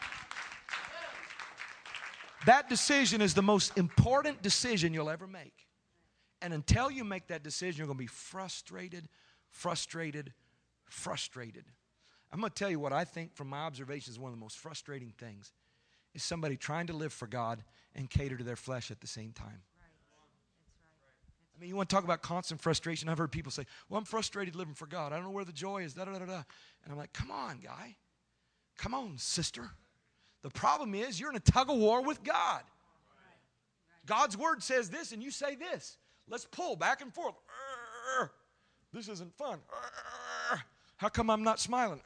That 2.46 2.70
decision 2.70 3.22
is 3.22 3.34
the 3.34 3.41
most 3.41 3.78
important 3.78 4.41
decision 4.41 4.94
you'll 4.94 5.10
ever 5.10 5.28
make. 5.28 5.68
And 6.41 6.54
until 6.54 6.91
you 6.91 7.04
make 7.04 7.28
that 7.28 7.44
decision, 7.44 7.80
you're 7.80 7.88
going 7.88 7.98
to 7.98 8.04
be 8.04 8.08
frustrated, 8.08 9.08
frustrated, 9.50 10.34
frustrated. 10.89 11.64
I'm 12.32 12.39
going 12.39 12.52
to 12.52 12.56
tell 12.56 12.70
you 12.70 12.80
what 12.80 12.91
I 12.91 13.06
think 13.06 13.34
from 13.36 13.48
my 13.48 13.60
observations 13.60 14.20
one 14.20 14.30
of 14.30 14.38
the 14.38 14.41
most 14.41 14.58
frustrating 14.58 15.14
things 15.18 15.54
is 16.14 16.24
somebody 16.24 16.58
trying 16.58 16.88
to 16.88 16.94
live 16.94 17.14
for 17.14 17.28
God 17.28 17.64
and 17.96 18.10
cater 18.10 18.38
to 18.38 18.44
their 18.44 18.56
flesh 18.56 18.91
at 18.91 19.00
the 19.00 19.08
same 19.08 19.32
time. 19.32 19.62
I 21.56 21.62
mean, 21.62 21.70
you 21.70 21.76
want 21.76 21.89
to 21.89 21.96
talk 21.96 22.04
about 22.04 22.22
constant 22.22 22.60
frustration? 22.60 23.08
I've 23.08 23.20
heard 23.20 23.32
people 23.32 23.52
say, 23.52 23.66
Well, 23.88 24.00
I'm 24.00 24.06
frustrated 24.06 24.56
living 24.56 24.74
for 24.74 24.88
God. 24.88 25.14
I 25.14 25.16
don't 25.16 25.26
know 25.26 25.32
where 25.32 25.46
the 25.46 25.54
joy 25.54 25.84
is. 25.84 25.94
Da, 25.94 26.06
da, 26.06 26.14
da, 26.14 26.26
da. 26.26 26.44
And 26.84 26.91
I'm 26.91 26.98
like, 26.98 27.14
Come 27.14 27.32
on, 27.32 27.60
guy. 27.60 27.96
Come 28.78 28.94
on, 28.94 29.18
sister. 29.18 29.70
The 30.44 30.50
problem 30.50 30.94
is 30.94 31.20
you're 31.20 31.30
in 31.30 31.36
a 31.36 31.39
tug 31.39 31.70
of 31.70 31.78
war 31.78 32.04
with 32.04 32.24
God. 32.24 32.62
God's 34.06 34.38
word 34.38 34.62
says 34.62 34.89
this, 34.89 35.14
and 35.14 35.24
you 35.24 35.32
say 35.32 35.56
this. 35.56 35.98
Let's 36.30 36.46
pull 36.46 36.76
back 36.76 37.02
and 37.02 37.14
forth. 37.14 37.36
This 38.91 39.08
isn't 39.08 39.34
fun. 39.38 39.60
How 40.98 41.10
come 41.10 41.30
I'm 41.30 41.44
not 41.44 41.60
smiling? 41.60 42.02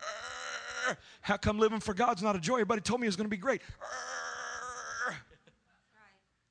How 1.22 1.38
come 1.38 1.60
living 1.60 1.80
for 1.80 1.94
God's 1.94 2.24
not 2.24 2.36
a 2.36 2.40
joy? 2.40 2.56
Everybody 2.56 2.82
told 2.82 3.02
me 3.02 3.08
it 3.08 3.10
was 3.10 3.16
going 3.16 3.26
to 3.26 3.30
be 3.30 3.38
great. 3.38 3.62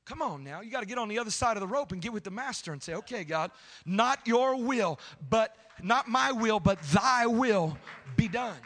Come 0.05 0.23
on 0.23 0.45
now. 0.45 0.61
You 0.61 0.71
got 0.71 0.81
to 0.81 0.87
get 0.87 0.99
on 0.99 1.09
the 1.09 1.19
other 1.19 1.31
side 1.31 1.57
of 1.57 1.61
the 1.61 1.67
rope 1.67 1.93
and 1.93 2.01
get 2.01 2.13
with 2.13 2.23
the 2.23 2.31
master 2.31 2.73
and 2.73 2.83
say, 2.83 2.95
okay, 2.95 3.25
God, 3.25 3.51
not 3.85 4.21
your 4.27 4.55
will, 4.57 5.01
but 5.31 5.57
not 5.83 6.09
my 6.09 6.33
will, 6.33 6.61
but 6.61 6.81
thy 6.83 7.27
will 7.27 7.77
be 8.17 8.29
done. 8.29 8.57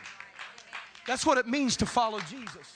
That's 1.07 1.25
what 1.25 1.39
it 1.39 1.47
means 1.47 1.77
to 1.79 1.87
follow 1.87 2.21
Jesus. 2.21 2.75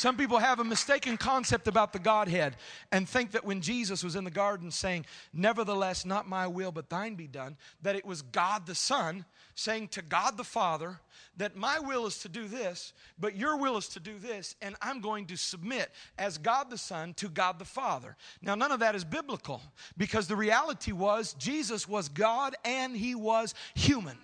Some 0.00 0.16
people 0.16 0.38
have 0.38 0.60
a 0.60 0.64
mistaken 0.64 1.18
concept 1.18 1.68
about 1.68 1.92
the 1.92 1.98
Godhead 1.98 2.56
and 2.90 3.06
think 3.06 3.32
that 3.32 3.44
when 3.44 3.60
Jesus 3.60 4.02
was 4.02 4.16
in 4.16 4.24
the 4.24 4.30
garden 4.30 4.70
saying, 4.70 5.04
Nevertheless, 5.34 6.06
not 6.06 6.26
my 6.26 6.46
will, 6.46 6.72
but 6.72 6.88
thine 6.88 7.16
be 7.16 7.26
done, 7.26 7.58
that 7.82 7.96
it 7.96 8.06
was 8.06 8.22
God 8.22 8.64
the 8.64 8.74
Son 8.74 9.26
saying 9.54 9.88
to 9.88 10.00
God 10.00 10.38
the 10.38 10.42
Father, 10.42 10.98
that 11.36 11.54
my 11.54 11.78
will 11.78 12.06
is 12.06 12.16
to 12.20 12.30
do 12.30 12.48
this, 12.48 12.94
but 13.18 13.36
your 13.36 13.58
will 13.58 13.76
is 13.76 13.88
to 13.88 14.00
do 14.00 14.18
this, 14.18 14.56
and 14.62 14.74
I'm 14.80 15.02
going 15.02 15.26
to 15.26 15.36
submit 15.36 15.90
as 16.16 16.38
God 16.38 16.70
the 16.70 16.78
Son 16.78 17.12
to 17.18 17.28
God 17.28 17.58
the 17.58 17.66
Father. 17.66 18.16
Now, 18.40 18.54
none 18.54 18.72
of 18.72 18.80
that 18.80 18.94
is 18.94 19.04
biblical 19.04 19.60
because 19.98 20.26
the 20.26 20.34
reality 20.34 20.92
was 20.92 21.34
Jesus 21.34 21.86
was 21.86 22.08
God 22.08 22.56
and 22.64 22.96
he 22.96 23.14
was 23.14 23.54
human. 23.74 24.16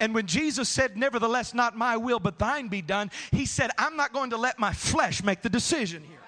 And 0.00 0.14
when 0.14 0.26
Jesus 0.26 0.68
said, 0.68 0.96
Nevertheless, 0.96 1.54
not 1.54 1.76
my 1.76 1.96
will, 1.96 2.20
but 2.20 2.38
thine 2.38 2.68
be 2.68 2.82
done, 2.82 3.10
he 3.32 3.46
said, 3.46 3.70
I'm 3.78 3.96
not 3.96 4.12
going 4.12 4.30
to 4.30 4.36
let 4.36 4.58
my 4.58 4.72
flesh 4.72 5.22
make 5.22 5.42
the 5.42 5.48
decision 5.48 6.02
here. 6.04 6.18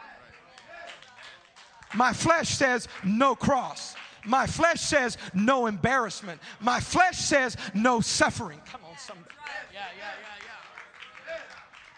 My 1.95 2.13
flesh 2.13 2.49
says, 2.51 2.89
No 3.05 3.35
cross. 3.35 3.95
My 4.25 4.47
flesh 4.47 4.81
says, 4.81 5.19
No 5.35 5.67
embarrassment. 5.67 6.41
My 6.61 6.81
flesh 6.81 7.19
says, 7.19 7.57
No 7.75 8.01
suffering. 8.01 8.61
Come 8.67 8.83
on, 8.89 8.97
somebody. 8.99 9.35
Yeah, 9.73 9.81
yeah, 9.97 10.03
yeah, 10.03 10.45
yeah. 10.45 11.41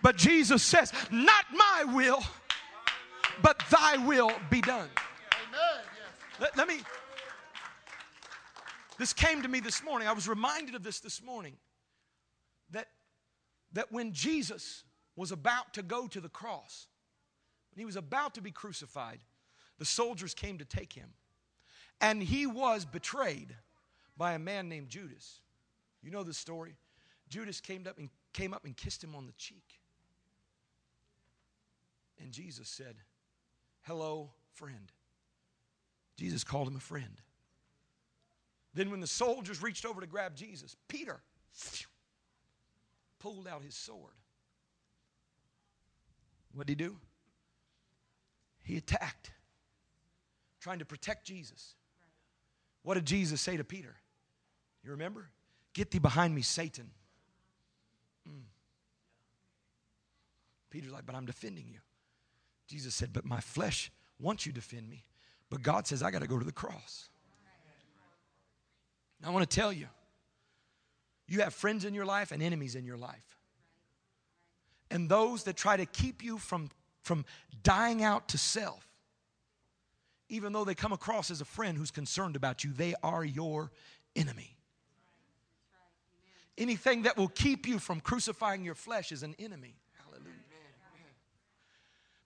But 0.03 0.17
Jesus 0.17 0.63
says, 0.63 0.93
Not 1.11 1.45
my 1.53 1.85
will, 1.93 2.23
but 3.43 3.63
thy 3.71 3.97
will 3.99 4.33
be 4.51 4.61
done. 4.61 4.89
Let, 6.41 6.57
let 6.57 6.69
me 6.69 6.81
this 9.03 9.13
came 9.13 9.43
to 9.43 9.49
me 9.49 9.59
this 9.59 9.83
morning. 9.83 10.07
I 10.07 10.13
was 10.13 10.29
reminded 10.29 10.77
of 10.77 10.85
this 10.85 11.01
this 11.01 11.21
morning 11.21 11.57
that, 12.71 12.87
that 13.73 13.91
when 13.91 14.13
Jesus 14.13 14.85
was 15.17 15.33
about 15.33 15.75
to 15.75 15.83
go 15.83 16.07
to 16.07 16.21
the 16.21 16.29
cross, 16.29 16.87
when 17.73 17.81
he 17.81 17.85
was 17.85 17.97
about 17.97 18.35
to 18.35 18.41
be 18.41 18.53
crucified, 18.53 19.19
the 19.79 19.85
soldiers 19.85 20.35
came 20.35 20.59
to 20.59 20.65
take 20.65 20.93
him. 20.93 21.09
And 22.01 22.23
he 22.23 22.47
was 22.47 22.85
betrayed 22.85 23.57
by 24.17 24.35
a 24.35 24.39
man 24.39 24.69
named 24.69 24.89
Judas. 24.89 25.41
You 26.01 26.13
know 26.13 26.23
the 26.23 26.33
story? 26.33 26.77
Judas 27.29 27.61
came 27.61 27.87
up 27.89 27.99
and 27.99 28.09
came 28.33 28.55
up 28.55 28.65
and 28.65 28.77
kissed 28.77 29.03
him 29.03 29.17
on 29.17 29.27
the 29.27 29.33
cheek. 29.33 29.81
And 32.21 32.31
Jesus 32.31 32.69
said, 32.69 32.95
Hello, 33.83 34.31
friend. 34.55 34.93
Jesus 36.17 36.45
called 36.45 36.69
him 36.69 36.77
a 36.77 36.81
friend. 36.81 37.21
Then, 38.75 38.91
when 38.91 39.01
the 39.01 39.07
soldiers 39.07 39.63
reached 39.63 39.85
over 39.85 40.01
to 40.01 40.07
grab 40.07 40.35
Jesus, 40.35 40.77
Peter 40.89 41.21
pulled 43.19 43.47
out 43.47 43.63
his 43.63 43.75
sword 43.75 44.15
What 46.55 46.67
did 46.67 46.79
he 46.79 46.87
do? 46.87 46.97
He 48.65 48.77
attacked, 48.77 49.33
trying 50.61 50.79
to 50.79 50.85
protect 50.85 51.27
Jesus. 51.27 51.75
What 52.83 52.95
did 52.95 53.07
Jesus 53.07 53.41
say 53.41 53.57
to 53.57 53.65
Peter? 53.65 53.95
You 54.85 54.93
remember? 54.93 55.29
Get 55.73 55.91
thee 55.91 55.99
behind 55.99 56.35
me, 56.35 56.43
Satan. 56.43 56.91
Mm. 58.29 58.43
Peter's 60.71 60.93
like, 60.93 61.07
but 61.07 61.15
I'm 61.15 61.27
defending 61.27 61.67
you. 61.69 61.79
Jesus 62.69 62.95
said, 62.95 63.13
but 63.13 63.25
my 63.25 63.41
flesh 63.41 63.91
wants 64.19 64.47
you 64.47 64.53
to 64.53 64.61
defend 64.61 64.89
me. 64.89 65.05
But 65.51 65.63
God 65.63 65.87
says, 65.87 66.03
I 66.03 66.11
got 66.11 66.23
to 66.23 66.29
go 66.29 66.39
to 66.39 66.45
the 66.45 66.53
cross. 66.53 67.09
I 69.25 69.31
want 69.31 69.49
to 69.49 69.55
tell 69.55 69.73
you, 69.73 69.87
you 71.29 71.41
have 71.41 71.55
friends 71.55 71.85
in 71.85 71.95
your 71.95 72.05
life 72.05 72.33
and 72.33 72.43
enemies 72.43 72.75
in 72.75 72.85
your 72.85 72.97
life. 72.97 73.39
And 74.91 75.09
those 75.09 75.45
that 75.45 75.57
try 75.57 75.77
to 75.77 75.87
keep 75.87 76.23
you 76.23 76.39
from, 76.39 76.71
from 77.03 77.25
dying 77.63 78.03
out 78.03 78.29
to 78.29 78.39
self, 78.39 78.87
even 80.29 80.53
though 80.53 80.65
they 80.65 80.75
come 80.75 80.93
across 80.93 81.31
as 81.31 81.41
a 81.41 81.45
friend 81.45 81.79
who's 81.79 81.91
concerned 81.91 82.37
about 82.37 82.65
you, 82.65 82.73
they 82.73 82.95
are 83.03 83.25
your 83.25 83.71
enemy. 84.17 84.57
Anything 86.59 87.03
that 87.03 87.17
will 87.17 87.29
keep 87.29 87.67
you 87.67 87.79
from 87.79 88.01
crucifying 88.01 88.65
your 88.65 88.75
flesh 88.75 89.13
is 89.13 89.23
an 89.23 89.35
enemy. 89.39 89.75
Hallelujah. 90.05 90.33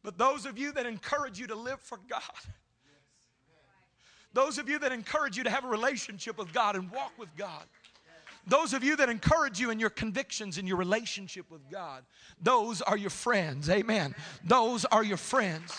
But 0.03 0.18
those 0.18 0.47
of 0.47 0.59
you 0.59 0.72
that 0.72 0.86
encourage 0.86 1.38
you 1.38 1.47
to 1.49 1.57
live 1.57 1.80
for 1.80 1.99
God, 2.09 2.22
those 4.37 4.59
of 4.59 4.68
you 4.68 4.78
that 4.78 4.93
encourage 4.93 5.39
you 5.39 5.45
to 5.45 5.51
have 5.51 5.64
a 5.64 5.68
relationship 5.68 6.37
with 6.37 6.53
God 6.53 6.76
and 6.76 6.91
walk 6.91 7.12
with 7.18 7.34
God, 7.39 7.64
those 8.47 8.74
of 8.74 8.84
you 8.84 8.95
that 8.97 9.09
encourage 9.09 9.59
you 9.59 9.70
in 9.70 9.80
your 9.80 9.89
convictions 9.89 10.59
and 10.59 10.68
your 10.68 10.76
relationship 10.76 11.51
with 11.51 11.62
God, 11.70 12.05
those 12.43 12.82
are 12.82 12.99
your 12.99 13.09
friends. 13.09 13.70
Amen. 13.70 14.14
Those 14.45 14.84
are 14.84 15.03
your 15.03 15.16
friends. 15.16 15.72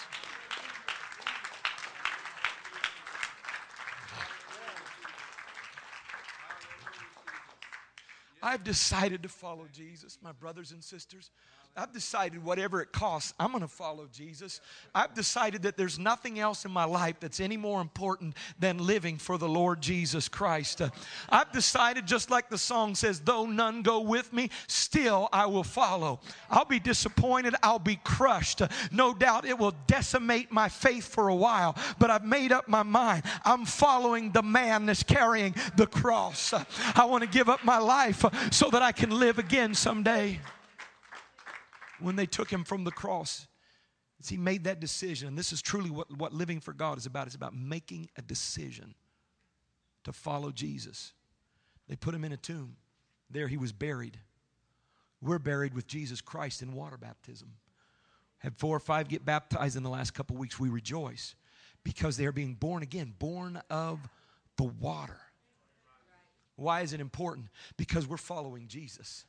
I've 8.42 8.64
decided 8.64 9.22
to 9.22 9.30
follow 9.30 9.68
Jesus, 9.72 10.18
my 10.24 10.32
brothers 10.32 10.72
and 10.72 10.84
sisters. 10.84 11.30
I've 11.78 11.94
decided 11.94 12.44
whatever 12.44 12.82
it 12.82 12.92
costs, 12.92 13.36
I'm 13.40 13.52
going 13.52 13.62
to 13.62 13.68
follow 13.68 14.08
Jesus. 14.12 14.62
I've 14.96 15.14
decided 15.14 15.62
that 15.62 15.78
there's 15.78 16.00
nothing 16.00 16.40
else 16.40 16.66
in 16.66 16.72
my 16.72 16.86
life 16.86 17.18
that's 17.20 17.40
any 17.40 17.56
more 17.56 17.82
important 17.82 18.36
than 18.60 18.80
living 18.80 19.20
for 19.20 19.38
the 19.38 19.48
Lord 19.48 19.80
Jesus 19.80 20.28
Christ. 20.28 20.82
I've 21.30 21.52
decided, 21.52 22.08
just 22.08 22.32
like 22.32 22.50
the 22.50 22.58
song 22.58 22.96
says, 22.96 23.20
though 23.20 23.46
none 23.46 23.84
go 23.84 24.00
with 24.00 24.34
me, 24.34 24.50
still 24.66 25.30
I 25.32 25.46
will 25.46 25.64
follow. 25.64 26.20
I'll 26.50 26.66
be 26.66 26.80
disappointed, 26.80 27.54
I'll 27.62 27.78
be 27.78 27.98
crushed. 28.04 28.64
No 28.92 29.14
doubt 29.14 29.46
it 29.46 29.60
will 29.60 29.76
decimate 29.86 30.52
my 30.52 30.70
faith 30.70 31.08
for 31.08 31.28
a 31.28 31.36
while, 31.36 31.76
but 32.00 32.10
I've 32.10 32.26
made 32.26 32.52
up 32.52 32.68
my 32.68 32.82
mind. 32.82 33.22
I'm 33.46 33.66
following 33.66 34.32
the 34.32 34.42
man 34.42 34.88
that's 34.88 35.04
carrying 35.04 35.54
the 35.76 35.86
cross. 35.86 36.56
I 36.96 37.06
want 37.06 37.24
to 37.24 37.30
give 37.30 37.50
up 37.50 37.64
my 37.64 37.78
life 37.78 38.26
so 38.52 38.72
that 38.72 38.82
I 38.82 38.92
can 38.92 39.12
live 39.12 39.38
again 39.38 39.76
someday 39.76 40.40
when 42.00 42.16
they 42.16 42.26
took 42.26 42.50
him 42.50 42.64
from 42.64 42.84
the 42.84 42.92
cross. 42.92 43.48
He 44.28 44.38
made 44.38 44.64
that 44.64 44.80
decision. 44.80 45.28
And 45.28 45.38
this 45.38 45.54
is 45.54 45.62
truly 45.62 45.90
what, 45.90 46.16
what 46.18 46.34
living 46.34 46.60
for 46.60 46.74
God 46.74 46.98
is 46.98 47.06
about. 47.06 47.28
It's 47.28 47.36
about 47.36 47.56
making 47.56 48.10
a 48.18 48.22
decision 48.22 48.96
to 50.04 50.12
follow 50.12 50.52
Jesus. 50.52 51.14
They 51.88 51.96
put 51.96 52.16
him 52.16 52.24
in 52.24 52.32
a 52.32 52.38
tomb. 52.38 52.78
There 53.30 53.48
he 53.48 53.58
was 53.58 53.72
buried. 53.72 54.18
We're 55.22 55.40
buried 55.40 55.74
with 55.74 55.88
Jesus 55.88 56.22
Christ 56.22 56.62
in 56.62 56.74
water 56.74 56.98
baptism. 56.98 57.54
Had 58.40 58.56
four 58.56 58.76
or 58.76 58.80
five 58.80 59.08
get 59.08 59.26
baptized 59.26 59.76
in 59.76 59.84
the 59.84 59.90
last 59.90 60.14
couple 60.14 60.36
weeks. 60.36 60.60
We 60.60 60.70
rejoice 60.70 61.36
because 61.84 62.18
they 62.18 62.26
are 62.26 62.32
being 62.32 62.54
born 62.54 62.84
again, 62.84 63.14
born 63.18 63.62
of 63.70 64.00
the 64.58 64.66
water. 64.66 65.20
Why 66.56 66.82
is 66.82 66.94
it 66.94 67.00
important? 67.00 67.48
Because 67.78 68.08
we're 68.08 68.18
following 68.18 68.68
Jesus 68.68 69.26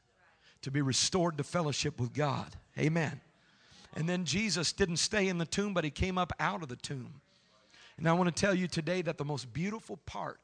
to 0.63 0.71
be 0.71 0.83
restored 0.83 1.39
to 1.39 1.45
fellowship 1.45 2.01
with 2.01 2.13
God. 2.13 2.57
Amen. 2.79 3.21
And 3.97 4.09
then 4.09 4.25
Jesus 4.25 4.73
didn't 4.73 4.99
stay 4.99 5.29
in 5.29 5.39
the 5.39 5.47
tomb, 5.47 5.75
but 5.75 5.85
he 5.85 5.91
came 5.91 6.19
up 6.19 6.33
out 6.39 6.63
of 6.63 6.69
the 6.69 6.77
tomb. 6.77 7.21
And 7.97 8.09
I 8.09 8.13
want 8.13 8.35
to 8.35 8.41
tell 8.41 8.55
you 8.55 8.69
today 8.69 9.03
that 9.03 9.19
the 9.19 9.25
most 9.25 9.53
beautiful 9.53 9.97
part, 10.07 10.39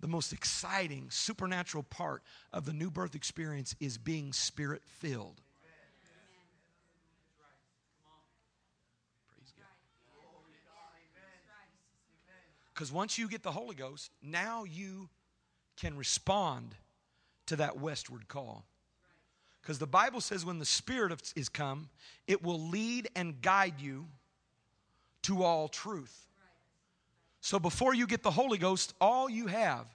the 0.00 0.08
most 0.08 0.32
exciting, 0.32 1.06
supernatural 1.10 1.84
part 1.84 2.22
of 2.52 2.66
the 2.66 2.72
new 2.72 2.90
birth 2.90 3.14
experience 3.14 3.74
is 3.80 3.96
being 3.96 4.32
spirit 4.32 4.82
filled. 4.84 5.40
Because 12.74 12.90
once 12.90 13.18
you 13.18 13.28
get 13.28 13.42
the 13.42 13.52
Holy 13.52 13.74
Ghost, 13.74 14.10
now 14.22 14.64
you 14.64 15.08
can 15.76 15.96
respond 15.96 16.74
to 17.46 17.56
that 17.56 17.78
westward 17.78 18.28
call. 18.28 18.64
Because 19.62 19.78
the 19.78 19.86
Bible 19.86 20.20
says 20.20 20.44
when 20.44 20.58
the 20.58 20.64
Spirit 20.64 21.32
is 21.36 21.48
come, 21.48 21.88
it 22.26 22.42
will 22.42 22.60
lead 22.60 23.08
and 23.14 23.40
guide 23.40 23.80
you 23.80 24.08
to 25.22 25.44
all 25.44 25.68
truth. 25.68 26.26
So 27.40 27.58
before 27.58 27.94
you 27.94 28.06
get 28.06 28.22
the 28.22 28.30
Holy 28.30 28.58
Ghost, 28.58 28.92
all 29.00 29.30
you 29.30 29.46
have 29.46 29.86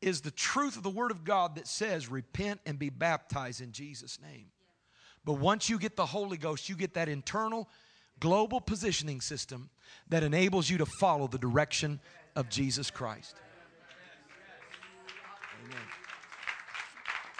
is 0.00 0.20
the 0.20 0.30
truth 0.30 0.76
of 0.76 0.82
the 0.82 0.90
Word 0.90 1.10
of 1.10 1.24
God 1.24 1.56
that 1.56 1.66
says, 1.66 2.08
repent 2.08 2.60
and 2.66 2.78
be 2.78 2.88
baptized 2.88 3.60
in 3.60 3.72
Jesus' 3.72 4.18
name. 4.20 4.46
But 5.24 5.34
once 5.34 5.68
you 5.68 5.78
get 5.78 5.96
the 5.96 6.06
Holy 6.06 6.36
Ghost, 6.36 6.68
you 6.68 6.76
get 6.76 6.94
that 6.94 7.08
internal 7.08 7.68
global 8.20 8.60
positioning 8.60 9.20
system 9.20 9.70
that 10.08 10.22
enables 10.22 10.70
you 10.70 10.78
to 10.78 10.86
follow 10.86 11.26
the 11.26 11.38
direction 11.38 12.00
of 12.36 12.48
Jesus 12.48 12.90
Christ. 12.90 13.36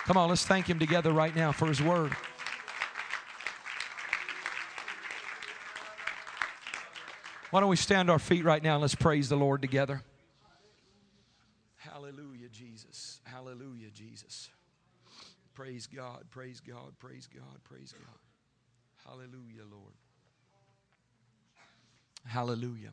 Come 0.04 0.16
on, 0.16 0.28
let's 0.28 0.44
thank 0.44 0.68
Him 0.68 0.78
together 0.78 1.12
right 1.12 1.34
now 1.34 1.52
for 1.52 1.66
His 1.66 1.80
word. 1.80 2.12
Why 7.50 7.60
don't 7.60 7.68
we 7.68 7.76
stand 7.76 8.08
our 8.10 8.18
feet 8.18 8.44
right 8.44 8.62
now 8.62 8.74
and 8.74 8.80
let's 8.80 8.94
praise 8.94 9.28
the 9.28 9.36
Lord 9.36 9.60
together? 9.60 10.02
Hallelujah, 11.76 12.48
Jesus. 12.50 13.20
Hallelujah, 13.24 13.90
Jesus. 13.90 14.48
Praise 15.54 15.86
God, 15.86 16.24
praise 16.30 16.60
God, 16.60 16.98
praise 16.98 17.28
God, 17.32 17.62
praise 17.64 17.92
God. 17.92 18.18
Hallelujah, 19.06 19.64
Lord. 19.70 19.92
Hallelujah. 22.26 22.92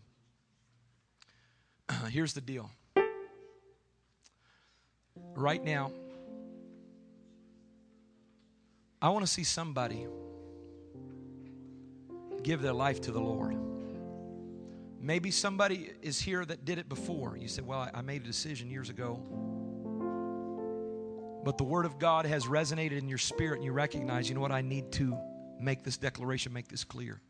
Here's 2.09 2.33
the 2.33 2.41
deal. 2.41 2.69
Right 5.35 5.63
now, 5.63 5.91
I 9.01 9.09
want 9.09 9.25
to 9.25 9.31
see 9.31 9.43
somebody 9.43 10.05
give 12.43 12.61
their 12.61 12.73
life 12.73 13.01
to 13.01 13.11
the 13.11 13.19
Lord. 13.19 13.55
Maybe 15.01 15.31
somebody 15.31 15.91
is 16.01 16.19
here 16.19 16.43
that 16.43 16.65
did 16.65 16.77
it 16.77 16.89
before. 16.89 17.37
You 17.37 17.47
said, 17.47 17.65
Well, 17.65 17.89
I 17.93 18.01
made 18.01 18.23
a 18.23 18.25
decision 18.25 18.69
years 18.69 18.89
ago. 18.89 19.21
But 21.43 21.57
the 21.57 21.63
Word 21.63 21.85
of 21.85 21.99
God 21.99 22.25
has 22.25 22.47
resonated 22.47 22.97
in 22.97 23.07
your 23.07 23.17
spirit, 23.17 23.55
and 23.55 23.63
you 23.63 23.71
recognize, 23.71 24.27
you 24.27 24.35
know 24.35 24.41
what, 24.41 24.51
I 24.51 24.61
need 24.61 24.91
to 24.93 25.17
make 25.57 25.83
this 25.83 25.97
declaration, 25.97 26.51
make 26.51 26.67
this 26.67 26.83
clear. 26.83 27.21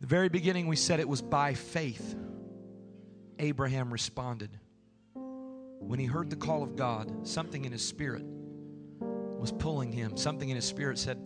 The 0.00 0.06
very 0.06 0.28
beginning, 0.28 0.68
we 0.68 0.76
said 0.76 1.00
it 1.00 1.08
was 1.08 1.20
by 1.20 1.54
faith 1.54 2.14
Abraham 3.40 3.92
responded. 3.92 4.50
When 5.80 5.98
he 5.98 6.06
heard 6.06 6.30
the 6.30 6.36
call 6.36 6.62
of 6.62 6.76
God, 6.76 7.26
something 7.26 7.64
in 7.64 7.72
his 7.72 7.84
spirit 7.84 8.24
was 9.00 9.52
pulling 9.52 9.92
him. 9.92 10.16
Something 10.16 10.50
in 10.50 10.56
his 10.56 10.64
spirit 10.64 10.98
said, 10.98 11.18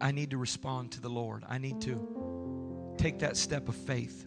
I 0.00 0.12
need 0.12 0.30
to 0.30 0.38
respond 0.38 0.92
to 0.92 1.00
the 1.00 1.08
Lord. 1.08 1.44
I 1.48 1.58
need 1.58 1.80
to 1.82 2.94
take 2.98 3.20
that 3.20 3.36
step 3.36 3.68
of 3.68 3.74
faith. 3.74 4.26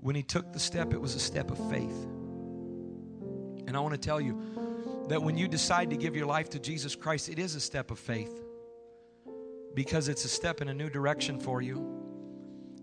When 0.00 0.14
he 0.14 0.22
took 0.22 0.52
the 0.52 0.58
step, 0.58 0.92
it 0.92 1.00
was 1.00 1.14
a 1.14 1.20
step 1.20 1.50
of 1.50 1.70
faith. 1.70 2.06
And 3.66 3.76
I 3.76 3.80
want 3.80 3.94
to 3.94 4.00
tell 4.00 4.20
you 4.20 5.06
that 5.08 5.22
when 5.22 5.38
you 5.38 5.48
decide 5.48 5.90
to 5.90 5.96
give 5.96 6.14
your 6.14 6.26
life 6.26 6.50
to 6.50 6.58
Jesus 6.58 6.94
Christ, 6.94 7.28
it 7.28 7.38
is 7.38 7.54
a 7.54 7.60
step 7.60 7.90
of 7.90 7.98
faith 7.98 8.42
because 9.74 10.08
it's 10.08 10.24
a 10.24 10.28
step 10.28 10.60
in 10.60 10.68
a 10.68 10.74
new 10.74 10.90
direction 10.90 11.40
for 11.40 11.62
you. 11.62 12.00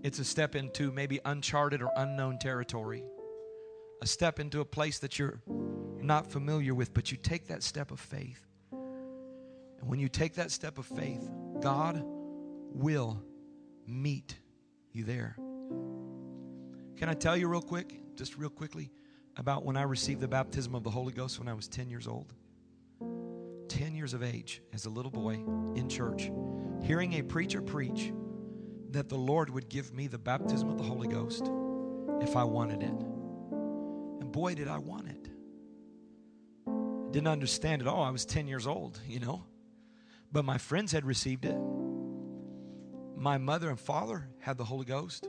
It's 0.04 0.20
a 0.20 0.26
step 0.26 0.56
into 0.56 0.92
maybe 0.92 1.20
uncharted 1.26 1.82
or 1.82 1.92
unknown 1.96 2.40
territory 2.40 3.04
a 4.02 4.08
step 4.08 4.40
into 4.40 4.62
a 4.62 4.66
place 4.66 5.00
that 5.00 5.20
you're 5.20 5.40
not 6.00 6.32
familiar 6.32 6.74
with, 6.74 6.94
but 6.94 7.12
you 7.12 7.18
take 7.18 7.48
that 7.48 7.62
step 7.62 7.92
of 7.92 8.00
faith. 8.00 8.48
And 8.72 9.90
when 9.90 10.00
you 10.00 10.10
take 10.10 10.36
that 10.36 10.52
step 10.52 10.78
of 10.78 10.86
faith, 10.86 11.30
God 11.62 12.02
will 12.04 13.22
meet 13.86 14.38
you 14.92 15.04
there. 15.04 15.36
Can 16.98 17.10
I 17.10 17.14
tell 17.14 17.38
you 17.38 17.48
real 17.48 17.62
quick, 17.62 18.16
just 18.16 18.38
real 18.38 18.50
quickly, 18.50 18.92
about 19.38 19.64
when 19.64 19.78
I 19.78 19.84
received 19.84 20.22
the 20.22 20.28
baptism 20.28 20.76
of 20.76 20.84
the 20.84 20.90
Holy 20.90 21.14
Ghost 21.14 21.40
when 21.40 21.48
I 21.48 21.54
was 21.54 21.68
10 21.68 21.90
years 21.90 22.08
old? 22.08 22.34
10 23.70 23.96
years 23.96 24.14
of 24.14 24.22
age, 24.22 24.62
as 24.74 24.86
a 24.86 24.90
little 24.90 25.12
boy 25.12 25.34
in 25.76 25.88
church, 25.88 26.30
hearing 26.84 27.14
a 27.14 27.22
preacher 27.22 27.62
preach 27.62 28.12
that 28.90 29.08
the 29.08 29.18
Lord 29.18 29.50
would 29.50 29.70
give 29.70 29.94
me 29.94 30.08
the 30.08 30.18
baptism 30.18 30.70
of 30.70 30.78
the 30.78 30.84
Holy 30.84 31.08
Ghost 31.08 31.50
if 32.22 32.36
I 32.36 32.44
wanted 32.44 32.84
it. 32.84 33.11
Boy, 34.32 34.56
did 34.56 34.68
I 34.68 34.78
want 34.78 35.08
it. 35.10 35.30
I 36.68 37.12
didn't 37.12 37.28
understand 37.28 37.82
it 37.82 37.88
all. 37.88 38.02
I 38.02 38.10
was 38.10 38.26
10 38.26 38.48
years 38.48 38.66
old, 38.66 39.00
you 39.08 39.20
know. 39.20 39.44
But 40.32 40.46
my 40.46 40.58
friends 40.58 40.92
had 40.92 41.06
received 41.06 41.46
it. 41.46 41.58
My 43.18 43.38
mother 43.38 43.70
and 43.70 43.80
father 43.80 44.30
had 44.40 44.58
the 44.58 44.64
Holy 44.64 44.86
Ghost. 44.86 45.28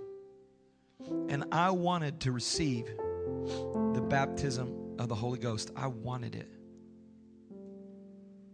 And 1.28 1.44
I 1.50 1.70
wanted 1.70 2.20
to 2.20 2.32
receive 2.32 2.86
the 2.86 4.04
baptism 4.08 4.96
of 4.98 5.08
the 5.08 5.14
Holy 5.14 5.38
Ghost. 5.38 5.72
I 5.74 5.88
wanted 5.88 6.36
it. 6.36 6.48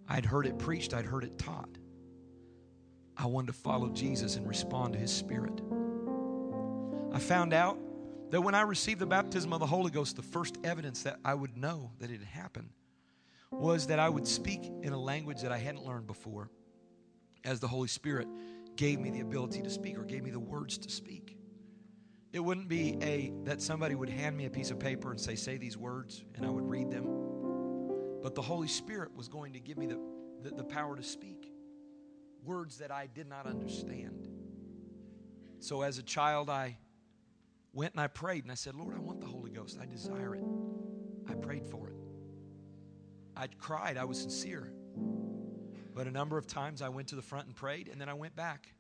I'd 0.09 0.25
heard 0.25 0.47
it 0.47 0.59
preached, 0.59 0.95
I'd 0.95 1.05
heard 1.05 1.25
it 1.25 1.39
taught. 1.39 1.69
I 3.17 3.27
wanted 3.27 3.49
to 3.49 3.53
follow 3.53 3.91
Jesus 3.91 4.37
and 4.37 4.49
respond 4.49 4.95
to 4.95 4.99
his 4.99 5.13
spirit. 5.13 5.61
I 7.13 7.19
found 7.19 7.53
out 7.53 7.79
that 8.31 8.41
when 8.41 8.55
I 8.55 8.63
received 8.63 9.01
the 9.01 9.07
baptism 9.07 9.53
of 9.53 9.61
the 9.61 9.67
Holy 9.67 9.91
Ghost, 9.91 10.17
the 10.17 10.23
first 10.23 10.59
evidence 10.65 11.03
that 11.05 11.19
I 11.25 11.35
would 11.35 11.57
know 11.57 11.93
that 11.99 12.11
it 12.11 12.21
had 12.21 12.29
happened 12.29 12.71
was 13.51 13.87
that 13.87 13.99
I 13.99 14.09
would 14.09 14.27
speak 14.27 14.71
in 14.83 14.93
a 14.93 15.01
language 15.01 15.41
that 15.43 15.53
I 15.53 15.59
hadn't 15.59 15.85
learned 15.85 16.07
before 16.07 16.51
as 17.45 17.61
the 17.61 17.69
Holy 17.69 17.89
Spirit 17.89 18.29
gave 18.77 19.01
me 19.01 19.11
the 19.11 19.21
ability 19.21 19.63
to 19.63 19.71
speak 19.71 19.99
or 19.99 20.05
gave 20.05 20.23
me 20.23 20.31
the 20.31 20.41
words 20.41 20.79
to 20.79 20.91
speak. 20.91 21.37
It 22.33 22.41
wouldn't 22.41 22.69
be 22.69 22.99
a 23.01 23.33
that 23.45 23.63
somebody 23.63 23.95
would 23.95 24.11
hand 24.11 24.37
me 24.37 24.45
a 24.45 24.51
piece 24.51 24.71
of 24.71 24.79
paper 24.79 25.11
and 25.11 25.19
say, 25.19 25.35
say 25.35 25.57
these 25.57 25.79
words, 25.79 26.25
and 26.35 26.45
I 26.45 26.51
would 26.51 26.69
read 26.69 26.91
them. 26.91 27.07
But 28.23 28.35
the 28.35 28.43
Holy 28.43 28.69
Spirit 28.69 29.17
was 29.17 29.29
going 29.29 29.55
to 29.55 29.61
give 29.61 29.79
me 29.79 29.87
the, 29.87 29.99
the, 30.43 30.51
the 30.51 30.65
power 30.65 30.95
to 30.95 31.03
speak 31.03 31.51
words 32.45 32.79
that 32.79 32.91
I 32.91 33.07
did 33.07 33.29
not 33.29 33.47
understand. 33.47 34.29
So 35.61 35.83
as 35.83 35.99
a 35.99 36.03
child, 36.03 36.51
I 36.51 36.79
went 37.73 37.93
and 37.95 38.01
I 38.01 38.07
prayed 38.07 38.45
and 38.45 38.53
I 38.53 38.55
said, 38.55 38.75
Lord, 38.75 38.95
I 38.97 39.01
want 39.01 39.21
the 39.21 39.27
Holy 39.27 39.51
Ghost. 39.51 39.79
I 39.81 39.87
desire 39.87 40.35
it. 40.35 40.45
I 41.29 41.35
prayed 41.35 41.67
for 41.67 41.89
it. 41.89 41.97
I 43.37 43.47
cried. 43.59 43.97
I 43.97 44.05
was 44.05 44.21
sincere. 44.21 44.73
But 45.95 46.07
a 46.07 46.11
number 46.11 46.39
of 46.39 46.47
times 46.47 46.83
I 46.83 46.89
went 46.89 47.09
to 47.09 47.17
the 47.17 47.23
front 47.23 47.47
and 47.47 47.57
prayed, 47.57 47.89
and 47.89 48.01
then 48.01 48.09
I 48.09 48.15
went 48.15 48.37
back 48.37 48.73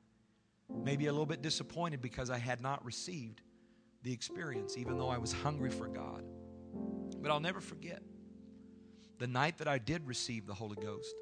maybe 0.84 1.06
a 1.06 1.12
little 1.12 1.26
bit 1.26 1.42
disappointed 1.42 2.00
because 2.00 2.30
I 2.30 2.38
had 2.38 2.60
not 2.60 2.84
received 2.84 3.40
the 4.02 4.12
experience, 4.12 4.76
even 4.76 4.98
though 4.98 5.08
I 5.08 5.18
was 5.18 5.32
hungry 5.32 5.70
for 5.70 5.88
God. 5.88 6.24
But 7.20 7.30
I'll 7.30 7.40
never 7.40 7.60
forget 7.60 8.02
the 9.18 9.26
night 9.26 9.58
that 9.58 9.68
I 9.68 9.78
did 9.78 10.06
receive 10.06 10.46
the 10.46 10.54
Holy 10.54 10.76
Ghost. 10.76 11.14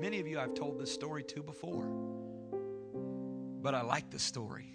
Many 0.00 0.18
of 0.18 0.26
you 0.26 0.38
I've 0.40 0.54
told 0.54 0.78
this 0.78 0.92
story 0.92 1.22
to 1.24 1.42
before, 1.42 1.86
but 3.62 3.74
I 3.74 3.82
like 3.82 4.10
the 4.10 4.18
story 4.18 4.74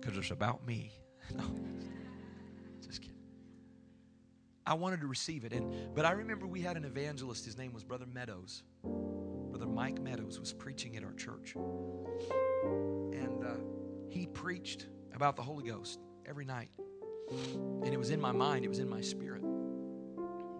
because 0.00 0.16
it's 0.16 0.30
about 0.30 0.66
me. 0.66 0.92
no, 1.36 1.44
just 2.84 3.02
kidding. 3.02 3.16
I 4.66 4.74
wanted 4.74 5.00
to 5.00 5.06
receive 5.06 5.44
it, 5.44 5.52
and 5.52 5.94
but 5.94 6.04
I 6.04 6.12
remember 6.12 6.46
we 6.46 6.60
had 6.60 6.76
an 6.76 6.84
evangelist. 6.84 7.44
His 7.44 7.56
name 7.56 7.72
was 7.72 7.84
Brother 7.84 8.06
Meadows. 8.06 8.62
Brother 8.82 9.66
Mike 9.66 10.00
Meadows 10.00 10.38
was 10.38 10.52
preaching 10.52 10.96
at 10.96 11.04
our 11.04 11.12
church, 11.14 11.54
and 11.54 13.44
uh, 13.44 13.54
he 14.08 14.26
preached 14.26 14.86
about 15.14 15.36
the 15.36 15.42
Holy 15.42 15.68
Ghost 15.68 16.00
every 16.26 16.44
night. 16.44 16.70
And 17.30 17.88
it 17.88 17.98
was 17.98 18.10
in 18.10 18.20
my 18.20 18.32
mind, 18.32 18.64
it 18.64 18.68
was 18.68 18.78
in 18.78 18.88
my 18.88 19.00
spirit. 19.00 19.42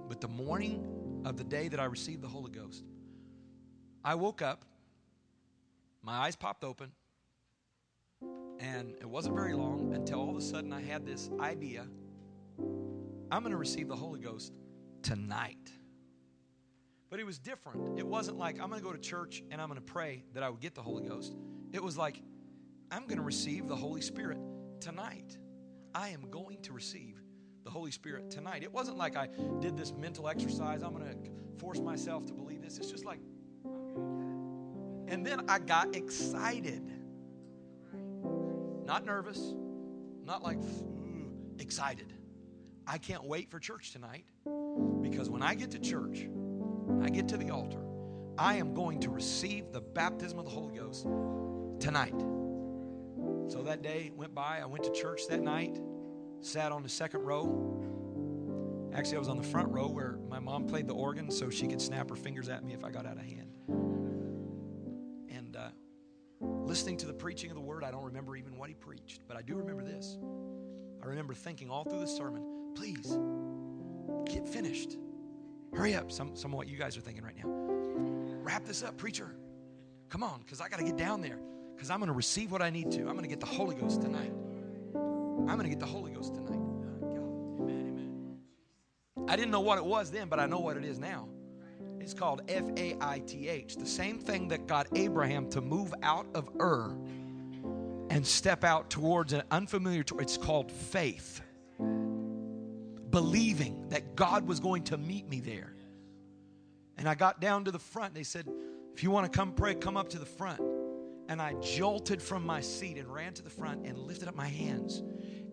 But 0.09 0.21
the 0.21 0.29
morning 0.29 1.23
of 1.25 1.37
the 1.37 1.45
day 1.45 1.69
that 1.69 1.81
I 1.81 1.85
received 1.85 2.23
the 2.23 2.29
Holy 2.29 2.51
Ghost, 2.51 2.85
I 4.05 4.15
woke 4.15 4.43
up, 4.43 4.65
my 6.03 6.13
eyes 6.13 6.37
popped 6.37 6.65
open, 6.65 6.93
and 8.61 8.95
it 9.01 9.09
wasn't 9.09 9.35
very 9.35 9.55
long 9.55 9.95
until 9.95 10.21
all 10.21 10.31
of 10.31 10.37
a 10.37 10.41
sudden 10.41 10.73
I 10.73 10.83
had 10.83 11.05
this 11.05 11.31
idea 11.41 11.87
I'm 13.31 13.43
going 13.43 13.53
to 13.53 13.59
receive 13.59 13.87
the 13.89 13.97
Holy 13.97 14.19
Ghost 14.19 14.53
tonight. 15.03 15.71
But 17.11 17.21
it 17.21 17.27
was 17.27 17.39
different. 17.39 17.99
It 17.99 18.07
wasn't 18.07 18.39
like 18.39 18.61
I'm 18.61 18.69
going 18.69 18.81
to 18.81 18.87
go 18.87 18.93
to 18.93 18.99
church 18.99 19.43
and 19.51 19.61
I'm 19.61 19.69
going 19.69 19.81
to 19.81 19.87
pray 19.87 20.25
that 20.35 20.43
I 20.43 20.51
would 20.51 20.61
get 20.61 20.75
the 20.75 20.83
Holy 20.83 21.09
Ghost. 21.09 21.35
It 21.73 21.83
was 21.83 21.97
like, 21.97 22.21
I'm 22.91 23.07
going 23.07 23.19
to 23.19 23.25
receive 23.25 23.69
the 23.69 23.77
Holy 23.77 24.01
Spirit 24.01 24.39
tonight. 24.81 25.39
I 25.95 26.09
am 26.09 26.29
going 26.31 26.61
to 26.63 26.73
receive 26.73 27.21
the 27.65 27.71
Holy 27.71 27.93
Spirit 27.93 28.31
tonight. 28.31 28.63
It 28.63 28.73
wasn't 28.73 28.97
like 28.97 29.17
I 29.17 29.29
did 29.61 29.77
this 29.77 29.93
mental 29.93 30.29
exercise. 30.29 30.83
I'm 30.83 30.93
going 30.93 31.05
to 31.05 31.31
force 31.59 31.79
myself 31.79 32.27
to 32.27 32.33
believe 32.33 32.63
this. 32.63 32.79
It's 32.79 32.91
just 32.91 33.05
like, 33.05 33.21
and 33.65 35.25
then 35.25 35.49
I 35.49 35.59
got 35.61 35.95
excited. 35.95 37.00
Not 38.91 39.07
nervous, 39.07 39.55
not 40.25 40.43
like 40.43 40.59
excited. 41.61 42.13
I 42.89 42.99
can't 42.99 43.23
wait 43.23 43.49
for 43.49 43.61
church 43.61 43.93
tonight 43.93 44.25
because 45.01 45.31
when 45.31 45.43
I 45.43 45.55
get 45.55 45.71
to 45.71 45.79
church, 45.79 46.27
I 47.01 47.09
get 47.09 47.29
to 47.29 47.37
the 47.37 47.51
altar, 47.51 47.85
I 48.37 48.55
am 48.57 48.75
going 48.75 48.99
to 49.03 49.11
receive 49.11 49.71
the 49.71 49.81
baptism 49.81 50.41
of 50.41 50.45
the 50.45 50.51
Holy 50.51 50.75
Ghost 50.75 51.05
tonight. 51.79 52.19
So 53.47 53.63
that 53.63 53.81
day 53.83 54.11
went 54.13 54.35
by. 54.35 54.59
I 54.61 54.67
went 54.67 54.83
to 54.83 54.91
church 54.91 55.29
that 55.29 55.41
night, 55.41 55.79
sat 56.41 56.73
on 56.73 56.83
the 56.83 56.89
second 56.89 57.21
row. 57.21 58.91
Actually, 58.93 59.19
I 59.19 59.21
was 59.21 59.29
on 59.29 59.37
the 59.37 59.47
front 59.47 59.69
row 59.69 59.87
where 59.87 60.19
my 60.29 60.41
mom 60.41 60.67
played 60.67 60.89
the 60.89 60.95
organ 60.95 61.31
so 61.31 61.49
she 61.49 61.69
could 61.69 61.81
snap 61.81 62.11
her 62.11 62.17
fingers 62.17 62.49
at 62.49 62.65
me 62.65 62.73
if 62.73 62.83
I 62.83 62.91
got 62.91 63.07
out 63.07 63.19
of 63.19 63.23
hand. 63.23 63.53
Listening 66.41 66.97
to 66.99 67.07
the 67.07 67.13
preaching 67.13 67.51
of 67.51 67.57
the 67.57 67.63
word, 67.63 67.85
I 67.85 67.91
don't 67.91 68.05
remember 68.05 68.37
even 68.37 68.57
what 68.57 68.69
he 68.69 68.75
preached, 68.75 69.23
but 69.29 69.37
I 69.37 69.43
do 69.43 69.57
remember 69.57 69.85
this. 69.85 70.17
I 71.03 71.07
remember 71.07 71.35
thinking 71.35 71.71
all 71.71 71.85
through 71.85 72.01
the 72.01 72.07
sermon, 72.07 72.73
please 72.75 73.19
get 74.27 74.49
finished. 74.49 74.97
Hurry 75.75 75.95
up. 75.95 76.11
Some, 76.11 76.35
some 76.37 76.53
of 76.53 76.57
what 76.57 76.69
you 76.69 76.77
guys 76.77 76.97
are 76.97 77.01
thinking 77.01 77.25
right 77.25 77.37
now. 77.37 77.49
Wrap 78.43 78.65
this 78.65 78.83
up, 78.83 78.97
preacher. 78.97 79.35
Come 80.09 80.23
on, 80.23 80.41
because 80.41 80.61
I 80.61 80.69
got 80.69 80.79
to 80.79 80.85
get 80.85 80.97
down 80.97 81.21
there 81.21 81.39
because 81.75 81.91
I'm 81.91 81.99
going 81.99 82.09
to 82.09 82.15
receive 82.15 82.53
what 82.53 82.63
I 82.63 82.71
need 82.71 82.91
to. 82.93 83.01
I'm 83.01 83.13
going 83.13 83.23
to 83.23 83.29
get 83.29 83.41
the 83.41 83.47
Holy 83.47 83.75
Ghost 83.75 84.03
tonight. 84.03 84.33
I'm 84.95 85.47
going 85.47 85.63
to 85.63 85.69
get 85.69 85.79
the 85.81 85.87
Holy 85.87 86.13
Ghost 86.13 86.35
tonight. 86.35 86.61
I 89.29 89.37
didn't 89.37 89.51
know 89.51 89.61
what 89.61 89.79
it 89.79 89.85
was 89.85 90.11
then, 90.11 90.29
but 90.29 90.41
I 90.41 90.47
know 90.47 90.59
what 90.59 90.77
it 90.77 90.85
is 90.85 90.99
now. 90.99 91.29
It's 92.01 92.15
called 92.15 92.43
F 92.49 92.65
A 92.77 92.97
I 93.01 93.21
T 93.21 93.49
H. 93.49 93.77
The 93.77 93.87
same 93.87 94.19
thing 94.19 94.49
that 94.49 94.67
got 94.67 94.89
Abraham 94.97 95.49
to 95.51 95.61
move 95.61 95.95
out 96.03 96.27
of 96.35 96.49
Ur 96.59 96.97
and 98.11 98.27
step 98.27 98.65
out 98.65 98.91
towards 98.91 99.33
an 99.33 99.43
unfamiliar. 99.51 100.03
It's 100.19 100.37
called 100.37 100.73
faith. 100.73 101.41
Believing 103.11 103.89
that 103.89 104.17
God 104.17 104.47
was 104.47 104.61
going 104.61 104.85
to 104.85 104.97
meet 104.97 105.29
me 105.29 105.41
there. 105.41 105.75
And 106.97 107.09
I 107.09 107.15
got 107.15 107.41
down 107.41 107.65
to 107.65 107.71
the 107.71 107.79
front. 107.79 108.15
They 108.15 108.25
said, 108.25 108.47
if 108.95 109.03
you 109.03 109.11
want 109.11 109.31
to 109.31 109.37
come 109.37 109.53
pray, 109.53 109.75
come 109.75 109.97
up 109.97 110.09
to 110.11 110.19
the 110.19 110.27
front. 110.27 110.61
And 111.29 111.41
I 111.41 111.55
jolted 111.55 112.21
from 112.21 112.45
my 112.45 112.61
seat 112.61 112.99
and 112.99 113.09
ran 113.13 113.33
to 113.35 113.43
the 113.43 113.51
front 113.51 113.87
and 113.87 113.97
lifted 113.97 114.29
up 114.29 114.35
my 114.35 114.49
hands 114.49 115.03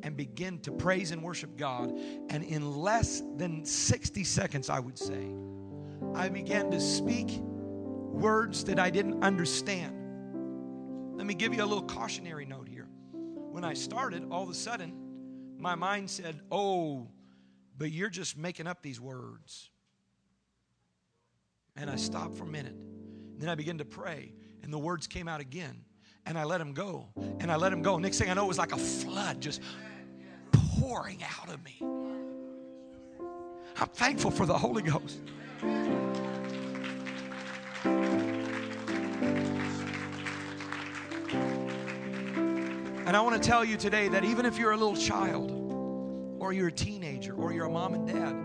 and 0.04 0.18
began 0.18 0.60
to 0.60 0.72
praise 0.72 1.12
and 1.12 1.22
worship 1.22 1.56
God. 1.56 1.92
And 2.30 2.44
in 2.44 2.76
less 2.78 3.22
than 3.38 3.64
60 3.64 4.24
seconds, 4.24 4.70
I 4.70 4.80
would 4.80 4.98
say, 4.98 5.28
I 6.18 6.30
began 6.30 6.72
to 6.72 6.82
speak 6.82 7.30
words 7.40 8.64
that 8.64 8.80
I 8.80 8.90
didn't 8.90 9.24
understand. 9.24 9.94
Let 11.16 11.28
me 11.28 11.36
give 11.36 11.54
you 11.54 11.64
a 11.64 11.66
little 11.66 11.84
cautionary 11.84 12.46
note 12.46 12.68
here. 12.68 12.88
When 13.12 13.64
I 13.64 13.76
started, 13.76 14.26
all 14.32 14.42
of 14.42 14.50
a 14.50 14.56
sudden, 14.56 14.94
my 15.60 15.76
mind 15.76 16.10
said, 16.10 16.42
Oh, 16.52 17.08
but 17.78 17.92
you're 17.92 18.10
just 18.10 18.36
making 18.36 18.66
up 18.66 18.82
these 18.82 19.00
words. 19.00 19.70
And 21.76 21.88
I 21.88 21.98
stopped 21.98 22.36
for 22.36 22.46
a 22.46 22.48
minute. 22.48 22.76
Then 23.38 23.48
I 23.48 23.54
began 23.56 23.78
to 23.78 23.86
pray 23.86 24.34
and 24.64 24.74
the 24.74 24.80
words 24.80 25.06
came 25.06 25.28
out 25.28 25.40
again. 25.40 25.84
And 26.26 26.36
I 26.38 26.44
let 26.46 26.60
him 26.60 26.74
go. 26.74 27.10
And 27.40 27.52
I 27.52 27.56
let 27.58 27.72
him 27.72 27.84
go. 27.84 28.00
Next 28.00 28.18
thing 28.18 28.30
I 28.30 28.34
know, 28.34 28.46
it 28.46 28.48
was 28.48 28.58
like 28.58 28.74
a 28.74 28.78
flood 28.78 29.40
just 29.40 29.62
pouring 30.80 31.24
out 31.24 31.54
of 31.54 31.64
me. 31.64 31.78
I'm 33.80 33.88
thankful 33.88 34.32
for 34.32 34.48
the 34.48 34.58
Holy 34.58 34.82
Ghost. 34.82 35.20
And 43.06 43.16
I 43.16 43.22
want 43.22 43.42
to 43.42 43.48
tell 43.48 43.64
you 43.64 43.78
today 43.78 44.10
that 44.10 44.24
even 44.26 44.46
if 44.46 44.58
you're 44.58 44.72
a 44.72 44.78
little 44.78 44.98
child, 44.98 45.52
or 46.40 46.54
you're 46.54 46.68
a 46.68 46.72
teenager, 46.72 47.34
or 47.34 47.54
you're 47.54 47.66
a 47.66 47.70
mom 47.70 47.94
and 47.94 48.08
dad, 48.08 48.36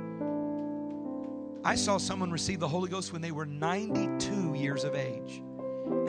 I 1.64 1.74
saw 1.74 1.98
someone 1.98 2.30
receive 2.30 2.60
the 2.60 2.68
Holy 2.68 2.88
Ghost 2.88 3.12
when 3.12 3.22
they 3.22 3.32
were 3.32 3.46
92 3.46 4.54
years 4.54 4.84
of 4.84 4.94
age 4.94 5.42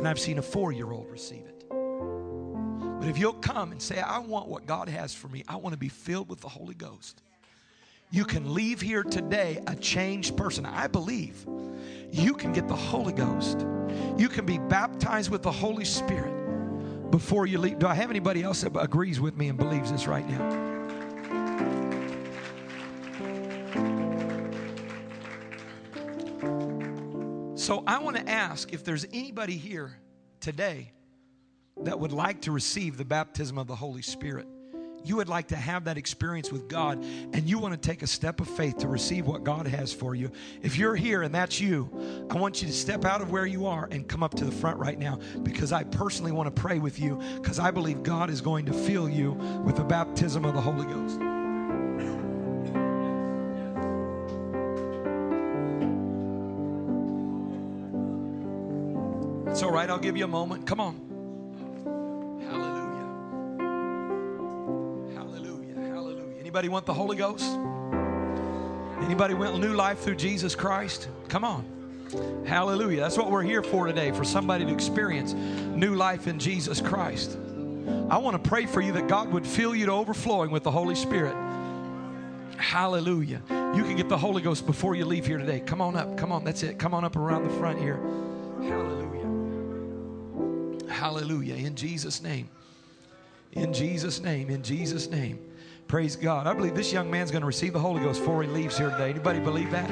and 0.03 0.07
I've 0.07 0.19
seen 0.19 0.37
a 0.37 0.41
four 0.41 0.71
year 0.71 0.91
old 0.91 1.09
receive 1.09 1.45
it. 1.45 1.65
But 1.69 3.07
if 3.09 3.17
you'll 3.17 3.33
come 3.33 3.71
and 3.71 3.81
say, 3.81 3.99
I 3.99 4.19
want 4.19 4.47
what 4.47 4.65
God 4.65 4.89
has 4.89 5.13
for 5.13 5.27
me, 5.27 5.43
I 5.47 5.55
want 5.55 5.73
to 5.73 5.77
be 5.77 5.89
filled 5.89 6.29
with 6.29 6.41
the 6.41 6.49
Holy 6.49 6.73
Ghost, 6.73 7.21
you 8.13 8.23
can 8.23 8.53
leave 8.53 8.79
here 8.79 9.01
today 9.01 9.59
a 9.65 9.75
changed 9.75 10.37
person. 10.37 10.67
I 10.67 10.85
believe 10.85 11.47
you 12.11 12.35
can 12.35 12.53
get 12.53 12.67
the 12.67 12.75
Holy 12.75 13.11
Ghost. 13.11 13.65
You 14.19 14.29
can 14.29 14.45
be 14.45 14.59
baptized 14.59 15.31
with 15.31 15.41
the 15.41 15.51
Holy 15.51 15.83
Spirit 15.83 17.09
before 17.09 17.47
you 17.47 17.57
leave. 17.57 17.79
Do 17.79 17.87
I 17.87 17.95
have 17.95 18.11
anybody 18.11 18.43
else 18.43 18.61
that 18.61 18.79
agrees 18.79 19.19
with 19.19 19.35
me 19.35 19.49
and 19.49 19.57
believes 19.57 19.91
this 19.91 20.05
right 20.05 20.29
now? 20.29 20.61
So 27.55 27.83
I 27.87 27.97
want 27.97 28.17
to 28.17 28.29
ask 28.29 28.73
if 28.73 28.83
there's 28.83 29.07
anybody 29.11 29.57
here 29.57 29.97
today 30.39 30.91
that 31.81 31.99
would 31.99 32.11
like 32.11 32.41
to 32.41 32.51
receive 32.51 32.95
the 32.95 33.05
baptism 33.05 33.57
of 33.57 33.65
the 33.65 33.75
Holy 33.75 34.03
Spirit 34.03 34.45
you 35.03 35.17
would 35.17 35.29
like 35.29 35.47
to 35.49 35.55
have 35.55 35.85
that 35.85 35.97
experience 35.97 36.51
with 36.51 36.67
God 36.67 37.03
and 37.03 37.49
you 37.49 37.59
want 37.59 37.73
to 37.73 37.79
take 37.79 38.01
a 38.01 38.07
step 38.07 38.39
of 38.39 38.47
faith 38.47 38.77
to 38.79 38.87
receive 38.87 39.27
what 39.27 39.43
God 39.43 39.67
has 39.67 39.93
for 39.93 40.15
you, 40.15 40.31
if 40.61 40.77
you're 40.77 40.95
here 40.95 41.23
and 41.23 41.33
that's 41.33 41.59
you, 41.59 41.89
I 42.29 42.35
want 42.35 42.61
you 42.61 42.67
to 42.67 42.73
step 42.73 43.05
out 43.05 43.21
of 43.21 43.31
where 43.31 43.45
you 43.45 43.65
are 43.65 43.87
and 43.91 44.07
come 44.07 44.23
up 44.23 44.33
to 44.35 44.45
the 44.45 44.51
front 44.51 44.77
right 44.77 44.97
now 44.97 45.19
because 45.43 45.71
I 45.71 45.83
personally 45.83 46.31
want 46.31 46.53
to 46.53 46.61
pray 46.61 46.79
with 46.79 46.99
you 46.99 47.21
because 47.35 47.59
I 47.59 47.71
believe 47.71 48.03
God 48.03 48.29
is 48.29 48.41
going 48.41 48.65
to 48.65 48.73
fill 48.73 49.09
you 49.09 49.31
with 49.65 49.75
the 49.75 49.83
baptism 49.83 50.45
of 50.45 50.53
the 50.53 50.61
Holy 50.61 50.85
Ghost. 50.85 51.19
It's 59.53 59.61
all 59.61 59.71
right, 59.71 59.87
I'll 59.87 59.99
give 59.99 60.17
you 60.17 60.25
a 60.25 60.27
moment. 60.27 60.65
Come 60.65 60.79
on. 60.79 61.12
Anybody 66.53 66.69
want 66.69 66.85
the 66.85 66.93
Holy 66.93 67.17
Ghost? 67.17 67.57
Anybody 69.01 69.33
want 69.33 69.59
new 69.59 69.73
life 69.73 70.01
through 70.01 70.17
Jesus 70.17 70.53
Christ? 70.53 71.07
Come 71.27 71.43
on. 71.43 71.65
Hallelujah. 72.45 72.99
That's 73.01 73.17
what 73.17 73.31
we're 73.31 73.41
here 73.41 73.63
for 73.63 73.87
today, 73.87 74.11
for 74.11 74.23
somebody 74.23 74.63
to 74.63 74.71
experience 74.71 75.33
new 75.33 75.95
life 75.95 76.27
in 76.27 76.37
Jesus 76.37 76.79
Christ. 76.79 77.39
I 78.07 78.19
want 78.19 78.35
to 78.35 78.47
pray 78.47 78.67
for 78.67 78.81
you 78.81 78.91
that 78.91 79.07
God 79.07 79.31
would 79.31 79.47
fill 79.47 79.73
you 79.73 79.87
to 79.87 79.93
overflowing 79.93 80.51
with 80.51 80.61
the 80.61 80.69
Holy 80.69 80.93
Spirit. 80.93 81.35
Hallelujah. 82.57 83.41
You 83.49 83.81
can 83.81 83.95
get 83.95 84.07
the 84.07 84.19
Holy 84.19 84.43
Ghost 84.43 84.67
before 84.67 84.93
you 84.93 85.05
leave 85.05 85.25
here 85.25 85.39
today. 85.39 85.59
Come 85.59 85.81
on 85.81 85.95
up. 85.95 86.17
Come 86.17 86.31
on. 86.31 86.43
That's 86.43 86.61
it. 86.61 86.77
Come 86.77 86.93
on 86.93 87.03
up 87.03 87.15
around 87.15 87.45
the 87.45 87.53
front 87.57 87.79
here. 87.79 87.99
Hallelujah. 88.61 89.25
Hallelujah. 90.87 91.55
In 91.55 91.73
Jesus' 91.73 92.21
name. 92.21 92.47
In 93.53 93.73
Jesus' 93.73 94.21
name. 94.21 94.51
In 94.51 94.61
Jesus' 94.61 95.09
name. 95.09 95.39
Praise 95.93 96.15
God. 96.15 96.47
I 96.47 96.55
believe 96.55 96.73
this 96.73 96.91
young 96.91 97.11
man's 97.11 97.29
going 97.29 97.41
to 97.41 97.45
receive 97.45 97.71
the 97.71 97.79
Holy 97.79 98.01
Ghost 98.01 98.21
before 98.21 98.41
he 98.41 98.49
leaves 98.49 98.75
here 98.75 98.89
today. 98.89 99.11
Anybody 99.11 99.39
believe 99.39 99.69
that? 99.69 99.87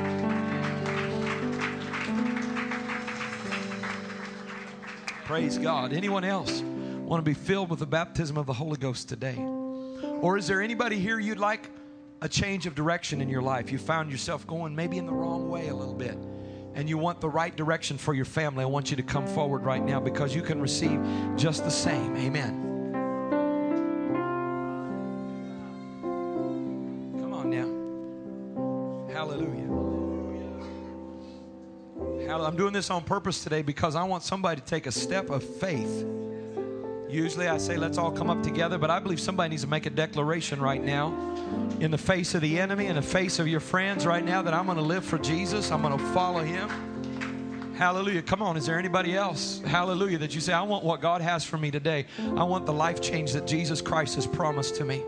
Praise 5.25 5.59
God. 5.59 5.93
Anyone 5.93 6.23
else 6.23 6.61
want 6.61 7.23
to 7.23 7.29
be 7.29 7.35
filled 7.35 7.69
with 7.69 7.77
the 7.77 7.85
baptism 7.85 8.35
of 8.35 8.47
the 8.47 8.53
Holy 8.53 8.77
Ghost 8.77 9.09
today? 9.09 9.37
Or 10.21 10.39
is 10.39 10.47
there 10.47 10.59
anybody 10.59 10.97
here 10.97 11.19
you'd 11.19 11.37
like 11.37 11.69
a 12.21 12.27
change 12.27 12.65
of 12.65 12.73
direction 12.73 13.21
in 13.21 13.29
your 13.29 13.43
life? 13.43 13.71
You 13.71 13.77
found 13.77 14.09
yourself 14.09 14.47
going 14.47 14.75
maybe 14.75 14.97
in 14.97 15.05
the 15.05 15.13
wrong 15.13 15.51
way 15.51 15.67
a 15.67 15.75
little 15.75 15.93
bit 15.93 16.17
and 16.73 16.89
you 16.89 16.97
want 16.97 17.21
the 17.21 17.29
right 17.29 17.55
direction 17.55 17.99
for 17.99 18.15
your 18.15 18.25
family, 18.25 18.63
I 18.63 18.67
want 18.67 18.89
you 18.89 18.97
to 18.97 19.03
come 19.03 19.27
forward 19.27 19.65
right 19.65 19.83
now 19.83 19.99
because 19.99 20.33
you 20.33 20.41
can 20.41 20.59
receive 20.59 20.99
just 21.37 21.63
the 21.63 21.69
same. 21.69 22.17
Amen. 22.17 22.70
I'm 32.51 32.57
doing 32.57 32.73
this 32.73 32.89
on 32.89 33.05
purpose 33.05 33.45
today 33.45 33.61
because 33.61 33.95
I 33.95 34.03
want 34.03 34.23
somebody 34.23 34.59
to 34.59 34.67
take 34.67 34.85
a 34.85 34.91
step 34.91 35.29
of 35.29 35.41
faith. 35.41 36.05
Usually 37.09 37.47
I 37.47 37.57
say, 37.57 37.77
let's 37.77 37.97
all 37.97 38.11
come 38.11 38.29
up 38.29 38.43
together, 38.43 38.77
but 38.77 38.91
I 38.91 38.99
believe 38.99 39.21
somebody 39.21 39.51
needs 39.51 39.61
to 39.61 39.69
make 39.69 39.85
a 39.85 39.89
declaration 39.89 40.59
right 40.59 40.83
now 40.83 41.13
in 41.79 41.91
the 41.91 41.97
face 41.97 42.35
of 42.35 42.41
the 42.41 42.59
enemy, 42.59 42.87
in 42.87 42.97
the 42.97 43.01
face 43.01 43.39
of 43.39 43.47
your 43.47 43.61
friends 43.61 44.05
right 44.05 44.25
now, 44.25 44.41
that 44.41 44.53
I'm 44.53 44.65
going 44.65 44.75
to 44.75 44.83
live 44.83 45.05
for 45.05 45.17
Jesus. 45.17 45.71
I'm 45.71 45.81
going 45.81 45.97
to 45.97 46.05
follow 46.07 46.43
him. 46.43 47.73
Hallelujah. 47.77 48.21
Come 48.21 48.41
on. 48.41 48.57
Is 48.57 48.65
there 48.65 48.77
anybody 48.77 49.15
else? 49.15 49.61
Hallelujah. 49.61 50.17
That 50.17 50.35
you 50.35 50.41
say, 50.41 50.51
I 50.51 50.63
want 50.63 50.83
what 50.83 50.99
God 50.99 51.21
has 51.21 51.45
for 51.45 51.57
me 51.57 51.71
today. 51.71 52.05
I 52.35 52.43
want 52.43 52.65
the 52.65 52.73
life 52.73 52.99
change 52.99 53.31
that 53.31 53.47
Jesus 53.47 53.81
Christ 53.81 54.15
has 54.15 54.27
promised 54.27 54.75
to 54.75 54.83
me. 54.83 55.01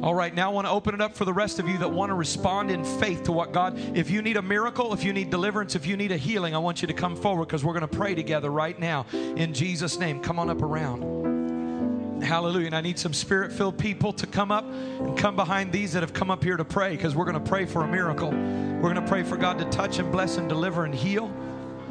All 0.00 0.14
right, 0.14 0.32
now 0.32 0.50
I 0.50 0.54
want 0.54 0.68
to 0.68 0.70
open 0.70 0.94
it 0.94 1.00
up 1.00 1.16
for 1.16 1.24
the 1.24 1.32
rest 1.32 1.58
of 1.58 1.68
you 1.68 1.76
that 1.78 1.90
want 1.90 2.10
to 2.10 2.14
respond 2.14 2.70
in 2.70 2.84
faith 2.84 3.24
to 3.24 3.32
what 3.32 3.52
God. 3.52 3.76
If 3.96 4.10
you 4.10 4.22
need 4.22 4.36
a 4.36 4.42
miracle, 4.42 4.94
if 4.94 5.02
you 5.02 5.12
need 5.12 5.28
deliverance, 5.28 5.74
if 5.74 5.86
you 5.86 5.96
need 5.96 6.12
a 6.12 6.16
healing, 6.16 6.54
I 6.54 6.58
want 6.58 6.82
you 6.82 6.86
to 6.86 6.94
come 6.94 7.16
forward 7.16 7.46
because 7.46 7.64
we're 7.64 7.72
going 7.72 7.88
to 7.88 7.96
pray 7.96 8.14
together 8.14 8.48
right 8.48 8.78
now 8.78 9.06
in 9.12 9.52
Jesus' 9.52 9.98
name. 9.98 10.20
Come 10.20 10.38
on 10.38 10.50
up 10.50 10.62
around. 10.62 12.22
Hallelujah. 12.22 12.66
And 12.66 12.76
I 12.76 12.80
need 12.80 12.96
some 12.96 13.12
spirit 13.12 13.52
filled 13.52 13.76
people 13.76 14.12
to 14.12 14.26
come 14.28 14.52
up 14.52 14.64
and 14.66 15.18
come 15.18 15.34
behind 15.34 15.72
these 15.72 15.94
that 15.94 16.04
have 16.04 16.12
come 16.12 16.30
up 16.30 16.44
here 16.44 16.56
to 16.56 16.64
pray 16.64 16.90
because 16.94 17.16
we're 17.16 17.24
going 17.24 17.42
to 17.42 17.48
pray 17.48 17.66
for 17.66 17.82
a 17.82 17.88
miracle. 17.88 18.30
We're 18.30 18.94
going 18.94 18.94
to 18.96 19.08
pray 19.08 19.24
for 19.24 19.36
God 19.36 19.58
to 19.58 19.64
touch 19.66 19.98
and 19.98 20.12
bless 20.12 20.36
and 20.36 20.48
deliver 20.48 20.84
and 20.84 20.94
heal, 20.94 21.32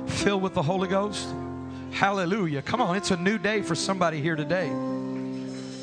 fill 0.05 0.39
with 0.39 0.53
the 0.53 0.63
Holy 0.63 0.87
Ghost. 0.87 1.27
Hallelujah. 1.91 2.61
Come 2.61 2.79
on, 2.81 2.95
it's 2.95 3.11
a 3.11 3.17
new 3.17 3.37
day 3.37 3.61
for 3.61 3.75
somebody 3.75 4.21
here 4.21 4.37
today. 4.37 4.71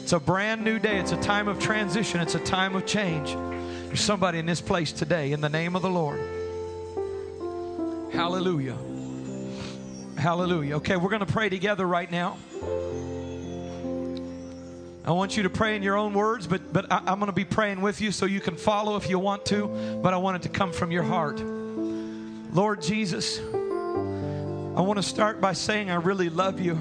It's 0.05 0.13
a 0.13 0.21
brand 0.21 0.63
new 0.63 0.79
day. 0.79 0.99
It's 0.99 1.13
a 1.13 1.17
time 1.17 1.49
of 1.49 1.59
transition. 1.59 2.21
It's 2.21 2.35
a 2.35 2.39
time 2.39 2.77
of 2.77 2.85
change. 2.85 3.33
There's 3.87 4.03
somebody 4.03 4.39
in 4.39 4.45
this 4.45 4.61
place 4.61 4.93
today 4.93 5.33
in 5.33 5.41
the 5.41 5.49
name 5.49 5.75
of 5.75 5.81
the 5.81 5.89
Lord. 5.89 6.21
Hallelujah. 8.13 8.77
Hallelujah. 10.19 10.77
Okay, 10.77 10.97
we're 10.97 11.09
going 11.09 11.25
to 11.25 11.33
pray 11.33 11.49
together 11.49 11.87
right 11.87 12.11
now. 12.11 12.37
I 15.07 15.13
want 15.13 15.39
you 15.39 15.45
to 15.45 15.51
pray 15.51 15.75
in 15.75 15.83
your 15.83 15.97
own 15.97 16.13
words, 16.13 16.47
but, 16.47 16.71
but 16.71 16.93
I, 16.93 17.11
am 17.11 17.19
going 17.19 17.29
to 17.29 17.33
be 17.33 17.47
praying 17.47 17.81
with 17.81 18.03
you 18.03 18.13
so 18.13 18.27
you 18.27 18.43
can 18.43 18.57
follow 18.57 18.97
if 18.97 19.09
you 19.09 19.19
want 19.19 19.47
to, 19.47 20.01
but 20.03 20.13
I 20.13 20.19
want 20.19 20.37
it 20.37 20.43
to 20.43 20.51
come 20.51 20.71
from 20.71 20.91
your 20.91 21.05
heart. 21.05 21.41
Lord 21.41 22.83
Jesus, 22.83 23.39
I 23.39 24.83
want 24.83 24.99
to 24.99 25.03
start 25.03 25.41
by 25.41 25.55
saying 25.55 25.91
I 25.91 25.95
really 25.95 26.29
love 26.29 26.61
you. 26.61 26.79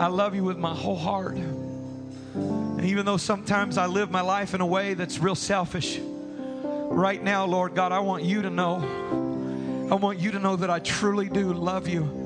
I 0.00 0.08
love 0.08 0.34
you 0.34 0.42
with 0.42 0.58
my 0.58 0.74
whole 0.74 0.96
heart. 0.96 1.36
And 2.34 2.84
even 2.84 3.06
though 3.06 3.16
sometimes 3.16 3.78
I 3.78 3.86
live 3.86 4.10
my 4.10 4.22
life 4.22 4.54
in 4.54 4.60
a 4.60 4.66
way 4.66 4.94
that's 4.94 5.18
real 5.18 5.34
selfish, 5.34 5.98
right 6.00 7.22
now, 7.22 7.44
Lord 7.46 7.74
God, 7.74 7.92
I 7.92 8.00
want 8.00 8.24
you 8.24 8.42
to 8.42 8.50
know. 8.50 9.88
I 9.90 9.94
want 9.94 10.18
you 10.18 10.32
to 10.32 10.38
know 10.38 10.56
that 10.56 10.70
I 10.70 10.78
truly 10.78 11.28
do 11.28 11.52
love 11.52 11.88
you. 11.88 12.20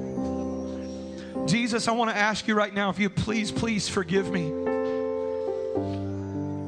Jesus, 1.46 1.88
I 1.88 1.92
want 1.92 2.10
to 2.10 2.16
ask 2.16 2.48
you 2.48 2.54
right 2.54 2.72
now 2.74 2.90
if 2.90 2.98
you 2.98 3.08
please, 3.10 3.52
please 3.52 3.88
forgive 3.88 4.30
me 4.30 4.50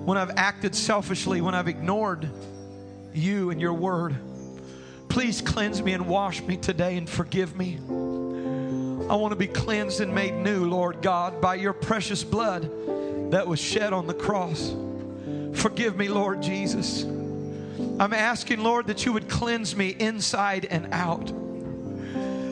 when 0.05 0.16
I've 0.16 0.36
acted 0.36 0.74
selfishly, 0.74 1.41
when 1.41 1.55
I've 1.55 1.68
ignored 1.68 2.30
you 3.12 3.51
and 3.51 3.61
your 3.61 3.74
word. 3.74 4.16
Please 5.09 5.41
cleanse 5.41 5.82
me 5.82 5.93
and 5.95 6.07
wash 6.09 6.43
me 6.43 6.57
today 6.57 6.97
and 6.97 7.09
forgive 7.09 7.57
me. 7.57 7.76
I 7.78 9.16
want 9.16 9.32
to 9.32 9.36
be 9.36 9.47
cleansed 9.47 10.01
and 10.01 10.14
made 10.14 10.34
new, 10.34 10.68
Lord 10.68 11.03
God, 11.03 11.41
by 11.41 11.55
your 11.57 11.72
precious 11.72 12.22
blood 12.22 12.70
that 13.31 13.47
was 13.47 13.61
shed 13.61 13.93
on 13.93 14.07
the 14.07 14.14
cross. 14.14 14.74
Forgive 15.55 15.97
me, 15.97 16.09
Lord 16.09 16.43
Jesus. 16.43 17.03
I'm 17.03 18.12
asking, 18.12 18.61
Lord, 18.61 18.87
that 18.87 19.05
you 19.05 19.12
would 19.12 19.29
cleanse 19.29 19.74
me 19.74 19.95
inside 19.99 20.66
and 20.66 20.93
out. 20.93 21.33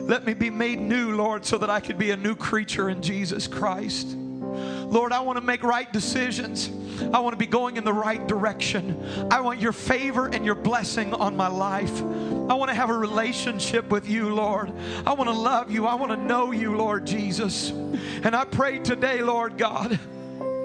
Let 0.07 0.25
me 0.25 0.33
be 0.33 0.49
made 0.49 0.79
new, 0.79 1.15
Lord, 1.15 1.45
so 1.45 1.57
that 1.57 1.69
I 1.69 1.79
could 1.79 1.97
be 1.97 2.11
a 2.11 2.17
new 2.17 2.35
creature 2.35 2.89
in 2.89 3.01
Jesus 3.01 3.47
Christ. 3.47 4.07
Lord, 4.07 5.11
I 5.11 5.19
want 5.19 5.37
to 5.37 5.43
make 5.43 5.63
right 5.63 5.91
decisions. 5.91 6.69
I 7.13 7.19
want 7.19 7.33
to 7.33 7.37
be 7.37 7.45
going 7.45 7.75
in 7.75 7.83
the 7.83 7.93
right 7.93 8.25
direction. 8.25 9.27
I 9.29 9.41
want 9.41 9.59
your 9.59 9.73
favor 9.73 10.27
and 10.27 10.45
your 10.45 10.55
blessing 10.55 11.13
on 11.13 11.35
my 11.35 11.47
life. 11.47 12.01
I 12.01 12.53
want 12.53 12.69
to 12.69 12.75
have 12.75 12.89
a 12.89 12.97
relationship 12.97 13.89
with 13.89 14.07
you, 14.09 14.33
Lord. 14.33 14.71
I 15.05 15.13
want 15.13 15.29
to 15.29 15.35
love 15.35 15.69
you. 15.69 15.85
I 15.85 15.95
want 15.95 16.11
to 16.11 16.17
know 16.17 16.51
you, 16.51 16.77
Lord 16.77 17.05
Jesus. 17.05 17.69
And 17.69 18.33
I 18.33 18.45
pray 18.45 18.79
today, 18.79 19.21
Lord 19.21 19.57
God, 19.57 19.99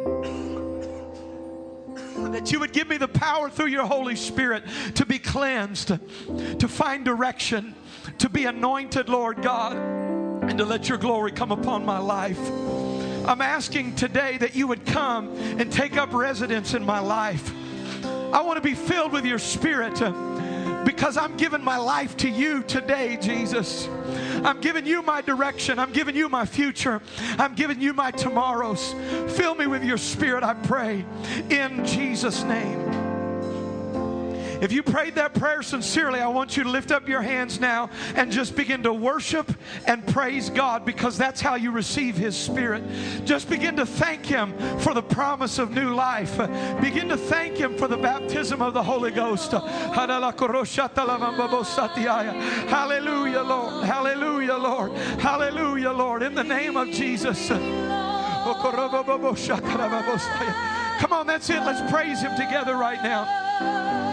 that 2.32 2.50
you 2.50 2.61
would 2.61 2.72
give 2.72 2.88
me 2.88 2.96
the 2.96 3.09
power 3.09 3.50
through 3.50 3.66
your 3.66 3.86
Holy 3.86 4.16
Spirit 4.16 4.64
to 4.94 5.07
be 5.07 5.18
cleansed, 5.18 5.88
to 5.88 6.68
find 6.68 7.05
direction, 7.05 7.74
to 8.18 8.28
be 8.28 8.46
anointed, 8.46 9.09
Lord 9.09 9.42
God, 9.42 9.76
and 9.76 10.59
to 10.59 10.64
let 10.64 10.88
your 10.88 10.98
glory 10.98 11.32
come 11.32 11.53
upon 11.53 11.84
my 11.84 11.98
life. 11.98 12.38
I'm 13.26 13.40
asking 13.40 13.94
today 13.94 14.38
that 14.38 14.57
you 14.57 14.66
would 14.66 14.84
come 14.84 15.36
and 15.36 15.70
take 15.70 15.96
up 15.96 16.12
residence 16.12 16.74
in 16.74 16.84
my 16.84 16.98
life. 16.98 17.53
I 18.05 18.42
want 18.42 18.57
to 18.57 18.62
be 18.62 18.74
filled 18.74 19.12
with 19.12 19.24
your 19.24 19.38
spirit 19.38 20.03
because 20.84 21.16
I'm 21.16 21.36
giving 21.36 21.62
my 21.62 21.76
life 21.76 22.16
to 22.18 22.28
you 22.28 22.62
today, 22.62 23.18
Jesus. 23.20 23.88
I'm 24.44 24.60
giving 24.60 24.86
you 24.86 25.02
my 25.02 25.20
direction. 25.20 25.78
I'm 25.78 25.92
giving 25.92 26.16
you 26.16 26.28
my 26.28 26.44
future. 26.44 27.00
I'm 27.38 27.54
giving 27.54 27.80
you 27.80 27.92
my 27.92 28.10
tomorrows. 28.10 28.94
Fill 29.36 29.54
me 29.54 29.66
with 29.66 29.84
your 29.84 29.98
spirit, 29.98 30.42
I 30.42 30.54
pray, 30.54 31.04
in 31.50 31.84
Jesus' 31.84 32.42
name. 32.44 32.91
If 34.62 34.70
you 34.70 34.84
prayed 34.84 35.16
that 35.16 35.34
prayer 35.34 35.60
sincerely, 35.62 36.20
I 36.20 36.28
want 36.28 36.56
you 36.56 36.62
to 36.62 36.68
lift 36.68 36.92
up 36.92 37.08
your 37.08 37.20
hands 37.20 37.58
now 37.58 37.90
and 38.14 38.30
just 38.30 38.54
begin 38.54 38.84
to 38.84 38.92
worship 38.92 39.52
and 39.86 40.06
praise 40.06 40.50
God 40.50 40.84
because 40.84 41.18
that's 41.18 41.40
how 41.40 41.56
you 41.56 41.72
receive 41.72 42.16
His 42.16 42.36
Spirit. 42.36 42.84
Just 43.24 43.50
begin 43.50 43.74
to 43.74 43.84
thank 43.84 44.24
Him 44.24 44.56
for 44.78 44.94
the 44.94 45.02
promise 45.02 45.58
of 45.58 45.72
new 45.72 45.92
life. 45.92 46.38
Begin 46.80 47.08
to 47.08 47.16
thank 47.16 47.56
Him 47.56 47.76
for 47.76 47.88
the 47.88 47.96
baptism 47.96 48.62
of 48.62 48.72
the 48.72 48.84
Holy 48.84 49.10
Ghost. 49.10 49.52
Hallelujah, 52.68 53.42
Lord. 53.42 53.84
Hallelujah, 53.84 54.56
Lord. 54.56 54.92
Hallelujah, 54.92 55.90
Lord. 55.90 56.22
In 56.22 56.36
the 56.36 56.44
name 56.44 56.76
of 56.76 56.88
Jesus. 56.90 57.48
Come 57.48 57.58
on, 61.12 61.26
that's 61.26 61.50
it. 61.50 61.64
Let's 61.64 61.90
praise 61.90 62.20
Him 62.20 62.36
together 62.36 62.76
right 62.76 63.02
now. 63.02 64.11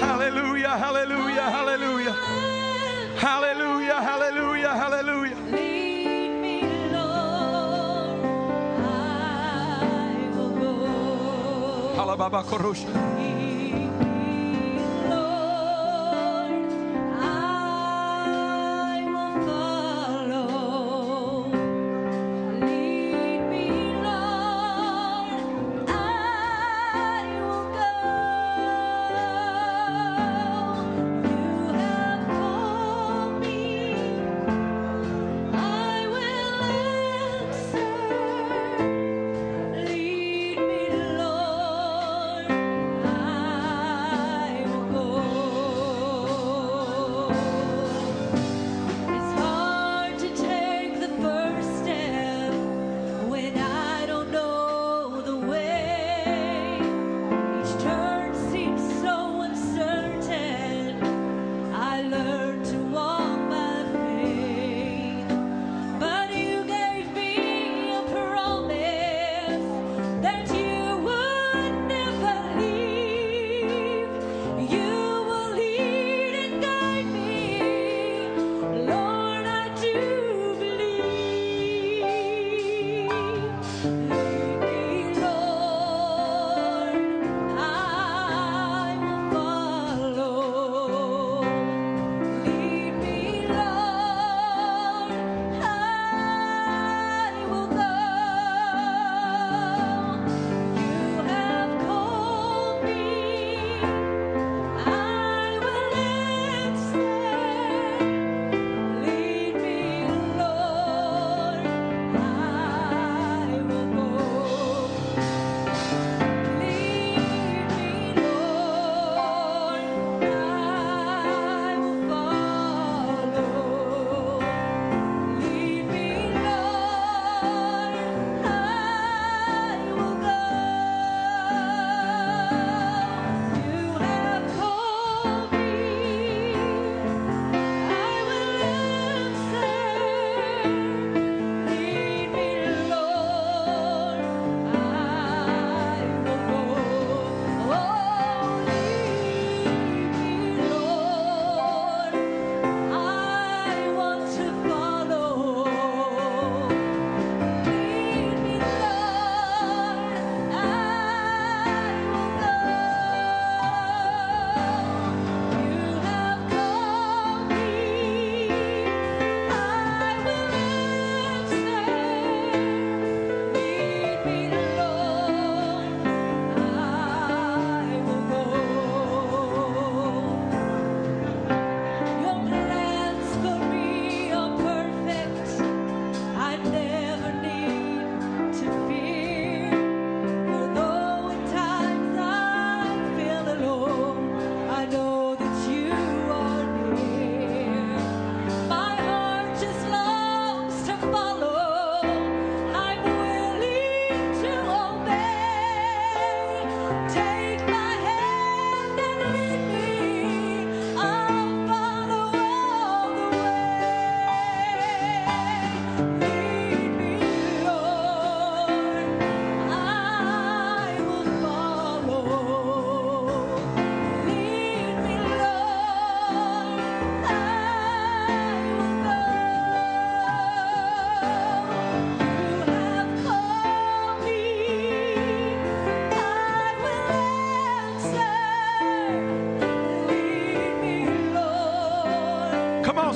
Hallelujah, 0.00 0.76
hallelujah, 0.76 1.50
hallelujah. 1.50 2.14
Hallelujah, 3.16 4.00
hallelujah, 4.02 4.74
hallelujah. 4.76 5.36
Halababa 11.96 12.42
Korosha. 12.44 13.47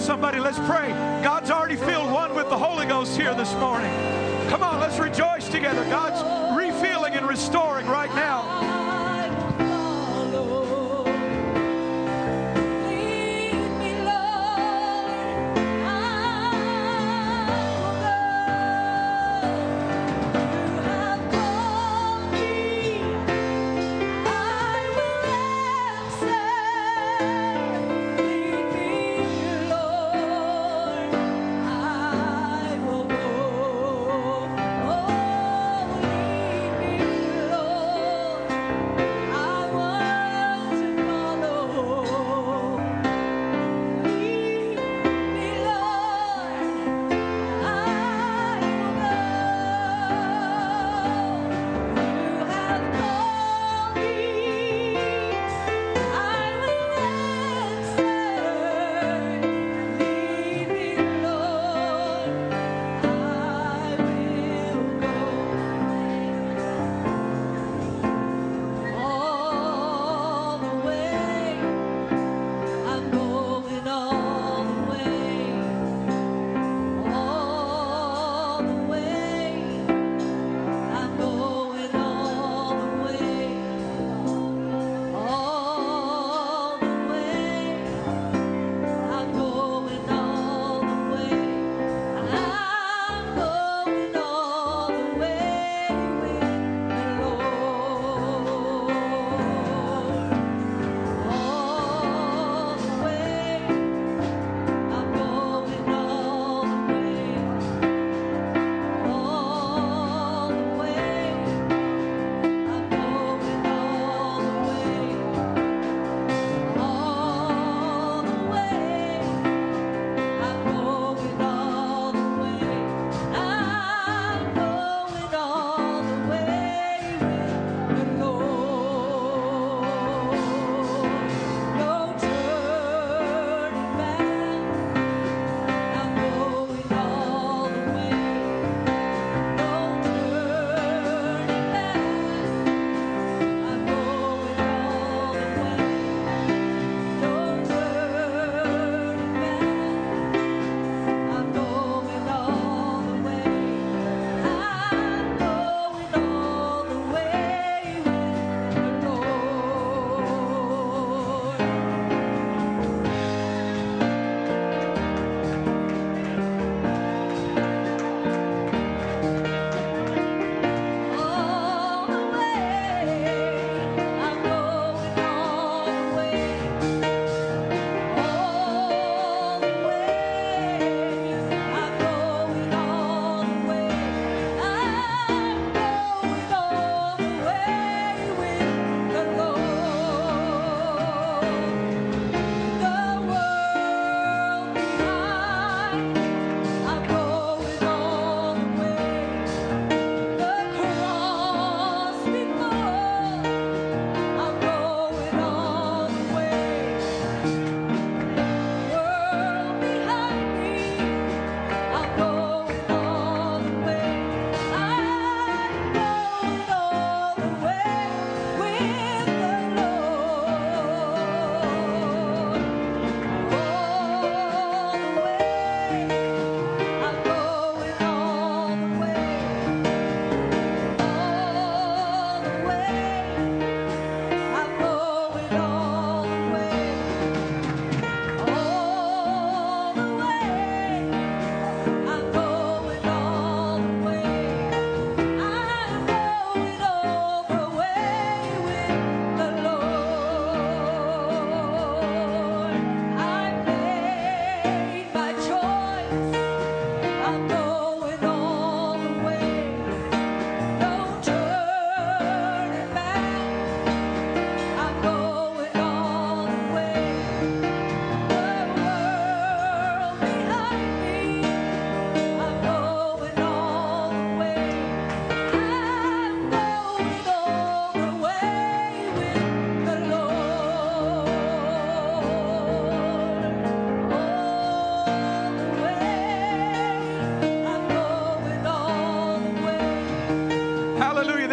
somebody, 0.02 0.40
let's 0.40 0.58
pray. 0.58 0.88
God's 1.22 1.50
already 1.50 1.76
filled 1.76 2.10
one 2.10 2.34
with 2.34 2.48
the 2.50 2.58
Holy 2.58 2.86
Ghost 2.86 3.16
here 3.16 3.34
this 3.34 3.54
morning. 3.54 3.90
Come 4.50 4.62
on, 4.62 4.80
let's 4.80 4.98
rejoice 4.98 5.48
together. 5.48 5.84
God's 5.84 6.20
refilling 6.58 7.14
and 7.14 7.26
restoring 7.26 7.86
right 7.86 8.12
now. 8.14 8.41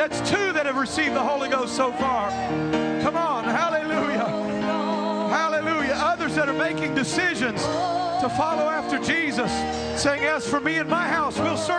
That's 0.10 0.30
two 0.30 0.54
that 0.54 0.66
have 0.66 0.78
received 0.78 1.16
the 1.16 1.24
Holy 1.24 1.50
Ghost 1.50 1.76
so 1.76 1.92
far. 1.94 2.30
Come 3.02 3.16
on. 3.16 3.44
Hallelujah. 3.44 4.26
Hallelujah. 5.30 5.94
Others 5.94 6.36
that 6.36 6.50
are 6.50 6.54
making 6.54 6.96
decisions 6.96 7.62
to 7.62 8.30
follow 8.36 8.68
after 8.70 9.00
Jesus, 9.00 9.52
saying, 10.02 10.24
As 10.24 10.48
for 10.48 10.60
me 10.60 10.78
and 10.78 10.90
my 10.90 11.08
house, 11.08 11.38
we'll 11.40 11.58
serve 11.58 11.79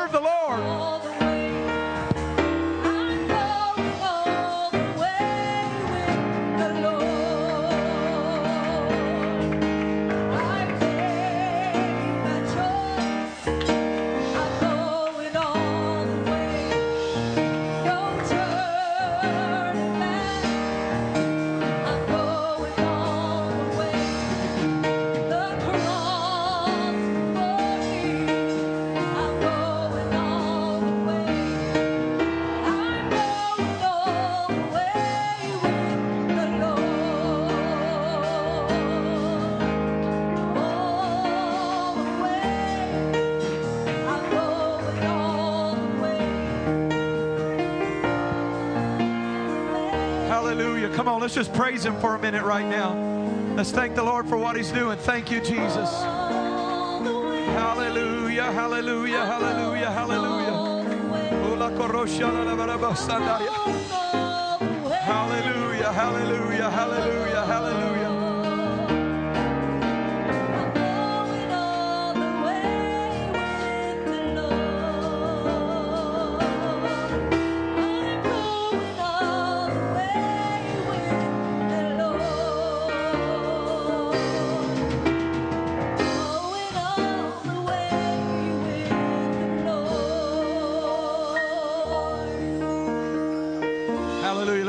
Hallelujah. 50.61 50.94
Come 50.94 51.08
on, 51.08 51.22
let's 51.22 51.34
just 51.34 51.54
praise 51.54 51.86
Him 51.86 51.98
for 52.00 52.16
a 52.16 52.18
minute 52.18 52.44
right 52.44 52.66
now. 52.66 52.92
Let's 53.56 53.70
thank 53.70 53.94
the 53.94 54.02
Lord 54.02 54.28
for 54.28 54.36
what 54.36 54.56
He's 54.56 54.70
doing. 54.70 54.98
Thank 54.98 55.30
you, 55.30 55.40
Jesus. 55.40 55.88
Hallelujah, 57.56 58.52
hallelujah, 58.52 59.24
hallelujah, 59.24 59.90
hallelujah. 59.90 60.52
Hallelujah, 65.00 65.92
hallelujah, 65.94 66.70
hallelujah, 66.70 67.46
hallelujah. 67.46 67.99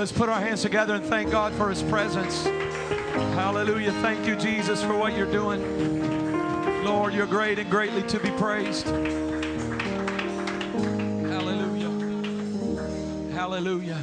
Let's 0.01 0.11
put 0.11 0.29
our 0.29 0.41
hands 0.41 0.63
together 0.63 0.95
and 0.95 1.05
thank 1.05 1.29
God 1.29 1.53
for 1.53 1.69
His 1.69 1.83
presence. 1.83 2.43
Hallelujah. 3.35 3.91
Thank 4.01 4.25
you, 4.25 4.35
Jesus, 4.35 4.81
for 4.81 4.97
what 4.97 5.15
you're 5.15 5.31
doing. 5.31 6.83
Lord, 6.83 7.13
you're 7.13 7.27
great 7.27 7.59
and 7.59 7.69
greatly 7.69 8.01
to 8.07 8.19
be 8.19 8.31
praised. 8.31 8.87
Hallelujah. 11.27 11.91
Hallelujah. 13.31 14.01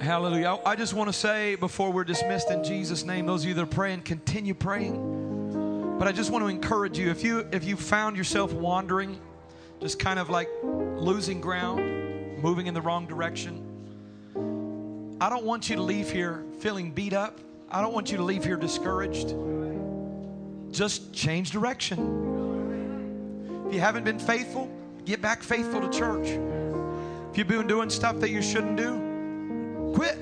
Hallelujah. 0.00 0.58
I 0.66 0.74
just 0.74 0.94
want 0.94 1.06
to 1.06 1.12
say 1.12 1.54
before 1.54 1.92
we're 1.92 2.02
dismissed 2.02 2.50
in 2.50 2.64
Jesus' 2.64 3.04
name, 3.04 3.26
those 3.26 3.44
of 3.44 3.48
you 3.48 3.54
that 3.54 3.62
are 3.62 3.66
praying, 3.66 4.00
continue 4.00 4.54
praying. 4.54 5.98
But 6.00 6.08
I 6.08 6.12
just 6.12 6.32
want 6.32 6.42
to 6.42 6.48
encourage 6.48 6.98
you 6.98 7.12
if 7.12 7.22
you 7.22 7.46
if 7.52 7.62
you 7.62 7.76
found 7.76 8.16
yourself 8.16 8.52
wandering, 8.52 9.20
just 9.80 10.00
kind 10.00 10.18
of 10.18 10.28
like 10.28 10.48
losing 10.64 11.40
ground, 11.40 12.42
moving 12.42 12.66
in 12.66 12.74
the 12.74 12.82
wrong 12.82 13.06
direction. 13.06 13.69
I 15.20 15.28
don't 15.28 15.44
want 15.44 15.68
you 15.68 15.76
to 15.76 15.82
leave 15.82 16.10
here 16.10 16.42
feeling 16.60 16.92
beat 16.92 17.12
up. 17.12 17.38
I 17.70 17.82
don't 17.82 17.92
want 17.92 18.10
you 18.10 18.16
to 18.16 18.22
leave 18.22 18.42
here 18.42 18.56
discouraged. 18.56 19.34
Just 20.70 21.12
change 21.12 21.50
direction. 21.50 23.66
If 23.68 23.74
you 23.74 23.80
haven't 23.80 24.04
been 24.04 24.18
faithful, 24.18 24.70
get 25.04 25.20
back 25.20 25.42
faithful 25.42 25.82
to 25.82 25.90
church. 25.90 26.26
If 27.30 27.36
you've 27.36 27.48
been 27.48 27.66
doing 27.66 27.90
stuff 27.90 28.18
that 28.20 28.30
you 28.30 28.40
shouldn't 28.40 28.76
do, 28.76 29.92
quit. 29.94 30.16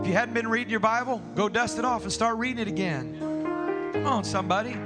If 0.00 0.06
you 0.06 0.12
hadn't 0.12 0.34
been 0.34 0.46
reading 0.46 0.70
your 0.70 0.78
Bible, 0.78 1.20
go 1.34 1.48
dust 1.48 1.80
it 1.80 1.84
off 1.84 2.04
and 2.04 2.12
start 2.12 2.36
reading 2.36 2.60
it 2.60 2.68
again. 2.68 3.18
Come 3.92 4.06
on, 4.06 4.22
somebody. 4.22 4.76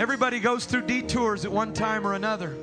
Everybody 0.00 0.38
goes 0.38 0.66
through 0.66 0.82
detours 0.82 1.44
at 1.44 1.50
one 1.50 1.72
time 1.72 2.06
or 2.06 2.14
another. 2.14 2.54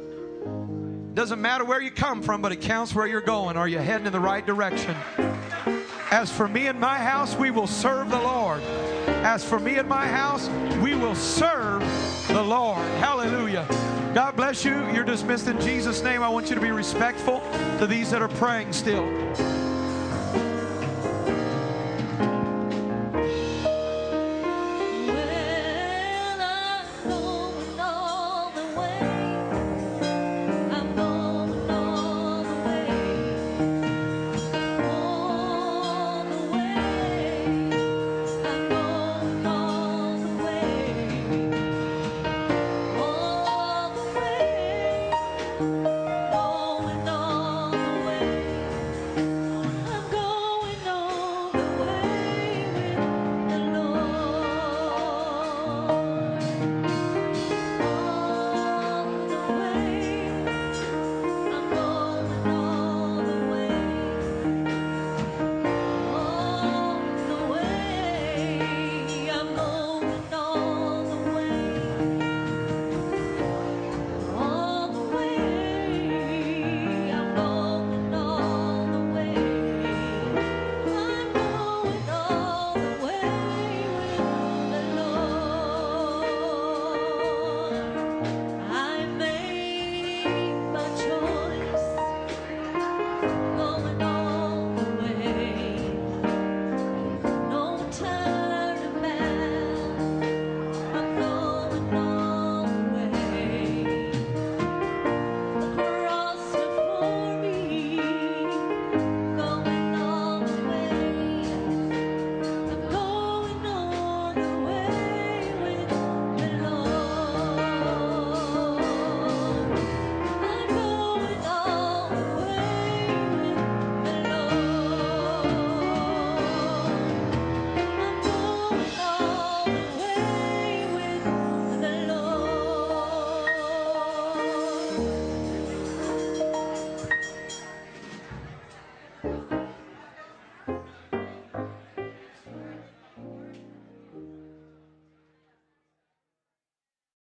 Doesn't 1.17 1.41
matter 1.41 1.65
where 1.65 1.81
you 1.81 1.89
come 1.89 2.21
from, 2.21 2.43
but 2.43 2.51
it 2.51 2.61
counts 2.61 2.93
where 2.93 3.07
you're 3.07 3.21
going. 3.21 3.57
Are 3.57 3.67
you 3.67 3.79
heading 3.79 4.05
in 4.05 4.13
the 4.13 4.19
right 4.19 4.45
direction? 4.45 4.95
As 6.11 6.31
for 6.31 6.47
me 6.47 6.67
and 6.67 6.79
my 6.79 6.99
house, 6.99 7.35
we 7.35 7.49
will 7.49 7.65
serve 7.65 8.11
the 8.11 8.19
Lord. 8.19 8.61
As 9.25 9.43
for 9.43 9.59
me 9.59 9.79
and 9.79 9.89
my 9.89 10.05
house, 10.05 10.47
we 10.79 10.93
will 10.93 11.15
serve 11.15 11.81
the 12.27 12.43
Lord. 12.43 12.85
Hallelujah. 12.99 13.65
God 14.13 14.35
bless 14.35 14.63
you. 14.63 14.87
You're 14.91 15.03
dismissed 15.03 15.47
in 15.47 15.59
Jesus' 15.59 16.03
name. 16.03 16.21
I 16.21 16.29
want 16.29 16.49
you 16.49 16.55
to 16.55 16.61
be 16.61 16.69
respectful 16.69 17.39
to 17.79 17.87
these 17.87 18.11
that 18.11 18.21
are 18.21 18.27
praying 18.27 18.71
still. 18.71 19.07